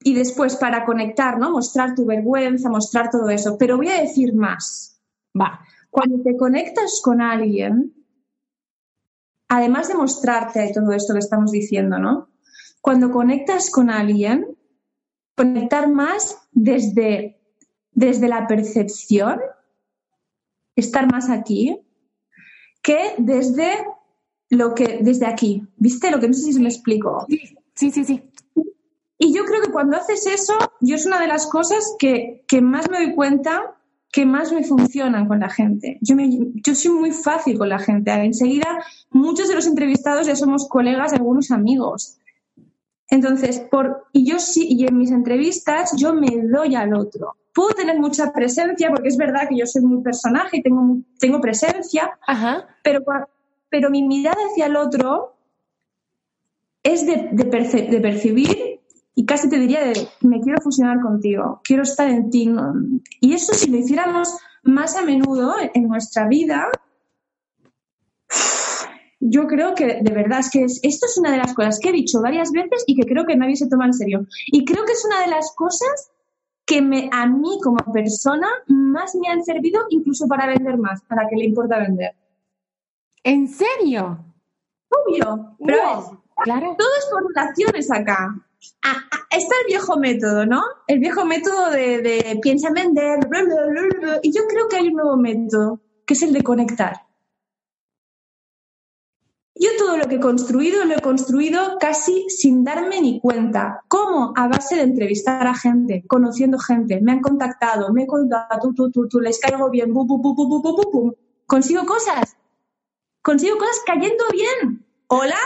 Y 0.06 0.14
después 0.14 0.54
para 0.54 0.84
conectar, 0.84 1.36
¿no? 1.36 1.50
Mostrar 1.50 1.96
tu 1.96 2.06
vergüenza, 2.06 2.70
mostrar 2.70 3.10
todo 3.10 3.28
eso. 3.28 3.58
Pero 3.58 3.76
voy 3.76 3.88
a 3.88 4.00
decir 4.00 4.32
más. 4.32 5.00
Va. 5.36 5.58
Cuando 5.90 6.22
te 6.22 6.36
conectas 6.36 7.00
con 7.02 7.20
alguien, 7.20 7.92
además 9.48 9.88
de 9.88 9.94
mostrarte 9.94 10.70
todo 10.72 10.92
esto 10.92 11.12
que 11.12 11.18
estamos 11.18 11.50
diciendo, 11.50 11.98
¿no? 11.98 12.28
Cuando 12.80 13.10
conectas 13.10 13.68
con 13.68 13.90
alguien, 13.90 14.56
conectar 15.34 15.90
más 15.90 16.38
desde, 16.52 17.40
desde 17.90 18.28
la 18.28 18.46
percepción, 18.46 19.40
estar 20.76 21.10
más 21.10 21.30
aquí, 21.30 21.80
que 22.80 23.16
desde 23.18 23.72
lo 24.50 24.72
que, 24.72 25.00
desde 25.02 25.26
aquí. 25.26 25.66
¿Viste? 25.78 26.12
Lo 26.12 26.20
que 26.20 26.28
no 26.28 26.34
sé 26.34 26.42
si 26.42 26.52
se 26.52 26.60
me 26.60 26.68
explico. 26.68 27.26
Sí, 27.74 27.90
sí, 27.90 28.04
sí. 28.04 28.30
Y 29.18 29.32
yo 29.34 29.44
creo 29.44 29.62
que 29.62 29.70
cuando 29.72 29.96
haces 29.96 30.26
eso, 30.26 30.54
yo 30.80 30.94
es 30.96 31.06
una 31.06 31.18
de 31.20 31.26
las 31.26 31.46
cosas 31.46 31.94
que, 31.98 32.44
que 32.46 32.60
más 32.60 32.90
me 32.90 32.98
doy 32.98 33.14
cuenta 33.14 33.72
que 34.12 34.24
más 34.26 34.52
me 34.52 34.64
funcionan 34.64 35.26
con 35.28 35.40
la 35.40 35.50
gente. 35.50 35.98
Yo, 36.00 36.14
me- 36.16 36.30
yo 36.54 36.74
soy 36.74 36.90
muy 36.92 37.10
fácil 37.12 37.58
con 37.58 37.68
la 37.68 37.78
gente. 37.78 38.10
Enseguida, 38.12 38.82
muchos 39.10 39.48
de 39.48 39.54
los 39.54 39.66
entrevistados 39.66 40.26
ya 40.26 40.36
somos 40.36 40.68
colegas, 40.68 41.12
algunos 41.12 41.50
amigos. 41.50 42.18
Entonces, 43.08 43.60
por, 43.70 44.06
y 44.12 44.24
yo 44.30 44.38
sí, 44.38 44.66
y 44.70 44.86
en 44.86 44.96
mis 44.98 45.10
entrevistas 45.10 45.92
yo 45.96 46.12
me 46.14 46.28
doy 46.42 46.74
al 46.74 46.94
otro. 46.94 47.36
Puedo 47.54 47.70
tener 47.70 47.98
mucha 47.98 48.32
presencia, 48.32 48.90
porque 48.90 49.08
es 49.08 49.16
verdad 49.16 49.48
que 49.48 49.56
yo 49.58 49.66
soy 49.66 49.82
muy 49.82 50.02
personaje 50.02 50.58
y 50.58 50.62
tengo, 50.62 50.98
tengo 51.18 51.40
presencia, 51.40 52.18
Ajá. 52.26 52.66
pero, 52.82 53.02
pero 53.70 53.90
mi 53.90 54.02
mirada 54.06 54.36
hacia 54.50 54.66
el 54.66 54.76
otro 54.76 55.34
es 56.82 57.06
de, 57.06 57.28
de 57.32 57.50
perce- 57.50 57.88
de 57.88 58.00
percibir 58.00 58.75
y 59.18 59.24
casi 59.24 59.48
te 59.48 59.58
diría 59.58 59.82
de 59.82 60.08
me 60.20 60.40
quiero 60.40 60.60
fusionar 60.62 61.00
contigo, 61.00 61.60
quiero 61.64 61.82
estar 61.82 62.06
en 62.08 62.30
ti. 62.30 62.48
Y 63.20 63.32
eso 63.32 63.54
si 63.54 63.70
lo 63.70 63.78
hiciéramos 63.78 64.28
más 64.62 64.94
a 64.94 65.02
menudo 65.02 65.54
en 65.74 65.88
nuestra 65.88 66.28
vida, 66.28 66.68
yo 69.20 69.46
creo 69.46 69.74
que 69.74 70.00
de 70.02 70.12
verdad 70.12 70.40
es 70.40 70.50
que 70.50 70.64
es- 70.64 70.80
esto 70.82 71.06
es 71.06 71.16
una 71.18 71.32
de 71.32 71.38
las 71.38 71.54
cosas 71.54 71.78
que 71.80 71.88
he 71.88 71.92
dicho 71.92 72.20
varias 72.20 72.52
veces 72.52 72.84
y 72.86 72.94
que 72.94 73.06
creo 73.06 73.24
que 73.24 73.36
nadie 73.36 73.56
se 73.56 73.68
toma 73.68 73.86
en 73.86 73.94
serio. 73.94 74.26
Y 74.46 74.64
creo 74.64 74.84
que 74.84 74.92
es 74.92 75.04
una 75.06 75.20
de 75.22 75.28
las 75.28 75.52
cosas 75.56 76.10
que 76.66 76.82
me, 76.82 77.08
a 77.12 77.26
mí 77.26 77.58
como 77.62 77.78
persona 77.92 78.48
más 78.66 79.14
me 79.14 79.28
han 79.28 79.42
servido 79.44 79.82
incluso 79.88 80.26
para 80.28 80.46
vender 80.46 80.76
más, 80.76 81.00
para 81.08 81.26
que 81.28 81.36
le 81.36 81.44
importa 81.46 81.78
vender. 81.78 82.14
¿En 83.24 83.48
serio? 83.48 84.18
Obvio, 84.90 85.56
pero 85.64 85.78
Wow. 85.82 86.00
es- 86.00 86.18
Claro. 86.44 86.74
todo 86.78 86.88
es 86.98 87.06
por 87.10 87.26
relaciones 87.34 87.90
acá 87.90 88.45
a, 88.82 88.94
está 89.30 89.54
el 89.62 89.66
viejo 89.68 89.96
método, 89.96 90.46
¿no? 90.46 90.62
El 90.86 90.98
viejo 90.98 91.24
método 91.24 91.70
de, 91.70 92.38
piensa 92.42 92.70
vender, 92.70 93.20
bla, 93.28 93.42
bla, 93.44 93.82
bla, 94.00 94.20
y 94.22 94.32
yo 94.32 94.42
creo 94.48 94.68
que 94.68 94.76
hay 94.76 94.88
un 94.88 94.94
nuevo 94.94 95.16
método, 95.16 95.80
que 96.04 96.14
es 96.14 96.22
el 96.22 96.32
de 96.32 96.42
conectar. 96.42 97.06
Yo 99.58 99.70
todo 99.78 99.96
lo 99.96 100.06
que 100.06 100.16
he 100.16 100.20
construido 100.20 100.84
lo 100.84 100.94
he 100.94 101.00
construido 101.00 101.78
casi 101.80 102.28
sin 102.28 102.62
darme 102.62 103.00
ni 103.00 103.20
cuenta. 103.20 103.80
¿Cómo? 103.88 104.34
A 104.36 104.48
base 104.48 104.76
de 104.76 104.82
entrevistar 104.82 105.46
a 105.46 105.54
gente, 105.54 106.04
conociendo 106.06 106.58
gente. 106.58 107.00
Me 107.00 107.12
han 107.12 107.20
contactado, 107.20 107.90
me 107.90 108.02
he 108.02 108.06
contado, 108.06 108.46
tú, 108.60 108.74
tú, 108.74 108.90
tú, 108.90 109.08
tú, 109.08 109.20
les 109.20 109.38
caigo 109.40 109.70
bien, 109.70 109.94
bu, 109.94 110.04
bu, 110.04 110.18
bu, 110.18 111.16
Consigo 111.46 111.86
cosas. 111.86 112.36
Consigo 113.22 113.56
cosas 113.56 113.80
cayendo 113.86 114.24
bien. 114.30 114.84
¿Hola? 115.08 115.38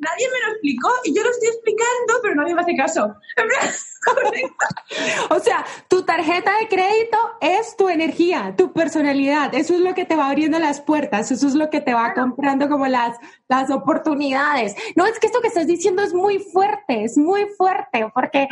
Nadie 0.00 0.28
me 0.32 0.46
lo 0.46 0.52
explicó 0.52 0.90
y 1.04 1.14
yo 1.14 1.22
lo 1.22 1.30
estoy 1.30 1.48
explicando, 1.48 2.14
pero 2.22 2.34
nadie 2.34 2.54
me 2.54 2.62
hace 2.62 2.76
caso. 2.76 3.14
O 5.30 5.38
sea, 5.40 5.64
tu 5.88 6.04
tarjeta 6.04 6.52
de 6.58 6.68
crédito 6.68 7.18
es 7.40 7.76
tu 7.76 7.90
energía, 7.90 8.54
tu 8.56 8.72
personalidad. 8.72 9.54
Eso 9.54 9.74
es 9.74 9.80
lo 9.80 9.94
que 9.94 10.06
te 10.06 10.16
va 10.16 10.28
abriendo 10.28 10.58
las 10.58 10.80
puertas, 10.80 11.30
eso 11.30 11.46
es 11.46 11.54
lo 11.54 11.68
que 11.68 11.82
te 11.82 11.92
va 11.92 12.14
comprando 12.14 12.68
como 12.70 12.86
las, 12.86 13.18
las 13.46 13.70
oportunidades. 13.70 14.74
No, 14.96 15.04
es 15.04 15.18
que 15.18 15.26
esto 15.26 15.42
que 15.42 15.48
estás 15.48 15.66
diciendo 15.66 16.02
es 16.02 16.14
muy 16.14 16.38
fuerte, 16.38 17.04
es 17.04 17.18
muy 17.18 17.46
fuerte, 17.58 18.06
porque 18.14 18.48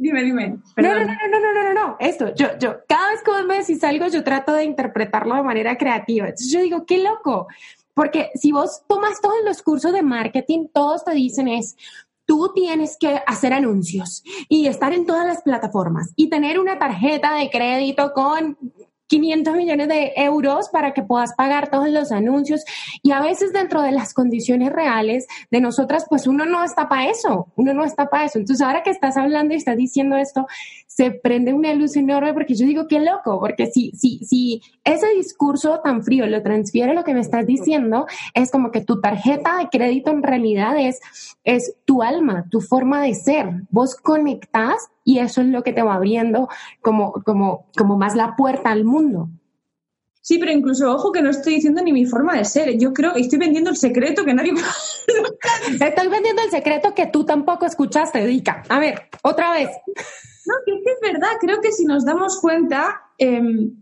Dime, 0.00 0.22
dime. 0.22 0.58
No, 0.78 0.94
no, 0.94 1.04
no, 1.04 1.04
no, 1.04 1.40
no, 1.40 1.52
no, 1.52 1.62
no, 1.62 1.74
no. 1.74 1.96
Esto, 2.00 2.34
yo, 2.34 2.56
yo, 2.58 2.78
cada 2.88 3.10
vez 3.10 3.22
que 3.22 3.30
vos 3.32 3.44
me 3.44 3.58
decís 3.58 3.84
algo, 3.84 4.06
yo 4.06 4.24
trato 4.24 4.54
de 4.54 4.64
interpretarlo 4.64 5.34
de 5.34 5.42
manera 5.42 5.76
creativa. 5.76 6.24
Entonces 6.24 6.50
yo 6.50 6.62
digo, 6.62 6.86
qué 6.86 7.02
loco. 7.02 7.48
Porque 7.94 8.30
si 8.34 8.52
vos 8.52 8.82
tomas 8.88 9.20
todos 9.20 9.36
los 9.44 9.62
cursos 9.62 9.92
de 9.92 10.02
marketing, 10.02 10.68
todos 10.72 11.04
te 11.04 11.12
dicen 11.12 11.48
es, 11.48 11.76
tú 12.24 12.52
tienes 12.54 12.96
que 12.98 13.20
hacer 13.26 13.52
anuncios 13.52 14.22
y 14.48 14.66
estar 14.66 14.92
en 14.92 15.04
todas 15.04 15.26
las 15.26 15.42
plataformas 15.42 16.12
y 16.16 16.28
tener 16.30 16.60
una 16.60 16.78
tarjeta 16.78 17.34
de 17.34 17.50
crédito 17.50 18.12
con 18.12 18.56
500 19.10 19.56
millones 19.56 19.88
de 19.88 20.12
euros 20.16 20.68
para 20.68 20.94
que 20.94 21.02
puedas 21.02 21.34
pagar 21.34 21.68
todos 21.68 21.90
los 21.90 22.12
anuncios 22.12 22.64
y 23.02 23.10
a 23.10 23.20
veces 23.20 23.52
dentro 23.52 23.82
de 23.82 23.90
las 23.90 24.14
condiciones 24.14 24.72
reales 24.72 25.26
de 25.50 25.60
nosotras, 25.60 26.06
pues 26.08 26.28
uno 26.28 26.46
no 26.46 26.62
está 26.62 26.88
para 26.88 27.10
eso, 27.10 27.48
uno 27.56 27.74
no 27.74 27.84
está 27.84 28.08
para 28.08 28.26
eso. 28.26 28.38
Entonces 28.38 28.64
ahora 28.64 28.84
que 28.84 28.90
estás 28.90 29.16
hablando 29.16 29.52
y 29.52 29.56
estás 29.56 29.76
diciendo 29.76 30.16
esto, 30.16 30.46
se 30.86 31.10
prende 31.10 31.52
una 31.52 31.74
luz 31.74 31.96
enorme 31.96 32.32
porque 32.32 32.54
yo 32.54 32.66
digo, 32.66 32.86
qué 32.86 33.00
loco, 33.00 33.40
porque 33.40 33.66
si, 33.66 33.90
si, 33.92 34.18
si 34.24 34.62
ese 34.84 35.08
discurso 35.16 35.80
tan 35.82 36.04
frío 36.04 36.26
lo 36.26 36.42
transfiere 36.42 36.94
lo 36.94 37.04
que 37.04 37.14
me 37.14 37.20
estás 37.20 37.46
diciendo, 37.46 38.06
es 38.34 38.50
como 38.50 38.70
que 38.70 38.80
tu 38.80 39.00
tarjeta 39.00 39.58
de 39.58 39.68
crédito 39.70 40.10
en 40.10 40.22
realidad 40.22 40.78
es, 40.78 41.00
es 41.42 41.74
tu 41.84 42.02
alma, 42.02 42.46
tu 42.50 42.60
forma 42.60 43.02
de 43.02 43.14
ser. 43.14 43.48
Vos 43.70 43.96
conectás 43.96 44.88
y 45.10 45.18
eso 45.18 45.40
es 45.40 45.48
lo 45.48 45.64
que 45.64 45.72
te 45.72 45.82
va 45.82 45.94
abriendo 45.94 46.48
como, 46.80 47.12
como, 47.24 47.66
como 47.76 47.96
más 47.96 48.14
la 48.14 48.36
puerta 48.36 48.70
al 48.70 48.84
mundo. 48.84 49.28
Sí, 50.20 50.38
pero 50.38 50.52
incluso, 50.52 50.92
ojo, 50.94 51.10
que 51.10 51.20
no 51.20 51.30
estoy 51.30 51.54
diciendo 51.54 51.82
ni 51.82 51.92
mi 51.92 52.06
forma 52.06 52.36
de 52.36 52.44
ser. 52.44 52.78
Yo 52.78 52.92
creo 52.92 53.14
que 53.14 53.20
estoy 53.20 53.40
vendiendo 53.40 53.70
el 53.70 53.76
secreto 53.76 54.24
que 54.24 54.34
nadie... 54.34 54.52
estoy 55.68 56.08
vendiendo 56.08 56.42
el 56.42 56.50
secreto 56.50 56.94
que 56.94 57.08
tú 57.08 57.24
tampoco 57.24 57.66
escuchaste, 57.66 58.24
Dika. 58.24 58.62
A 58.68 58.78
ver, 58.78 59.08
otra 59.22 59.52
vez. 59.52 59.70
No, 60.46 60.54
que 60.64 60.72
es, 60.74 61.00
verdad. 61.02 61.30
Creo 61.40 61.60
que 61.60 61.72
si 61.72 61.84
nos 61.86 62.04
damos 62.04 62.38
cuenta, 62.40 63.02
em, 63.18 63.74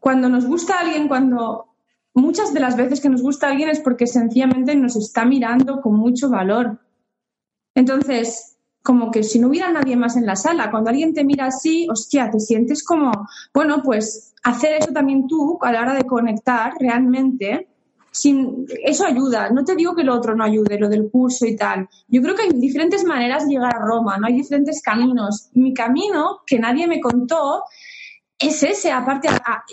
cuando 0.00 0.28
nos 0.28 0.44
gusta 0.44 0.80
alguien, 0.80 1.08
cuando 1.08 1.74
muchas 2.12 2.52
de 2.52 2.60
las 2.60 2.76
veces 2.76 3.00
que 3.00 3.08
nos 3.08 3.22
gusta 3.22 3.48
alguien 3.48 3.70
es 3.70 3.80
porque 3.80 4.06
sencillamente 4.06 4.74
nos 4.74 4.96
está 4.96 5.24
mirando 5.24 5.80
con 5.80 5.94
mucho 5.94 6.28
valor. 6.28 6.80
Entonces, 7.74 8.55
como 8.86 9.10
que 9.10 9.24
si 9.24 9.40
no 9.40 9.48
hubiera 9.48 9.68
nadie 9.72 9.96
más 9.96 10.16
en 10.16 10.26
la 10.26 10.36
sala. 10.36 10.70
Cuando 10.70 10.90
alguien 10.90 11.12
te 11.12 11.24
mira 11.24 11.46
así, 11.46 11.88
hostia, 11.90 12.30
te 12.30 12.38
sientes 12.38 12.84
como, 12.84 13.10
bueno, 13.52 13.82
pues 13.82 14.32
hacer 14.44 14.74
eso 14.74 14.92
también 14.92 15.26
tú 15.26 15.58
a 15.60 15.72
la 15.72 15.82
hora 15.82 15.94
de 15.94 16.04
conectar 16.04 16.72
realmente. 16.78 17.66
Sin, 18.12 18.64
eso 18.84 19.04
ayuda. 19.04 19.50
No 19.50 19.64
te 19.64 19.74
digo 19.74 19.96
que 19.96 20.04
lo 20.04 20.14
otro 20.14 20.36
no 20.36 20.44
ayude, 20.44 20.78
lo 20.78 20.88
del 20.88 21.10
curso 21.10 21.46
y 21.46 21.56
tal. 21.56 21.88
Yo 22.06 22.22
creo 22.22 22.36
que 22.36 22.42
hay 22.42 22.50
diferentes 22.50 23.04
maneras 23.04 23.44
de 23.44 23.54
llegar 23.54 23.74
a 23.74 23.84
Roma, 23.84 24.18
¿no? 24.18 24.28
Hay 24.28 24.34
diferentes 24.34 24.80
caminos. 24.80 25.50
Mi 25.54 25.74
camino, 25.74 26.42
que 26.46 26.60
nadie 26.60 26.86
me 26.86 27.00
contó, 27.00 27.64
es 28.38 28.62
ese. 28.62 28.92
Aparte, 28.92 29.28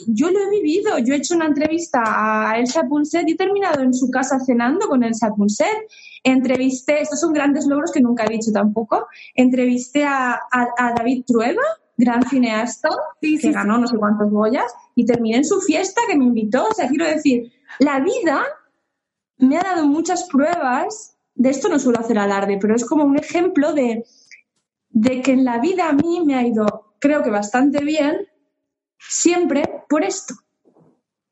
yo 0.08 0.32
lo 0.32 0.40
he 0.40 0.50
vivido. 0.50 0.98
Yo 1.00 1.14
he 1.14 1.18
hecho 1.18 1.36
una 1.36 1.48
entrevista 1.48 2.02
a 2.06 2.58
Elsa 2.60 2.84
Pulset 2.84 3.28
y 3.28 3.34
he 3.34 3.38
terminado 3.38 3.82
en 3.82 3.94
su 3.94 4.10
casa 4.10 4.40
cenando 4.40 4.88
con 4.88 5.04
Elsa 5.04 5.30
Pulset 5.36 5.88
Entrevisté, 6.24 7.02
estos 7.02 7.20
son 7.20 7.34
grandes 7.34 7.66
logros 7.68 7.92
que 7.92 8.00
nunca 8.00 8.24
he 8.24 8.30
dicho 8.30 8.52
tampoco, 8.54 9.08
entrevisté 9.36 10.06
a, 10.06 10.40
David 10.98 11.26
Trueba, 11.28 11.62
gran 11.98 12.28
cineasta, 12.30 12.90
que 13.20 13.52
ganó 13.52 13.78
no 13.78 13.88
sé 13.88 13.98
cuántos 13.98 14.32
boyas, 14.32 14.74
y 14.96 15.06
terminé 15.06 15.38
en 15.38 15.46
su 15.46 15.60
fiesta 15.60 16.02
que 16.08 16.18
me 16.18 16.24
invitó. 16.24 16.68
O 16.70 16.74
sea, 16.74 16.88
quiero 16.88 17.06
decir, 17.06 17.52
la 17.80 18.00
vida 18.00 18.46
me 19.38 19.58
ha 19.58 19.64
dado 19.64 19.86
muchas 19.86 20.24
pruebas, 20.30 21.18
de 21.36 21.50
esto 21.50 21.68
no 21.68 21.78
suelo 21.78 22.00
hacer 22.00 22.18
alarde, 22.18 22.58
pero 22.60 22.74
es 22.74 22.86
como 22.86 23.04
un 23.04 23.18
ejemplo 23.18 23.74
de, 23.74 24.06
de 24.92 25.22
que 25.22 25.34
en 25.34 25.44
la 25.44 25.60
vida 25.60 25.90
a 25.90 25.94
mí 25.94 26.22
me 26.26 26.36
ha 26.36 26.48
ido, 26.48 26.96
creo 27.00 27.22
que 27.22 27.32
bastante 27.32 27.84
bien, 27.84 28.28
siempre 29.10 29.84
por 29.90 30.04
esto, 30.04 30.34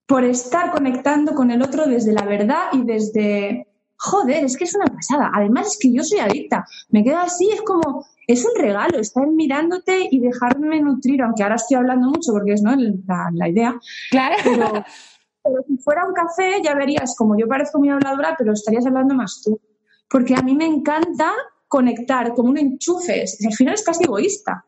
por 0.06 0.24
estar 0.24 0.72
conectando 0.72 1.34
con 1.34 1.52
el 1.52 1.62
otro 1.62 1.86
desde 1.86 2.14
la 2.14 2.26
verdad 2.26 2.66
y 2.74 2.84
desde 2.84 3.68
joder, 4.02 4.44
es 4.44 4.58
que 4.58 4.64
es 4.64 4.76
una 4.76 4.88
pasada. 4.88 5.32
Además 5.34 5.68
es 5.68 5.78
que 5.80 5.94
yo 5.94 6.04
soy 6.04 6.20
adicta. 6.20 6.66
Me 6.90 7.04
quedo 7.04 7.20
así, 7.20 7.50
es 7.52 7.62
como, 7.62 8.06
es 8.28 8.44
un 8.44 8.60
regalo 8.60 9.00
estar 9.00 9.28
mirándote 9.28 10.08
y 10.10 10.20
dejarme 10.20 10.82
nutrir, 10.82 11.22
aunque 11.22 11.44
ahora 11.44 11.56
estoy 11.56 11.78
hablando 11.78 12.10
mucho 12.10 12.32
porque 12.34 12.54
es 12.54 12.62
¿no? 12.64 12.76
la, 12.76 13.50
idea. 13.50 13.80
Claro. 14.10 14.36
Pero, 15.44 15.64
si 15.68 15.78
fuera 15.78 16.06
un 16.06 16.14
café 16.14 16.62
ya 16.64 16.76
verías 16.76 17.16
como 17.18 17.36
yo 17.36 17.48
parezco 17.48 17.80
muy 17.80 17.90
habladora, 17.90 18.36
pero 18.38 18.54
estarías 18.54 18.86
hablando 18.86 19.16
más 19.16 19.42
tú. 19.44 19.60
Porque 20.08 20.36
a 20.36 20.42
mí 20.44 20.54
me 20.54 20.68
encanta 20.68 21.34
conectar 21.68 22.36
como 22.36 22.50
un 22.50 22.60
enchufe. 22.60 23.26
Al 23.48 23.54
final 23.54 23.74
es 23.74 23.84
casi 23.84 24.04
egoísta. 24.04 24.64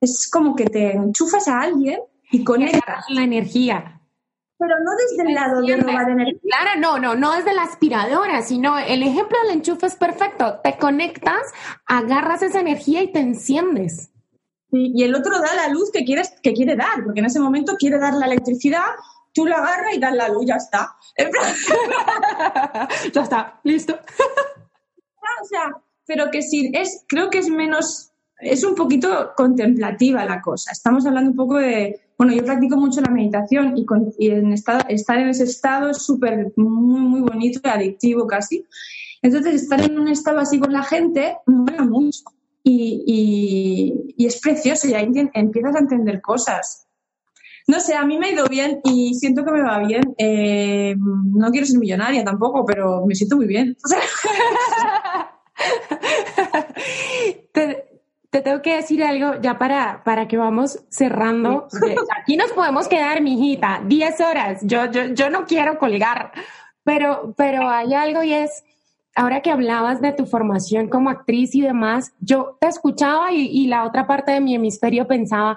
Es 0.00 0.30
como 0.32 0.56
que 0.56 0.64
te 0.64 0.92
enchufas 0.92 1.46
a 1.46 1.60
alguien 1.60 2.00
y 2.30 2.44
conectas. 2.44 3.04
La 3.08 3.22
energía. 3.22 4.00
Pero 4.58 4.74
no 4.84 4.92
desde 4.96 5.28
el 5.28 5.34
lado 5.34 5.60
de 5.62 5.76
robar 5.76 6.10
energía. 6.10 6.40
Claro, 6.42 6.80
no, 6.80 6.98
no, 6.98 7.14
no 7.16 7.32
desde 7.32 7.54
la 7.54 7.64
aspiradora, 7.64 8.42
sino 8.42 8.78
el 8.78 9.02
ejemplo 9.02 9.36
del 9.42 9.56
enchufe 9.56 9.86
es 9.86 9.96
perfecto. 9.96 10.60
Te 10.62 10.76
conectas, 10.78 11.42
agarras 11.86 12.42
esa 12.42 12.60
energía 12.60 13.02
y 13.02 13.12
te 13.12 13.20
enciendes. 13.20 14.10
y 14.70 15.02
el 15.04 15.14
otro 15.14 15.38
da 15.38 15.54
la 15.54 15.68
luz 15.68 15.90
que, 15.92 16.04
quieres, 16.04 16.34
que 16.42 16.52
quiere 16.52 16.76
dar, 16.76 17.04
porque 17.04 17.20
en 17.20 17.26
ese 17.26 17.40
momento 17.40 17.74
quiere 17.78 17.98
dar 17.98 18.14
la 18.14 18.26
electricidad, 18.26 18.86
tú 19.34 19.44
la 19.44 19.56
agarras 19.56 19.94
y 19.94 19.98
das 19.98 20.14
la 20.14 20.28
luz, 20.28 20.46
ya 20.46 20.56
está. 20.56 20.96
ya 23.12 23.22
está, 23.22 23.60
listo. 23.64 23.94
o 23.94 25.44
sea, 25.44 25.72
pero 26.06 26.30
que 26.30 26.40
sí, 26.40 26.70
es, 26.72 27.04
creo 27.08 27.28
que 27.28 27.38
es 27.38 27.48
menos, 27.48 28.12
es 28.38 28.64
un 28.64 28.74
poquito 28.74 29.32
contemplativa 29.36 30.24
la 30.24 30.40
cosa. 30.40 30.70
Estamos 30.72 31.04
hablando 31.04 31.30
un 31.30 31.36
poco 31.36 31.56
de 31.56 32.00
bueno, 32.16 32.32
yo 32.32 32.44
practico 32.44 32.76
mucho 32.76 33.00
la 33.00 33.10
meditación 33.10 33.74
y, 33.76 34.30
en 34.30 34.52
estar 34.52 34.86
en 34.88 35.28
ese 35.28 35.44
estado 35.44 35.90
es 35.90 35.98
súper, 35.98 36.52
muy, 36.56 37.00
muy 37.00 37.20
bonito 37.20 37.60
y 37.64 37.68
adictivo 37.68 38.26
casi. 38.26 38.64
Entonces, 39.22 39.62
estar 39.62 39.80
en 39.80 39.98
un 39.98 40.08
estado 40.08 40.38
así 40.38 40.60
con 40.60 40.72
la 40.72 40.82
gente 40.82 41.38
mola 41.46 41.84
mucho 41.84 42.22
y, 42.62 44.14
es 44.18 44.40
precioso 44.40 44.88
y 44.88 44.94
ahí 44.94 45.10
empiezas 45.34 45.74
a 45.74 45.80
entender 45.80 46.20
cosas. 46.20 46.86
No 47.66 47.80
sé, 47.80 47.94
a 47.94 48.04
mí 48.04 48.18
me 48.18 48.26
ha 48.26 48.32
ido 48.32 48.46
bien 48.46 48.80
y 48.84 49.14
siento 49.14 49.44
que 49.44 49.52
me 49.52 49.62
va 49.62 49.78
bien. 49.78 50.02
Eh, 50.18 50.94
no 50.98 51.50
quiero 51.50 51.66
ser 51.66 51.78
millonaria 51.78 52.22
tampoco, 52.22 52.64
pero 52.66 53.06
me 53.06 53.14
siento 53.14 53.36
muy 53.36 53.46
bien. 53.46 53.76
te 58.34 58.42
tengo 58.42 58.62
que 58.62 58.74
decir 58.74 59.04
algo 59.04 59.40
ya 59.40 59.58
para, 59.58 60.02
para 60.02 60.26
que 60.26 60.36
vamos 60.36 60.80
cerrando. 60.88 61.68
Aquí 62.20 62.36
nos 62.36 62.50
podemos 62.50 62.88
quedar, 62.88 63.22
mijita, 63.22 63.80
10 63.86 64.20
horas. 64.22 64.60
Yo, 64.62 64.90
yo, 64.90 65.04
yo 65.14 65.30
no 65.30 65.44
quiero 65.44 65.78
colgar, 65.78 66.32
pero, 66.82 67.32
pero 67.36 67.70
hay 67.70 67.94
algo 67.94 68.24
y 68.24 68.32
es, 68.32 68.64
ahora 69.14 69.40
que 69.40 69.52
hablabas 69.52 70.00
de 70.00 70.10
tu 70.10 70.26
formación 70.26 70.88
como 70.88 71.10
actriz 71.10 71.54
y 71.54 71.60
demás, 71.60 72.12
yo 72.18 72.58
te 72.60 72.66
escuchaba 72.66 73.30
y, 73.30 73.46
y 73.46 73.68
la 73.68 73.84
otra 73.84 74.08
parte 74.08 74.32
de 74.32 74.40
mi 74.40 74.56
hemisferio 74.56 75.06
pensaba, 75.06 75.56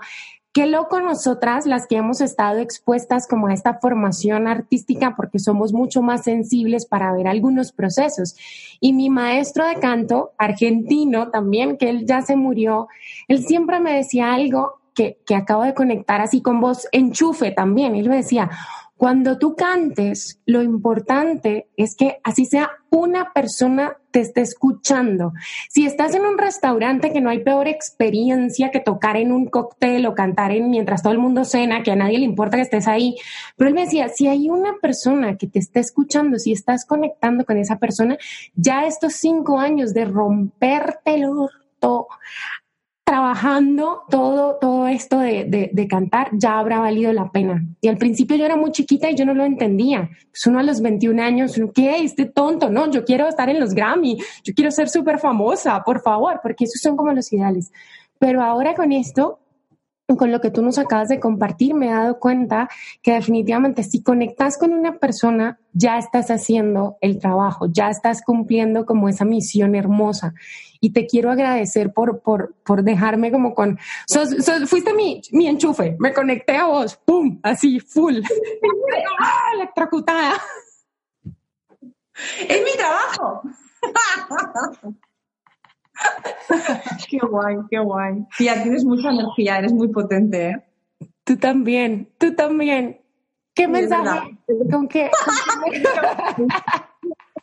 Qué 0.57 0.65
loco 0.65 0.99
nosotras 1.01 1.67
las 1.67 1.85
que 1.85 1.97
hemos 1.97 2.19
estado 2.19 2.57
expuestas 2.57 3.27
como 3.27 3.45
a 3.45 3.53
esta 3.53 3.75
formación 3.75 4.47
artística 4.47 5.15
porque 5.15 5.37
somos 5.37 5.71
mucho 5.71 6.01
más 6.01 6.23
sensibles 6.23 6.87
para 6.87 7.13
ver 7.13 7.27
algunos 7.27 7.71
procesos. 7.71 8.35
Y 8.79 8.93
mi 8.93 9.11
maestro 9.11 9.67
de 9.67 9.75
canto, 9.75 10.31
argentino 10.39 11.29
también, 11.29 11.77
que 11.77 11.91
él 11.91 12.07
ya 12.07 12.23
se 12.23 12.35
murió, 12.35 12.87
él 13.27 13.45
siempre 13.45 13.79
me 13.79 13.93
decía 13.93 14.33
algo 14.33 14.79
que, 14.95 15.19
que 15.27 15.35
acabo 15.35 15.61
de 15.61 15.75
conectar 15.75 16.21
así 16.21 16.41
con 16.41 16.59
vos, 16.59 16.87
enchufe 16.91 17.51
también. 17.51 17.95
Él 17.95 18.09
me 18.09 18.15
decía, 18.15 18.49
cuando 18.97 19.37
tú 19.37 19.55
cantes, 19.55 20.41
lo 20.47 20.63
importante 20.63 21.67
es 21.77 21.95
que 21.95 22.17
así 22.23 22.45
sea 22.45 22.71
una 22.89 23.31
persona 23.31 23.95
te 24.09 24.21
esté 24.21 24.41
escuchando. 24.41 25.33
Si 25.69 25.85
estás 25.85 26.15
en 26.15 26.25
un 26.25 26.39
restaurante 26.39 27.13
que 27.13 27.21
no 27.21 27.29
hay 27.29 27.43
peor 27.43 27.67
experiencia 27.67 28.71
que 28.71 28.79
tocar 28.79 29.15
en 29.15 29.31
un 29.31 29.45
cóctel 29.45 30.07
o 30.07 30.15
cantar 30.15 30.51
en 30.51 30.71
mientras 30.71 31.03
todo 31.03 31.13
el 31.13 31.19
mundo 31.19 31.45
cena, 31.45 31.83
que 31.83 31.91
a 31.91 31.95
nadie 31.95 32.17
le 32.17 32.25
importa 32.25 32.57
que 32.57 32.63
estés 32.63 32.87
ahí. 32.87 33.15
Pero 33.55 33.67
él 33.67 33.75
me 33.75 33.85
decía, 33.85 34.09
si 34.09 34.27
hay 34.27 34.49
una 34.49 34.77
persona 34.81 35.37
que 35.37 35.45
te 35.45 35.59
está 35.59 35.79
escuchando, 35.79 36.39
si 36.39 36.51
estás 36.51 36.83
conectando 36.83 37.45
con 37.45 37.57
esa 37.57 37.77
persona, 37.77 38.17
ya 38.55 38.87
estos 38.87 39.13
cinco 39.13 39.59
años 39.59 39.93
de 39.93 40.05
romperte 40.05 41.13
el 41.13 41.25
orto 41.25 42.07
trabajando 43.07 44.03
todo, 44.09 44.57
todo 44.59 44.85
esto 44.89 45.19
de, 45.19 45.69
de, 45.71 45.87
cantar, 45.87 46.27
ya 46.33 46.59
habrá 46.59 46.79
valido 46.79 47.13
la 47.13 47.31
pena. 47.31 47.63
Y 47.79 47.87
al 47.87 47.97
principio 47.97 48.35
yo 48.35 48.43
era 48.43 48.57
muy 48.57 48.73
chiquita 48.73 49.09
y 49.09 49.15
yo 49.15 49.25
no 49.25 49.33
lo 49.33 49.45
entendía. 49.45 50.09
Pues 50.29 50.45
uno 50.45 50.59
a 50.59 50.63
los 50.63 50.81
21 50.81 51.23
años, 51.23 51.57
¿qué? 51.73 52.03
Este 52.03 52.25
tonto, 52.25 52.69
no, 52.69 52.91
yo 52.91 53.05
quiero 53.05 53.29
estar 53.29 53.49
en 53.49 53.61
los 53.61 53.73
Grammy, 53.73 54.17
yo 54.43 54.53
quiero 54.53 54.71
ser 54.71 54.89
súper 54.89 55.19
famosa, 55.19 55.81
por 55.85 56.01
favor, 56.01 56.41
porque 56.43 56.65
esos 56.65 56.81
son 56.81 56.97
como 56.97 57.13
los 57.13 57.31
ideales. 57.31 57.71
Pero 58.19 58.43
ahora 58.43 58.75
con 58.75 58.91
esto, 58.91 59.39
con 60.15 60.31
lo 60.31 60.39
que 60.39 60.51
tú 60.51 60.61
nos 60.61 60.77
acabas 60.77 61.09
de 61.09 61.19
compartir, 61.19 61.73
me 61.73 61.87
he 61.87 61.91
dado 61.91 62.19
cuenta 62.19 62.69
que 63.01 63.11
definitivamente 63.13 63.83
si 63.83 64.01
conectas 64.01 64.57
con 64.57 64.71
una 64.71 64.99
persona, 64.99 65.59
ya 65.73 65.97
estás 65.97 66.31
haciendo 66.31 66.97
el 67.01 67.19
trabajo, 67.19 67.67
ya 67.69 67.89
estás 67.89 68.21
cumpliendo 68.21 68.85
como 68.85 69.09
esa 69.09 69.25
misión 69.25 69.75
hermosa. 69.75 70.33
Y 70.79 70.93
te 70.93 71.07
quiero 71.07 71.31
agradecer 71.31 71.91
por, 71.91 72.21
por, 72.21 72.55
por 72.63 72.83
dejarme 72.83 73.31
como 73.31 73.53
con... 73.53 73.77
fuiste 74.67 74.93
mi, 74.93 75.21
mi 75.31 75.47
enchufe, 75.47 75.97
me 75.99 76.13
conecté 76.13 76.55
a 76.55 76.67
vos, 76.67 76.95
¡pum! 77.03 77.39
Así, 77.43 77.79
full. 77.79 78.19
¡Ah, 79.19 79.51
electrocutada! 79.55 80.33
Es 82.47 82.63
mi 82.63 82.71
trabajo. 82.77 83.41
qué 87.09 87.19
guay, 87.19 87.57
qué 87.69 87.79
guay. 87.79 88.25
ya 88.39 88.61
tienes 88.63 88.83
mucha 88.83 89.09
energía, 89.09 89.59
eres 89.59 89.73
muy 89.73 89.89
potente. 89.89 90.49
¿eh? 90.49 90.63
Tú 91.23 91.37
también, 91.37 92.09
tú 92.17 92.33
también. 92.33 93.01
¿Qué 93.53 93.67
mensaje? 93.67 94.37
¿Con 94.71 94.87
qué? 94.87 95.09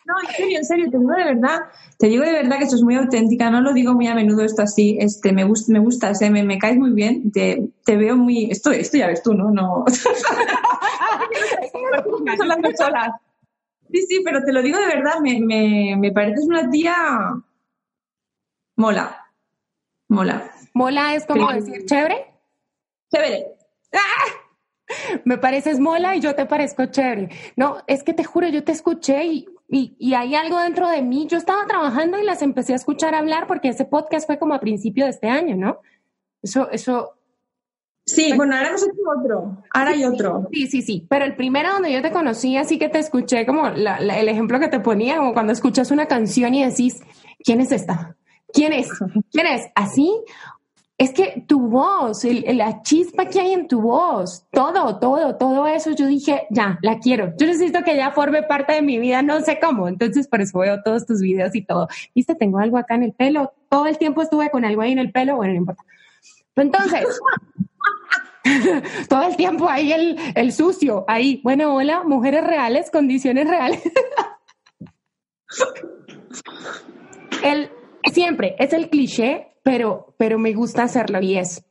No, 0.06 0.14
en 0.20 0.26
serio, 0.36 0.58
en 0.58 0.64
serio, 0.66 0.90
te 0.90 0.98
digo 0.98 1.12
de 1.12 1.24
verdad, 1.24 1.60
te 1.98 2.08
digo 2.08 2.24
de 2.24 2.32
verdad 2.32 2.58
que 2.58 2.64
esto 2.64 2.76
es 2.76 2.82
muy 2.82 2.94
auténtica, 2.94 3.50
no 3.50 3.62
lo 3.62 3.72
digo 3.72 3.94
muy 3.94 4.06
a 4.06 4.14
menudo 4.14 4.44
esto 4.44 4.60
así, 4.60 4.98
este, 5.00 5.32
me 5.32 5.44
gusta, 5.44 5.72
me 5.72 5.78
gustas, 5.78 6.20
me, 6.20 6.42
me 6.42 6.58
caes 6.58 6.76
muy 6.76 6.90
bien, 6.90 7.32
te, 7.32 7.70
te, 7.86 7.96
veo 7.96 8.14
muy, 8.14 8.50
esto, 8.50 8.70
esto 8.70 8.98
ya 8.98 9.06
ves 9.06 9.22
tú, 9.22 9.32
¿no? 9.32 9.50
No. 9.50 9.84
sí, 13.90 14.02
sí, 14.06 14.20
pero 14.22 14.44
te 14.44 14.52
lo 14.52 14.60
digo 14.60 14.78
de 14.78 14.88
verdad, 14.88 15.20
me, 15.22 15.40
me, 15.40 15.96
me 15.98 16.12
pareces 16.12 16.44
una 16.44 16.68
tía 16.68 16.94
Mola. 18.76 19.30
Mola. 20.08 20.50
Mola 20.72 21.14
es 21.14 21.26
como 21.26 21.50
decir 21.52 21.84
chévere. 21.86 22.26
Chévere. 23.12 23.46
¡Ah! 23.92 24.44
Me 25.24 25.38
pareces 25.38 25.78
mola 25.78 26.16
y 26.16 26.20
yo 26.20 26.34
te 26.34 26.46
parezco 26.46 26.86
chévere. 26.86 27.30
No, 27.56 27.78
es 27.86 28.02
que 28.02 28.12
te 28.12 28.24
juro, 28.24 28.48
yo 28.48 28.64
te 28.64 28.72
escuché 28.72 29.24
y, 29.24 29.46
y, 29.68 30.14
hay 30.14 30.34
algo 30.34 30.58
dentro 30.60 30.88
de 30.88 31.02
mí. 31.02 31.26
Yo 31.28 31.38
estaba 31.38 31.66
trabajando 31.66 32.18
y 32.18 32.24
las 32.24 32.42
empecé 32.42 32.72
a 32.72 32.76
escuchar 32.76 33.14
hablar 33.14 33.46
porque 33.46 33.68
ese 33.68 33.84
podcast 33.84 34.26
fue 34.26 34.38
como 34.38 34.54
a 34.54 34.60
principio 34.60 35.04
de 35.04 35.10
este 35.10 35.28
año, 35.28 35.56
¿no? 35.56 35.80
Eso, 36.42 36.70
eso. 36.70 37.14
Sí, 38.04 38.34
bueno, 38.36 38.54
ahora 38.54 38.68
hemos 38.68 38.82
hecho 38.82 39.00
otro. 39.18 39.64
Ahora 39.72 39.90
hay 39.92 40.04
otro. 40.04 40.48
Sí, 40.52 40.66
sí, 40.66 40.82
sí. 40.82 41.06
Pero 41.08 41.24
el 41.24 41.36
primero 41.36 41.72
donde 41.72 41.92
yo 41.92 42.02
te 42.02 42.10
conocí, 42.10 42.56
así 42.56 42.78
que 42.78 42.90
te 42.90 42.98
escuché 42.98 43.46
como 43.46 43.68
el 43.68 44.28
ejemplo 44.28 44.60
que 44.60 44.68
te 44.68 44.80
ponía, 44.80 45.16
como 45.16 45.32
cuando 45.32 45.52
escuchas 45.54 45.90
una 45.90 46.06
canción 46.06 46.54
y 46.54 46.64
decís, 46.64 47.02
¿quién 47.42 47.60
es 47.62 47.72
esta? 47.72 48.16
¿Quién 48.54 48.72
es? 48.72 48.88
¿Quién 49.32 49.48
es? 49.48 49.68
Así. 49.74 50.08
Es 50.96 51.12
que 51.12 51.44
tu 51.48 51.68
voz, 51.68 52.22
la 52.22 52.80
chispa 52.82 53.26
que 53.26 53.40
hay 53.40 53.52
en 53.52 53.66
tu 53.66 53.82
voz, 53.82 54.46
todo, 54.52 55.00
todo, 55.00 55.36
todo 55.36 55.66
eso, 55.66 55.90
yo 55.90 56.06
dije, 56.06 56.46
ya, 56.50 56.78
la 56.82 57.00
quiero. 57.00 57.34
Yo 57.36 57.48
necesito 57.48 57.82
que 57.82 57.94
ella 57.94 58.12
forme 58.12 58.44
parte 58.44 58.74
de 58.74 58.82
mi 58.82 59.00
vida, 59.00 59.20
no 59.20 59.40
sé 59.40 59.58
cómo. 59.60 59.88
Entonces, 59.88 60.28
por 60.28 60.40
eso 60.40 60.60
veo 60.60 60.80
todos 60.84 61.04
tus 61.04 61.20
videos 61.20 61.52
y 61.56 61.62
todo. 61.62 61.88
Viste, 62.14 62.36
tengo 62.36 62.60
algo 62.60 62.78
acá 62.78 62.94
en 62.94 63.02
el 63.02 63.12
pelo. 63.12 63.52
Todo 63.68 63.86
el 63.86 63.98
tiempo 63.98 64.22
estuve 64.22 64.50
con 64.50 64.64
algo 64.64 64.82
ahí 64.82 64.92
en 64.92 65.00
el 65.00 65.10
pelo. 65.10 65.34
Bueno, 65.34 65.54
no 65.54 65.58
importa. 65.58 65.82
Entonces, 66.54 67.20
todo 69.08 69.22
el 69.24 69.34
tiempo 69.34 69.68
ahí 69.68 69.92
el, 69.92 70.16
el 70.36 70.52
sucio, 70.52 71.04
ahí. 71.08 71.40
Bueno, 71.42 71.74
hola, 71.74 72.04
mujeres 72.04 72.44
reales, 72.44 72.92
condiciones 72.92 73.48
reales. 73.48 73.82
el, 77.42 77.68
siempre 78.12 78.56
es 78.58 78.72
el 78.72 78.90
cliché, 78.90 79.54
pero, 79.62 80.14
pero 80.18 80.38
me 80.38 80.52
gusta 80.52 80.82
hacerlo 80.84 81.20
y 81.20 81.36
es, 81.38 81.64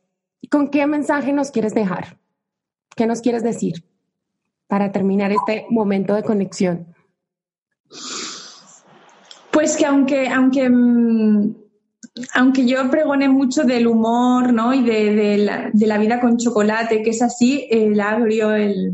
¿con 0.50 0.68
qué 0.68 0.86
mensaje 0.86 1.32
nos 1.32 1.50
quieres 1.50 1.74
dejar? 1.74 2.18
¿Qué 2.96 3.06
nos 3.06 3.20
quieres 3.20 3.42
decir 3.42 3.84
para 4.66 4.92
terminar 4.92 5.32
este 5.32 5.66
momento 5.70 6.14
de 6.14 6.22
conexión? 6.22 6.94
Pues 9.50 9.76
que 9.76 9.86
aunque, 9.86 10.28
aunque, 10.28 10.68
mm, 10.68 11.54
aunque 12.34 12.66
yo 12.66 12.90
pregone 12.90 13.28
mucho 13.28 13.62
del 13.62 13.86
humor 13.86 14.52
¿no? 14.52 14.74
y 14.74 14.82
de, 14.82 15.38
la, 15.38 15.70
de 15.72 15.86
la, 15.86 15.98
vida 15.98 16.20
con 16.20 16.36
chocolate, 16.36 17.02
que 17.02 17.10
es 17.10 17.22
así, 17.22 17.66
el 17.70 18.00
agrio, 18.00 18.52
el, 18.52 18.92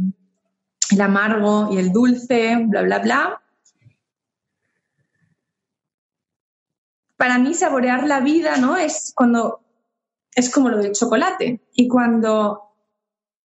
el 0.91 1.01
amargo 1.01 1.70
y 1.72 1.78
el 1.78 1.93
dulce, 1.93 2.57
bla, 2.66 2.82
bla, 2.82 2.99
bla, 2.99 3.43
para 7.21 7.39
mí 7.39 7.53
saborear 7.53 8.07
la 8.07 8.21
vida, 8.21 8.57
¿no? 8.57 8.79
Es 8.79 9.12
cuando 9.14 9.61
es 10.35 10.49
como 10.49 10.71
lo 10.71 10.79
del 10.79 10.93
chocolate. 10.93 11.61
Y 11.75 11.87
cuando, 11.87 12.62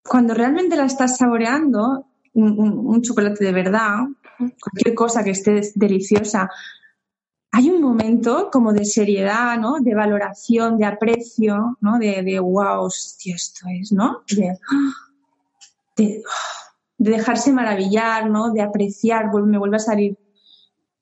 cuando 0.01 0.33
realmente 0.33 0.77
la 0.77 0.85
estás 0.85 1.17
saboreando, 1.17 2.05
un, 2.35 3.01
chocolate 3.01 3.43
de 3.43 3.51
verdad, 3.51 3.97
cualquier 4.37 4.95
cosa 4.95 5.25
que 5.25 5.31
esté 5.31 5.59
deliciosa, 5.75 6.49
hay 7.51 7.69
un 7.69 7.81
momento 7.81 8.49
como 8.49 8.71
de 8.71 8.85
seriedad, 8.85 9.59
¿no? 9.59 9.81
De 9.81 9.93
valoración, 9.93 10.77
de 10.77 10.85
aprecio, 10.85 11.77
¿no? 11.81 11.99
De, 11.99 12.23
de 12.23 12.39
wow, 12.39 12.85
hostia, 12.85 13.35
esto 13.35 13.65
es, 13.77 13.91
¿no? 13.91 14.21
De, 14.29 14.57
de, 15.97 16.23
de 16.97 17.11
dejarse 17.11 17.51
maravillar, 17.51 18.29
¿no? 18.29 18.53
De 18.53 18.61
apreciar, 18.61 19.33
me 19.33 19.57
vuelve 19.57 19.75
a 19.75 19.79
salir 19.79 20.17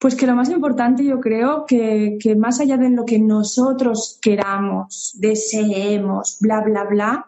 pues 0.04 0.16
que 0.16 0.28
lo 0.28 0.36
más 0.36 0.50
importante 0.50 1.06
yo 1.06 1.22
creo 1.22 1.66
que, 1.66 2.20
más 2.38 2.60
allá 2.60 2.76
de 2.76 2.90
lo 2.90 3.06
que 3.06 3.20
nosotros 3.20 4.20
queramos, 4.22 5.14
deseemos, 5.18 6.40
bla, 6.42 6.60
bla, 6.60 6.84
bla, 6.84 7.28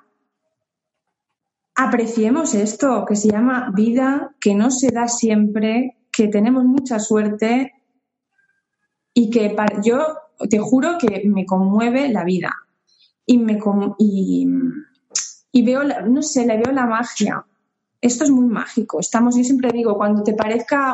apreciemos 1.73 2.53
esto 2.53 3.05
que 3.07 3.15
se 3.15 3.30
llama 3.30 3.71
vida, 3.73 4.36
que 4.41 4.55
no 4.55 4.71
se 4.71 4.91
da 4.91 5.07
siempre, 5.07 5.99
que 6.11 6.28
tenemos 6.28 6.65
mucha 6.65 6.99
suerte 6.99 7.82
y 9.13 9.30
que 9.30 9.55
yo 9.82 10.17
te 10.49 10.59
juro 10.59 10.97
que 10.99 11.23
me 11.30 11.45
conmueve 11.45 12.09
la 12.09 12.26
vida 12.26 12.53
y 13.26 13.38
me 13.38 13.57
y, 13.99 14.49
y 15.53 15.65
veo, 15.65 15.82
no 16.09 16.21
sé, 16.21 16.45
le 16.45 16.57
veo 16.57 16.73
la 16.73 16.88
magia. 16.88 17.45
Esto 18.01 18.26
es 18.26 18.32
muy 18.32 18.47
mágico. 18.47 18.99
Estamos, 18.99 19.38
yo 19.38 19.45
siempre 19.45 19.71
digo, 19.71 19.95
cuando 19.95 20.23
te 20.23 20.34
parezca 20.34 20.93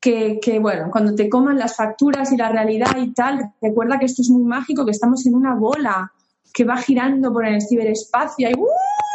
que, 0.00 0.58
bueno, 0.60 0.88
cuando 0.90 1.14
te 1.14 1.28
coman 1.28 1.58
las 1.58 1.76
facturas 1.76 2.32
y 2.32 2.36
la 2.36 2.50
realidad 2.50 2.96
y 2.96 3.12
tal, 3.12 3.52
recuerda 3.60 3.98
que 3.98 4.06
esto 4.06 4.22
es 4.22 4.30
muy 4.30 4.44
mágico, 4.44 4.84
que 4.84 4.92
estamos 4.92 5.26
en 5.26 5.34
una 5.34 5.54
bola 5.54 6.12
que 6.52 6.64
va 6.64 6.78
girando 6.78 7.32
por 7.32 7.46
el 7.46 7.60
ciberespacio 7.60 8.48
y 8.48 8.54
¡uh! 8.54 8.66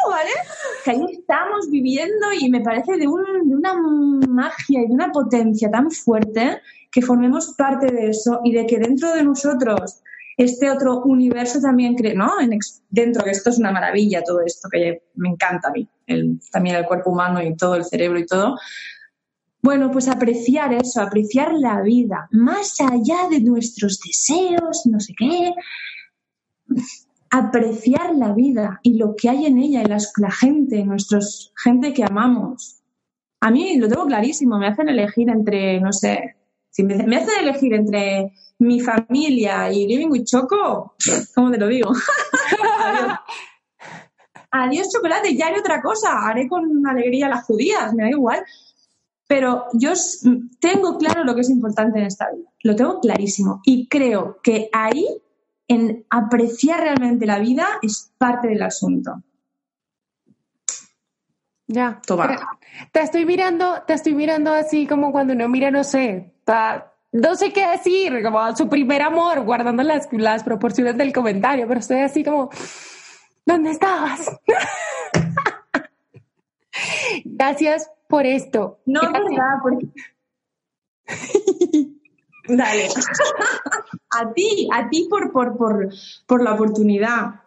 ¿vale? 0.09 0.29
Que 0.83 0.91
ahí 0.91 1.05
estamos 1.11 1.69
viviendo 1.69 2.27
y 2.39 2.49
me 2.49 2.61
parece 2.61 2.93
de, 2.93 2.99
de, 2.99 3.07
una 3.07 3.73
magia 4.27 4.81
y 4.81 4.87
de 4.87 4.93
una 4.93 5.11
potencia 5.11 5.69
tan 5.71 5.89
fuerte 5.89 6.61
que 6.91 7.01
formemos 7.01 7.55
parte 7.57 7.91
de 7.91 8.11
eso 8.11 8.39
y 8.43 8.53
de 8.53 8.65
que 8.65 8.77
dentro 8.77 9.13
de 9.13 9.23
nosotros 9.23 10.01
este 10.37 10.69
otro 10.69 11.01
universo 11.01 11.59
también, 11.61 11.95
¿no? 12.15 12.39
En 12.39 12.59
dentro, 12.89 13.23
que 13.23 13.31
esto 13.31 13.49
es 13.49 13.57
una 13.57 13.71
maravilla, 13.71 14.21
todo 14.23 14.41
esto 14.41 14.67
que 14.69 15.03
me 15.15 15.29
encanta 15.29 15.69
a 15.69 15.71
mí, 15.71 15.87
también 16.51 16.75
el 16.75 16.85
cuerpo 16.85 17.11
humano 17.11 17.41
y 17.41 17.55
todo 17.55 17.75
el 17.75 17.85
cerebro 17.85 18.19
y 18.19 18.25
todo, 18.25 18.57
bueno, 19.65 19.89
pues 19.89 20.07
apreciar 20.07 20.75
eso, 20.75 21.01
apreciar 21.01 21.51
la 21.51 21.81
vida, 21.81 22.27
más 22.29 22.79
allá 22.79 23.27
de 23.31 23.41
nuestros 23.41 23.99
deseos, 23.99 24.83
no 24.85 24.99
sé 24.99 25.15
qué. 25.17 25.55
Apreciar 27.31 28.13
la 28.13 28.31
vida 28.33 28.79
y 28.83 28.99
lo 28.99 29.15
que 29.15 29.27
hay 29.27 29.47
en 29.47 29.57
ella, 29.57 29.81
y 29.81 29.87
la 29.87 30.29
gente, 30.29 30.85
nuestros 30.85 31.51
gente 31.55 31.95
que 31.95 32.03
amamos. 32.03 32.83
A 33.41 33.49
mí 33.49 33.77
lo 33.77 33.89
tengo 33.89 34.05
clarísimo, 34.05 34.59
me 34.59 34.67
hacen 34.67 34.87
elegir 34.87 35.31
entre, 35.31 35.81
no 35.81 35.91
sé, 35.91 36.35
si 36.69 36.83
me, 36.83 36.93
hacen 37.15 37.39
elegir 37.41 37.73
entre 37.73 38.33
mi 38.59 38.79
familia 38.81 39.71
y 39.71 39.87
Living 39.87 40.11
with 40.11 40.25
Choco, 40.25 40.93
¿cómo 41.33 41.49
te 41.49 41.57
lo 41.57 41.67
digo? 41.67 41.89
Adiós. 42.83 43.19
Adiós 44.51 44.93
chocolate, 44.93 45.35
ya 45.35 45.47
haré 45.47 45.59
otra 45.59 45.81
cosa, 45.81 46.19
haré 46.27 46.47
con 46.47 46.85
alegría 46.85 47.27
las 47.27 47.43
judías, 47.45 47.95
me 47.95 48.03
da 48.03 48.09
igual 48.11 48.45
pero 49.27 49.65
yo 49.73 49.93
tengo 50.59 50.97
claro 50.97 51.23
lo 51.23 51.33
que 51.33 51.41
es 51.41 51.49
importante 51.49 51.99
en 51.99 52.05
esta 52.05 52.29
vida, 52.31 52.49
lo 52.63 52.75
tengo 52.75 52.99
clarísimo 52.99 53.61
y 53.63 53.87
creo 53.87 54.39
que 54.43 54.69
ahí, 54.71 55.05
en 55.67 56.05
apreciar 56.09 56.81
realmente 56.81 57.25
la 57.25 57.39
vida, 57.39 57.67
es 57.81 58.11
parte 58.17 58.49
del 58.49 58.61
asunto. 58.61 59.23
Ya. 61.67 61.99
Te, 62.91 63.01
estoy 63.01 63.25
mirando, 63.25 63.81
te 63.87 63.93
estoy 63.93 64.13
mirando 64.13 64.53
así 64.53 64.85
como 64.85 65.11
cuando 65.11 65.33
uno 65.33 65.49
mira, 65.49 65.71
no 65.71 65.83
sé, 65.83 66.35
no 67.11 67.35
sé 67.35 67.51
qué 67.51 67.67
decir, 67.67 68.21
como 68.21 68.55
su 68.55 68.69
primer 68.69 69.01
amor, 69.01 69.43
guardando 69.43 69.81
las, 69.81 70.07
las 70.11 70.43
proporciones 70.43 70.95
del 70.97 71.11
comentario, 71.11 71.67
pero 71.67 71.79
estoy 71.79 72.01
así 72.01 72.23
como, 72.23 72.51
¿dónde 73.43 73.71
estabas? 73.71 74.29
Gracias 77.25 77.89
por 78.15 78.25
esto. 78.25 78.79
No, 78.85 79.01
verdad, 79.01 79.57
porque... 79.61 79.87
Dale. 82.47 82.87
a 84.11 84.33
ti, 84.33 84.69
a 84.71 84.87
ti 84.87 85.07
por, 85.09 85.33
por, 85.33 85.57
por, 85.57 85.89
por 86.25 86.41
la 86.41 86.53
oportunidad. 86.53 87.41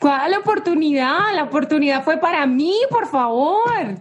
¿Cuál 0.00 0.38
oportunidad? 0.38 1.34
La 1.34 1.42
oportunidad 1.42 2.02
fue 2.02 2.16
para 2.16 2.46
mí, 2.46 2.76
por 2.88 3.08
favor. 3.08 3.98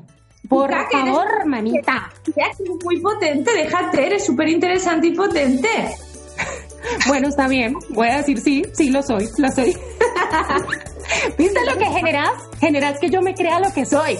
Por 0.47 0.71
eres- 0.71 0.87
favor. 0.89 1.27
Ya 1.53 2.13
que 2.23 2.31
eres 2.41 2.83
muy 2.85 3.01
potente, 3.01 3.51
déjate, 3.53 4.07
eres 4.07 4.25
súper 4.25 4.47
interesante 4.47 5.07
y 5.07 5.15
potente. 5.15 5.67
Bueno, 7.07 7.27
está 7.27 7.49
bien. 7.49 7.75
Voy 7.89 8.07
a 8.07 8.17
decir 8.19 8.39
sí, 8.39 8.63
sí 8.71 8.89
lo 8.89 9.03
soy, 9.03 9.27
lo 9.37 9.51
soy. 9.51 9.75
¿Viste 11.37 11.59
lo 11.65 11.77
que 11.77 11.85
generas? 11.87 12.31
Generas 12.61 12.97
que 13.01 13.09
yo 13.09 13.21
me 13.21 13.33
crea 13.35 13.59
lo 13.59 13.73
que 13.73 13.85
soy. 13.85 14.17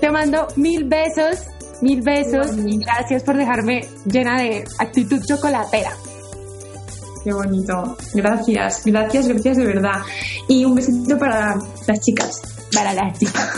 Te 0.00 0.10
mando 0.10 0.46
mil 0.56 0.84
besos, 0.84 1.46
mil 1.82 2.02
besos 2.02 2.56
y 2.56 2.78
gracias 2.78 3.22
por 3.22 3.36
dejarme 3.36 3.86
llena 4.06 4.40
de 4.40 4.64
actitud 4.78 5.20
chocolatera. 5.26 5.92
Qué 7.24 7.32
bonito. 7.32 7.96
Gracias, 8.14 8.82
gracias, 8.84 9.28
gracias 9.28 9.56
de 9.58 9.66
verdad. 9.66 10.00
Y 10.48 10.64
un 10.64 10.74
besito 10.74 11.18
para 11.18 11.56
las 11.86 12.00
chicas. 12.00 12.40
Para 12.72 12.94
las 12.94 13.18
chicas. 13.18 13.54